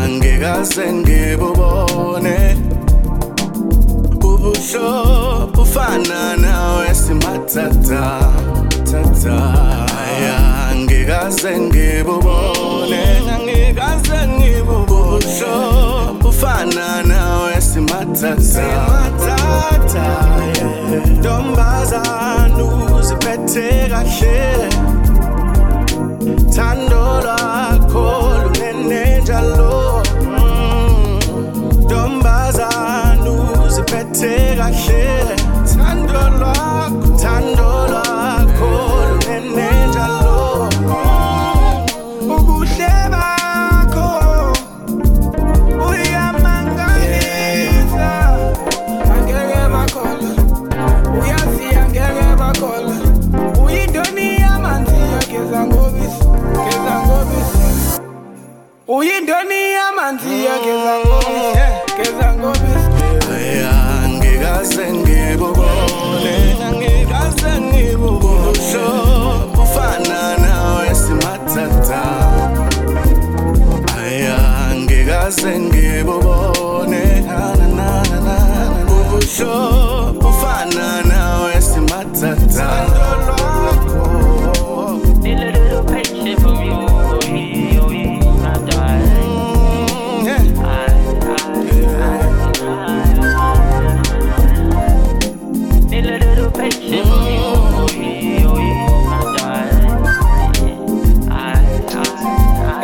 angikaze 0.06 0.94
ngibubone 0.94 2.58
ubuhlobo 4.14 5.62
ufana 5.62 6.36
nawe 6.38 6.96
simathatha 6.96 8.32
tata 8.92 9.38
angikaze 10.70 11.60
ngibubone 11.60 13.02
angikaze 13.66 14.28
ngibubone 14.28 15.26
ubuhlobo 15.26 16.30
ufana 16.30 17.04
nawe 17.04 17.62
simathatha 17.62 18.66
ntombazana 21.18 22.64
uziphethe 22.98 23.68
kahle. 23.92 24.70
Thando 26.56 27.02
lwakho 27.26 28.06
lunene 28.44 29.22
njalo. 29.22 30.04
Mm. 30.22 31.20
Ntombazana 31.86 33.30
uziphethe 33.66 34.34
kahle. 34.60 35.06
Thando 35.72 36.22
lwakho 36.40 37.08
uyintoni 59.46 59.74
yamanzi 59.78 60.34
yageza 60.46 60.94
ngobisi 61.00 61.58
eh, 61.58 61.72
geza 61.98 62.28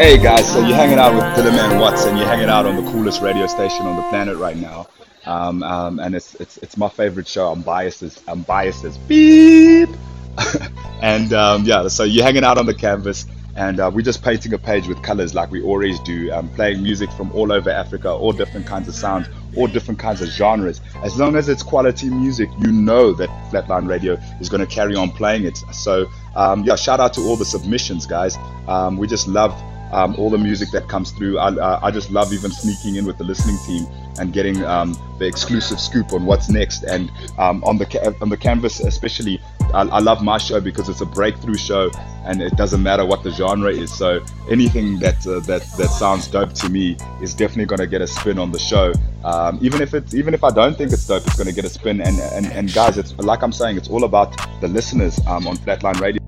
Hey 0.02 0.18
guys, 0.18 0.52
so 0.52 0.66
you're 0.66 0.76
hanging 0.76 0.98
out 0.98 1.14
with 1.14 1.80
Watts 1.80 2.06
and 2.06 2.18
you're 2.18 2.26
hanging 2.26 2.50
out 2.50 2.66
on 2.66 2.76
the 2.76 2.92
coolest 2.92 3.22
radio 3.22 3.46
station 3.46 3.86
on 3.86 3.96
the 3.96 4.02
planet 4.10 4.36
right 4.36 4.58
now. 4.58 4.88
Um, 5.28 5.62
um, 5.62 6.00
and 6.00 6.16
it's, 6.16 6.34
it's 6.42 6.58
it's 6.58 6.76
my 6.76 6.90
favorite 6.90 7.28
show. 7.28 7.52
I'm 7.52 7.62
biased 7.62 8.02
as 8.02 8.20
I'm 8.28 8.42
biased 8.42 8.84
as 8.84 8.98
beep. 8.98 9.90
and 11.04 11.32
um, 11.34 11.66
yeah, 11.66 11.88
so 11.88 12.04
you're 12.04 12.24
hanging 12.24 12.44
out 12.44 12.58
on 12.58 12.66
the 12.66 12.74
canvas, 12.74 13.28
and 13.56 13.80
uh, 13.80 13.92
we're 13.94 14.02
just 14.02 14.24
painting 14.24 14.52
a 14.56 14.58
page 14.58 14.88
with 14.88 15.04
colors 15.04 15.36
like 15.36 15.52
we 15.52 15.62
always 15.62 16.00
do, 16.00 16.32
um, 16.32 16.50
playing 16.56 16.82
music 16.82 17.12
from 17.12 17.32
all 17.34 17.52
over 17.52 17.70
Africa, 17.70 18.10
all 18.10 18.32
different 18.32 18.66
kinds 18.66 18.88
of 18.88 18.96
sounds, 18.96 19.28
all 19.56 19.68
different 19.68 20.00
kinds 20.00 20.24
of 20.24 20.30
genres. 20.30 20.82
As 21.04 21.20
long 21.20 21.36
as 21.36 21.48
it's 21.48 21.62
quality 21.62 22.10
music, 22.10 22.50
you 22.58 22.72
know 22.72 23.14
that 23.14 23.30
Flatline 23.52 23.88
Radio 23.88 24.14
is 24.40 24.50
going 24.50 24.62
to 24.62 24.76
carry 24.76 24.96
on 24.96 25.12
playing 25.12 25.46
it. 25.46 25.58
So 25.72 26.08
um, 26.36 26.64
yeah, 26.64 26.76
shout 26.76 27.00
out 27.00 27.14
to 27.14 27.22
all 27.22 27.36
the 27.36 27.46
submissions, 27.46 28.08
guys. 28.08 28.36
Um, 28.68 28.98
we 28.98 29.06
just 29.06 29.28
love 29.28 29.54
um, 29.92 30.16
all 30.18 30.30
the 30.30 30.38
music 30.38 30.72
that 30.72 30.88
comes 30.88 31.12
through. 31.12 31.40
I, 31.40 31.88
I 31.88 31.92
just 31.92 32.12
love 32.12 32.34
even 32.34 32.52
sneaking 32.52 32.96
in 32.96 33.06
with 33.06 33.18
the 33.18 33.24
listening 33.24 33.58
team 33.66 33.88
and 34.20 34.34
getting 34.34 34.64
um, 34.64 34.98
the 35.20 35.26
exclusive 35.26 35.80
scoop 35.80 36.14
on 36.14 36.26
what's 36.26 36.50
next. 36.50 36.84
And 36.84 37.12
um, 37.38 37.64
on 37.64 37.78
the 37.78 38.18
on 38.22 38.30
the 38.30 38.38
canvas, 38.38 38.80
especially, 38.80 39.40
I, 39.74 39.82
I 39.82 40.00
love 40.00 40.22
my 40.22 40.38
show 40.38 40.60
because 40.60 40.90
it's 40.90 41.02
a 41.02 41.06
breakthrough 41.06 41.56
show, 41.58 41.92
and 42.26 42.42
it 42.42 42.56
doesn't 42.56 42.82
matter 42.82 43.06
what 43.06 43.24
the 43.24 43.32
genre 43.32 43.72
is. 43.72 43.94
So 43.94 44.24
anything 44.50 45.00
that 45.00 45.26
uh, 45.28 45.40
that 45.42 45.62
that 45.78 45.90
sounds 45.90 46.28
dope 46.28 46.54
to 46.54 46.70
me 46.70 46.98
is 47.22 47.34
definitely 47.34 47.66
going 47.66 47.80
to 47.80 47.88
get 47.88 48.02
a 48.02 48.08
spin 48.08 48.40
on 48.40 48.52
the 48.52 48.60
show. 48.60 48.94
Um, 49.24 49.60
even 49.62 49.82
if 49.82 49.94
it's 49.94 50.14
even 50.14 50.34
if 50.34 50.44
I 50.44 50.52
don't 50.52 50.78
think 50.78 50.92
it's 50.92 51.06
dope, 51.06 51.26
it's 51.26 51.36
going 51.36 51.48
to 51.48 51.54
get 51.54 51.66
a 51.66 51.70
spin. 51.70 52.02
And, 52.02 52.20
and 52.20 52.46
and 52.48 52.74
guys, 52.74 52.98
it's 52.98 53.14
like 53.18 53.44
I'm 53.44 53.54
saying, 53.54 53.78
it's 53.78 53.90
all 53.90 54.04
about 54.04 54.36
the 54.62 54.68
listeners 54.68 55.20
um, 55.28 55.48
on 55.48 55.58
Flatline 55.58 56.00
Radio. 56.00 56.22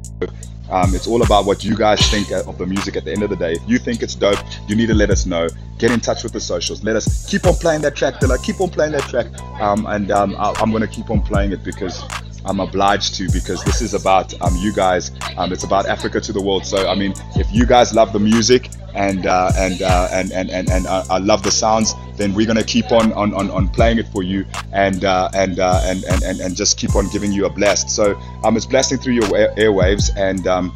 Um, 0.74 0.96
it's 0.96 1.06
all 1.06 1.22
about 1.22 1.46
what 1.46 1.64
you 1.64 1.76
guys 1.78 2.00
think 2.10 2.32
of 2.32 2.58
the 2.58 2.66
music 2.66 2.96
at 2.96 3.06
the 3.06 3.12
end 3.12 3.22
of 3.22 3.30
the 3.30 3.36
day. 3.36 3.52
If 3.54 3.62
you 3.68 3.78
think 3.78 4.02
it's 4.02 4.16
dope, 4.16 4.40
you 4.68 4.76
need 4.76 4.88
to 4.88 4.96
let 4.96 5.12
us 5.12 5.28
know. 5.28 5.48
Get 5.78 5.92
in 5.92 6.00
touch 6.00 6.24
with 6.24 6.34
the 6.34 6.40
socials. 6.42 6.84
Let 6.84 6.96
us 6.96 7.30
keep 7.30 7.46
on 7.46 7.54
playing 7.54 7.82
that 7.82 7.96
track, 7.96 8.16
Dilla. 8.16 8.44
Keep 8.44 8.60
on 8.60 8.72
playing 8.72 8.94
that 8.94 9.04
track. 9.04 9.28
Um, 9.62 9.86
and 9.86 10.10
um, 10.10 10.36
I- 10.36 10.56
I'm 10.58 10.72
going 10.72 10.82
to 10.82 10.88
keep 10.88 11.12
on 11.12 11.22
playing 11.22 11.52
it 11.52 11.64
because 11.64 12.04
I'm 12.46 12.60
obliged 12.60 13.16
to 13.16 13.30
because 13.32 13.64
this 13.64 13.82
is 13.82 13.94
about 13.94 14.40
um, 14.42 14.56
you 14.58 14.74
guys. 14.74 15.12
Um, 15.38 15.54
it's 15.54 15.64
about 15.64 15.86
Africa 15.88 16.20
to 16.22 16.34
the 16.34 16.42
world. 16.42 16.66
So 16.66 16.90
I 16.90 16.96
mean, 16.96 17.14
if 17.36 17.52
you 17.52 17.66
guys 17.66 17.94
love 17.94 18.14
the 18.14 18.20
music 18.20 18.70
and 18.94 19.26
uh, 19.26 19.52
and, 19.56 19.82
uh, 19.82 20.08
and 20.12 20.32
and 20.32 20.50
and 20.50 20.70
and 20.70 20.86
uh, 20.88 21.04
I 21.10 21.18
love 21.18 21.44
the 21.44 21.52
sounds, 21.52 21.94
then 22.16 22.34
we're 22.34 22.48
gonna 22.48 22.64
keep 22.64 22.92
on 22.92 23.14
on, 23.14 23.34
on, 23.34 23.50
on 23.52 23.68
playing 23.70 23.98
it 23.98 24.08
for 24.10 24.24
you 24.24 24.46
and 24.72 25.04
uh, 25.04 25.30
and, 25.34 25.60
uh, 25.60 25.82
and 25.84 26.04
and 26.06 26.24
and 26.24 26.40
and 26.40 26.56
just 26.56 26.78
keep 26.78 26.96
on 26.96 27.08
giving 27.10 27.32
you 27.32 27.46
a 27.46 27.50
blast. 27.50 27.90
So 27.90 28.20
um, 28.44 28.58
it's 28.58 28.66
blasting 28.66 28.98
through 28.98 29.14
your 29.14 29.28
airwaves 29.58 30.12
and 30.16 30.46
um, 30.48 30.76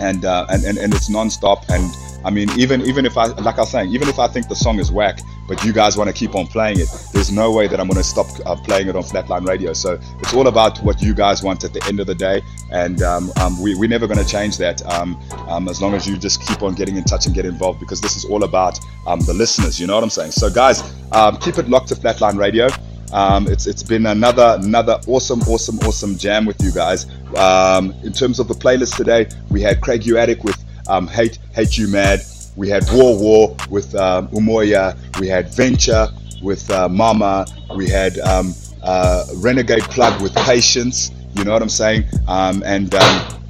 and, 0.00 0.24
uh, 0.24 0.46
and 0.50 0.64
and 0.64 0.78
and 0.78 0.94
it's 0.94 1.08
non-stop 1.08 1.68
and 1.68 1.94
I 2.24 2.30
mean 2.30 2.48
even 2.58 2.82
even 2.82 3.06
if 3.06 3.16
I 3.16 3.26
like 3.26 3.56
I 3.56 3.62
was 3.62 3.70
saying 3.70 3.90
even 3.90 4.08
if 4.08 4.18
I 4.18 4.28
think 4.28 4.48
the 4.48 4.56
song 4.56 4.78
is 4.78 4.90
whack 4.90 5.20
but 5.48 5.64
you 5.64 5.72
guys 5.72 5.96
want 5.96 6.08
to 6.08 6.14
keep 6.14 6.34
on 6.34 6.46
playing 6.46 6.78
it 6.80 6.88
there's 7.12 7.30
no 7.30 7.50
way 7.50 7.66
that 7.66 7.80
I'm 7.80 7.88
going 7.88 7.98
to 7.98 8.04
stop 8.04 8.26
uh, 8.46 8.56
playing 8.56 8.88
it 8.88 8.96
on 8.96 9.02
Flatline 9.02 9.46
Radio. 9.46 9.72
So 9.72 9.98
it's 10.20 10.34
all 10.34 10.46
about 10.46 10.78
what 10.82 11.02
you 11.02 11.14
guys 11.14 11.42
want 11.42 11.64
at 11.64 11.72
the 11.72 11.84
end 11.86 12.00
of 12.00 12.06
the 12.06 12.14
day 12.14 12.42
and 12.70 13.02
um, 13.02 13.32
um, 13.40 13.60
we, 13.60 13.74
we're 13.74 13.88
never 13.88 14.06
going 14.06 14.18
to 14.18 14.26
change 14.28 14.56
that 14.58 14.84
um, 14.86 15.20
um, 15.48 15.68
as 15.68 15.80
long 15.82 15.94
as 15.94 16.06
you 16.06 16.16
just 16.16 16.46
keep 16.46 16.62
on 16.62 16.74
getting 16.74 16.96
in 16.96 17.04
touch 17.04 17.26
and 17.26 17.34
get 17.34 17.44
involved 17.44 17.80
because 17.80 18.00
this 18.00 18.16
is 18.16 18.24
all 18.24 18.44
about 18.44 18.78
um, 19.06 19.20
the 19.20 19.34
listeners 19.34 19.80
you 19.80 19.86
know 19.86 19.94
what 19.94 20.04
I'm 20.04 20.10
saying? 20.10 20.32
So 20.32 20.50
guys 20.50 20.82
um, 21.12 21.36
keep 21.38 21.58
it 21.58 21.68
locked 21.68 21.88
to 21.88 21.94
Flatline 21.94 22.38
Radio. 22.38 22.68
Um, 23.12 23.46
it's 23.46 23.66
it's 23.66 23.82
been 23.82 24.06
another 24.06 24.56
another 24.60 24.98
awesome 25.06 25.42
awesome 25.42 25.78
awesome 25.80 26.16
jam 26.16 26.46
with 26.46 26.60
you 26.62 26.72
guys. 26.72 27.06
Um, 27.36 27.92
in 28.02 28.12
terms 28.12 28.38
of 28.38 28.48
the 28.48 28.54
playlist 28.54 28.96
today, 28.96 29.28
we 29.50 29.60
had 29.60 29.82
Craig 29.82 30.02
Uadic 30.02 30.42
with 30.44 30.56
um, 30.92 31.08
Hate 31.08 31.38
Hate 31.54 31.76
You 31.78 31.88
Mad. 31.88 32.20
We 32.54 32.68
had 32.68 32.84
War 32.92 33.18
War 33.18 33.56
with 33.70 33.94
um, 33.94 34.28
Umoya. 34.28 34.96
We 35.18 35.26
had 35.26 35.48
Venture 35.54 36.08
with 36.42 36.70
uh, 36.70 36.88
Mama. 36.88 37.46
We 37.74 37.88
had 37.88 38.18
um, 38.18 38.54
uh, 38.82 39.24
Renegade 39.36 39.84
Plug 39.84 40.20
with 40.20 40.34
Patience. 40.34 41.10
You 41.34 41.44
know 41.44 41.52
what 41.52 41.62
I'm 41.62 41.70
saying? 41.70 42.04
Um, 42.28 42.62
and 42.66 42.94
um, 42.94 43.40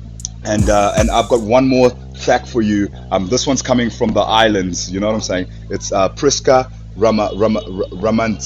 and 0.44 0.70
uh, 0.70 0.94
and 0.96 1.10
I've 1.10 1.28
got 1.28 1.40
one 1.40 1.66
more 1.66 1.90
track 2.20 2.46
for 2.46 2.62
you. 2.62 2.88
Um, 3.10 3.26
this 3.26 3.44
one's 3.46 3.62
coming 3.62 3.90
from 3.90 4.12
the 4.12 4.20
islands. 4.20 4.90
You 4.90 5.00
know 5.00 5.08
what 5.08 5.16
I'm 5.16 5.20
saying? 5.20 5.50
It's 5.68 5.90
uh, 5.90 6.10
Priska 6.10 6.70
Rama, 6.96 7.30
Rama. 7.34 8.38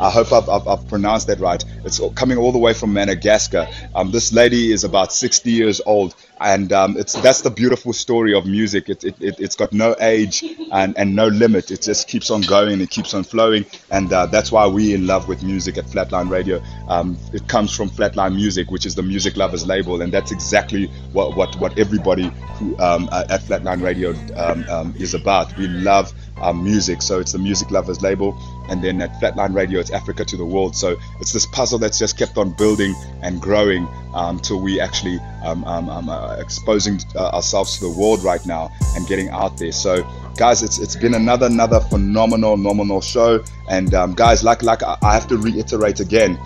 I 0.00 0.10
hope 0.10 0.32
I've, 0.32 0.48
I've, 0.48 0.68
I've 0.68 0.88
pronounced 0.88 1.26
that 1.26 1.40
right. 1.40 1.62
It's 1.84 2.00
coming 2.14 2.38
all 2.38 2.52
the 2.52 2.58
way 2.58 2.72
from 2.72 2.92
Madagascar. 2.92 3.68
Um, 3.94 4.10
this 4.10 4.32
lady 4.32 4.72
is 4.72 4.84
about 4.84 5.12
60 5.12 5.50
years 5.50 5.80
old, 5.84 6.14
and 6.40 6.72
um, 6.72 6.96
it's 6.96 7.14
that's 7.14 7.42
the 7.42 7.50
beautiful 7.50 7.92
story 7.92 8.34
of 8.34 8.46
music. 8.46 8.88
It, 8.88 9.04
it, 9.04 9.16
it, 9.20 9.40
it's 9.40 9.56
got 9.56 9.72
no 9.72 9.94
age 10.00 10.44
and, 10.72 10.96
and 10.96 11.14
no 11.14 11.28
limit. 11.28 11.70
It 11.70 11.82
just 11.82 12.08
keeps 12.08 12.30
on 12.30 12.42
going. 12.42 12.80
It 12.80 12.90
keeps 12.90 13.14
on 13.14 13.24
flowing, 13.24 13.66
and 13.90 14.12
uh, 14.12 14.26
that's 14.26 14.52
why 14.52 14.66
we 14.66 14.94
in 14.94 15.06
love 15.06 15.28
with 15.28 15.42
music 15.42 15.78
at 15.78 15.84
Flatline 15.86 16.30
Radio. 16.30 16.62
Um, 16.88 17.18
it 17.32 17.48
comes 17.48 17.74
from 17.74 17.88
Flatline 17.90 18.34
Music, 18.34 18.70
which 18.70 18.86
is 18.86 18.94
the 18.94 19.02
music 19.02 19.36
lovers 19.36 19.66
label, 19.66 20.02
and 20.02 20.12
that's 20.12 20.32
exactly 20.32 20.86
what 21.12 21.36
what, 21.36 21.58
what 21.60 21.78
everybody 21.78 22.30
who 22.58 22.78
um, 22.78 23.08
uh, 23.12 23.24
at 23.30 23.40
Flatline 23.42 23.82
Radio 23.82 24.14
um, 24.36 24.64
um, 24.68 24.94
is 24.98 25.14
about. 25.14 25.56
We 25.56 25.68
love 25.68 26.12
music, 26.54 27.02
so 27.02 27.18
it's 27.18 27.32
the 27.32 27.38
music 27.38 27.70
lovers 27.70 28.00
label, 28.00 28.38
and 28.68 28.82
then 28.82 29.02
at 29.02 29.12
Flatline 29.20 29.54
Radio, 29.54 29.80
it's 29.80 29.90
Africa 29.90 30.24
to 30.24 30.36
the 30.36 30.44
world. 30.44 30.76
So 30.76 30.96
it's 31.20 31.32
this 31.32 31.46
puzzle 31.46 31.78
that's 31.78 31.98
just 31.98 32.16
kept 32.16 32.38
on 32.38 32.50
building 32.50 32.94
and 33.22 33.40
growing 33.40 33.88
um, 34.18 34.38
till 34.38 34.60
we 34.60 34.80
actually 34.80 35.18
um, 35.44 35.64
um, 35.64 35.88
um, 35.88 36.08
uh, 36.08 36.36
exposing 36.38 37.00
uh, 37.14 37.30
ourselves 37.36 37.78
to 37.78 37.86
the 37.86 37.94
world 38.00 38.22
right 38.24 38.44
now 38.44 38.70
and 38.94 39.06
getting 39.06 39.28
out 39.30 39.56
there. 39.56 39.72
So 39.72 39.92
guys, 40.36 40.62
it's 40.62 40.78
it's 40.78 40.96
been 40.96 41.14
another 41.14 41.46
another 41.46 41.80
phenomenal 41.80 42.56
phenomenal 42.56 43.00
show, 43.00 43.42
and 43.68 43.94
um, 43.94 44.14
guys, 44.14 44.42
like 44.44 44.62
like 44.62 44.82
I 44.82 44.96
I 45.02 45.14
have 45.14 45.26
to 45.28 45.36
reiterate 45.36 46.00
again. 46.00 46.38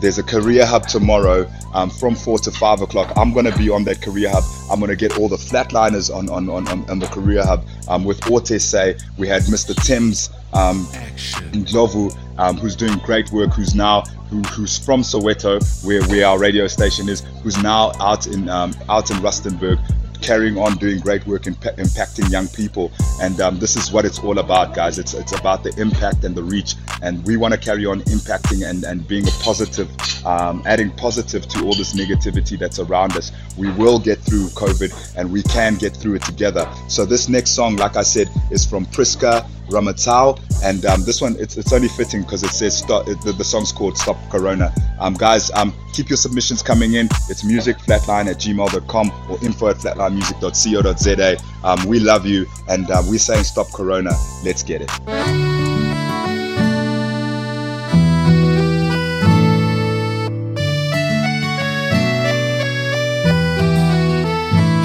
There's 0.00 0.18
a 0.18 0.22
career 0.22 0.66
hub 0.66 0.86
tomorrow 0.86 1.50
um, 1.74 1.90
from 1.90 2.14
4 2.14 2.38
to 2.40 2.50
5 2.50 2.82
o'clock. 2.82 3.12
I'm 3.16 3.32
going 3.32 3.46
to 3.46 3.56
be 3.56 3.70
on 3.70 3.84
that 3.84 4.02
career 4.02 4.30
hub. 4.30 4.44
I'm 4.70 4.78
going 4.78 4.90
to 4.90 4.96
get 4.96 5.18
all 5.18 5.28
the 5.28 5.36
flatliners 5.36 6.14
on, 6.14 6.28
on, 6.28 6.48
on, 6.48 6.68
on, 6.68 6.90
on 6.90 6.98
the 6.98 7.06
career 7.06 7.44
hub 7.44 7.64
um, 7.88 8.04
with 8.04 8.20
Say. 8.60 8.96
We 9.16 9.28
had 9.28 9.42
Mr. 9.42 9.74
Tim's 9.84 10.30
um, 10.52 10.84
Ndlovu, 11.52 12.16
um, 12.38 12.56
who's 12.56 12.76
doing 12.76 12.98
great 12.98 13.30
work, 13.32 13.52
who's 13.52 13.74
now 13.74 14.02
who, 14.30 14.42
who's 14.42 14.78
from 14.78 15.02
Soweto, 15.02 15.60
where, 15.84 16.02
where 16.08 16.26
our 16.26 16.38
radio 16.38 16.66
station 16.66 17.08
is, 17.08 17.20
who's 17.42 17.62
now 17.62 17.92
out 18.00 18.26
in 18.26 18.48
um, 18.48 18.74
out 18.88 19.10
in 19.10 19.18
Rustenburg, 19.18 19.78
carrying 20.22 20.58
on 20.58 20.76
doing 20.76 21.00
great 21.00 21.26
work 21.26 21.42
impa- 21.42 21.76
impacting 21.76 22.30
young 22.30 22.48
people. 22.48 22.90
And 23.20 23.40
um, 23.40 23.58
this 23.58 23.76
is 23.76 23.92
what 23.92 24.04
it's 24.04 24.18
all 24.18 24.38
about 24.38 24.74
guys. 24.74 24.98
It's 24.98 25.14
it's 25.14 25.32
about 25.32 25.62
the 25.62 25.74
impact 25.80 26.24
and 26.24 26.34
the 26.34 26.42
reach. 26.42 26.74
And 27.02 27.24
we 27.26 27.36
want 27.36 27.54
to 27.54 27.58
carry 27.58 27.86
on 27.86 28.00
impacting 28.02 28.68
and 28.68 28.84
and 28.84 29.06
being 29.06 29.26
a 29.26 29.32
positive 29.42 29.88
um, 30.26 30.62
adding 30.66 30.90
positive 30.90 31.46
to 31.48 31.64
all 31.64 31.74
this 31.74 31.94
negativity 31.94 32.58
that's 32.58 32.78
around 32.78 33.16
us. 33.16 33.32
We 33.56 33.70
will 33.72 33.98
get 33.98 34.18
through 34.18 34.48
covid 34.48 34.92
and 35.16 35.30
we 35.30 35.42
can 35.44 35.76
get 35.76 35.96
through 35.96 36.14
it 36.14 36.22
together. 36.22 36.68
So 36.88 37.04
this 37.04 37.28
next 37.28 37.50
song 37.50 37.76
like 37.76 37.96
i 37.96 38.02
said 38.02 38.28
is 38.50 38.66
from 38.66 38.86
priska 38.86 39.48
ramatau. 39.68 40.40
And 40.62 40.84
um, 40.86 41.04
this 41.04 41.20
one 41.20 41.36
it's, 41.38 41.56
it's 41.56 41.72
only 41.72 41.88
fitting 41.88 42.22
because 42.22 42.42
it 42.42 42.50
says 42.50 42.76
stop 42.78 43.06
it, 43.08 43.20
the, 43.22 43.32
the 43.32 43.44
song's 43.44 43.72
called 43.72 43.96
stop 43.96 44.16
corona. 44.30 44.74
Um, 44.98 45.14
guys 45.14 45.50
um, 45.52 45.72
keep 45.92 46.08
your 46.08 46.16
submissions 46.16 46.62
coming 46.62 46.94
in. 46.94 47.08
It's 47.28 47.44
music 47.44 47.78
flatline 47.78 48.26
at 48.28 48.36
gmail.com 48.36 49.12
or 49.30 49.44
info 49.44 49.68
at 49.68 49.76
flatlinemusic.co.za 50.10 51.36
um, 51.64 51.86
we 51.86 51.98
love 52.00 52.26
you 52.26 52.46
and 52.68 52.90
uh, 52.90 53.02
we're 53.06 53.18
saying 53.18 53.44
stop 53.44 53.70
corona 53.72 54.10
let's 54.44 54.62
get 54.62 54.80
it 54.82 54.90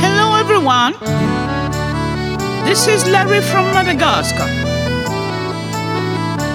Hello, 0.02 0.36
everyone. 0.36 0.94
This 2.66 2.88
is 2.88 3.06
Larry 3.08 3.42
from 3.42 3.66
Madagascar. 3.74 4.48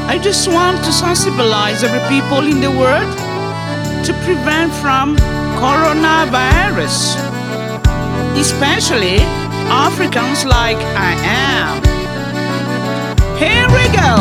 I 0.08 0.18
just 0.22 0.48
want 0.48 0.78
to 0.84 0.90
sensibilize 0.90 1.82
every 1.82 2.00
people 2.08 2.46
in 2.46 2.60
the 2.60 2.70
world 2.70 3.10
to 4.06 4.12
prevent 4.24 4.72
from 4.74 5.16
coronavirus, 5.58 7.16
especially 8.38 9.18
Africans 9.68 10.44
like 10.44 10.76
I 10.94 11.12
am. 11.24 11.82
Here 13.38 13.66
we 13.76 13.84
go. 13.96 14.12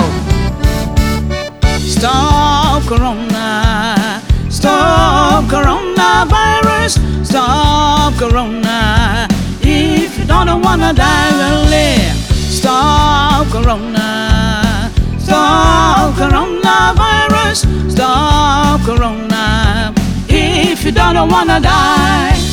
Stop 1.79 2.83
corona. 2.83 4.21
Stop 4.49 5.45
coronavirus. 5.45 7.25
Stop 7.25 8.13
corona. 8.17 9.27
If 9.61 10.17
you 10.17 10.25
don't 10.25 10.61
wanna 10.61 10.93
die, 10.93 11.31
then 11.41 11.69
live. 11.69 12.17
Stop 12.59 13.47
corona. 13.47 14.91
Stop 15.19 16.13
coronavirus. 16.15 17.91
Stop 17.91 18.81
corona. 18.85 19.93
If 20.27 20.85
you 20.85 20.91
don't 20.91 21.29
wanna 21.29 21.59
die. 21.59 22.44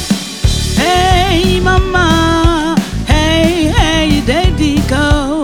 Hey 1.33 1.61
mama, 1.61 2.76
hey 3.07 3.72
hey 3.72 4.20
daddy 4.26 4.76
go, 4.87 5.43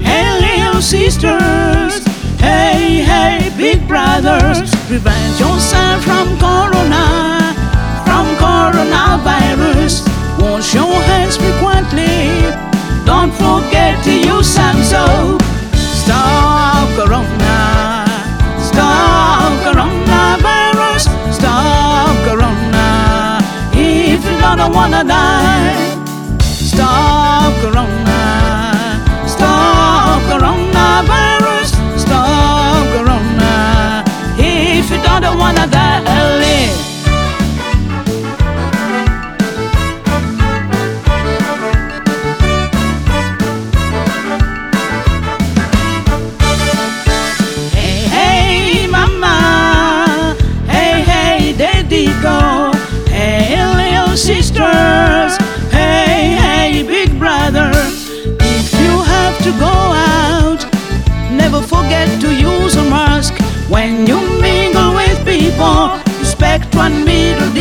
hey 0.00 0.24
little 0.40 0.80
sisters, 0.80 2.00
hey 2.40 3.04
hey 3.04 3.52
big 3.58 3.86
brothers, 3.86 4.74
prevent 4.86 5.38
yourself 5.38 6.02
from 6.02 6.28
corona, 6.38 7.52
from 8.06 8.26
coronavirus. 8.40 10.08
Wash 10.40 10.72
your 10.74 10.96
hands 11.10 11.36
frequently, 11.36 12.48
don't 13.04 13.30
forget 13.32 14.02
to 14.04 14.12
use 14.32 14.48
some 14.48 14.82
soap. 14.82 15.42
Stop 15.76 16.88
corona, 16.96 17.67
Don't 24.56 24.72
wanna 24.74 25.04
die, 25.04 25.97
When 63.68 64.06
you 64.06 64.18
mingle 64.40 64.94
with 64.94 65.22
people, 65.26 66.00
respect 66.20 66.74
one 66.74 67.04
middle. 67.04 67.52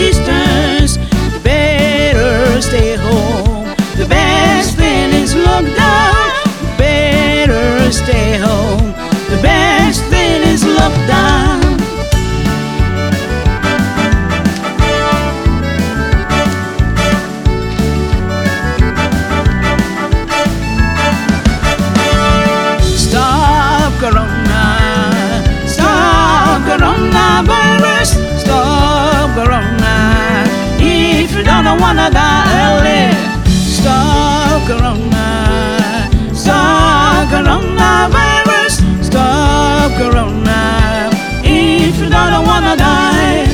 Corona. 34.67 36.09
Stop 36.33 37.29
coronavirus. 37.31 38.83
Stop 39.01 39.91
Corona. 39.95 41.09
If 41.41 41.97
you 42.01 42.09
don't 42.09 42.45
wanna 42.45 42.75
die. 42.75 43.47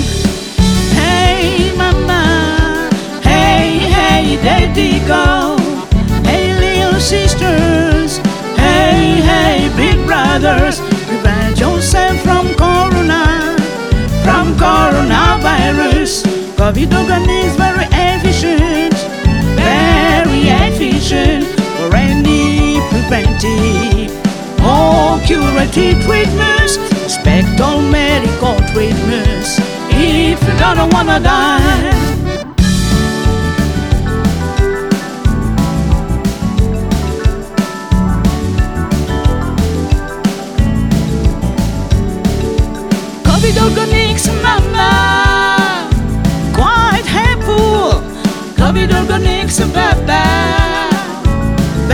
Hey 0.98 1.72
mama, 1.78 2.90
hey 3.22 3.86
hey 3.94 4.38
daddy 4.42 5.06
go, 5.06 5.56
hey 6.24 6.58
little 6.58 7.00
sisters, 7.00 8.18
hey 8.58 9.22
hey 9.22 9.70
big 9.78 10.04
brothers, 10.08 10.80
prevent 11.06 11.60
yourself 11.60 12.20
from 12.22 12.48
corona, 12.56 13.56
from 14.26 14.56
coronavirus. 14.58 16.26
COVID 16.58 16.92
organ 16.98 17.24
preventive 23.14 24.10
or 24.66 25.20
curative 25.28 26.02
treatments. 26.04 26.78
Respect 27.04 27.60
all 27.62 27.80
medical 27.80 28.56
treatments 28.74 29.60
if 29.92 30.42
you 30.42 30.58
don't 30.58 30.92
wanna 30.92 31.20
die. 31.20 32.23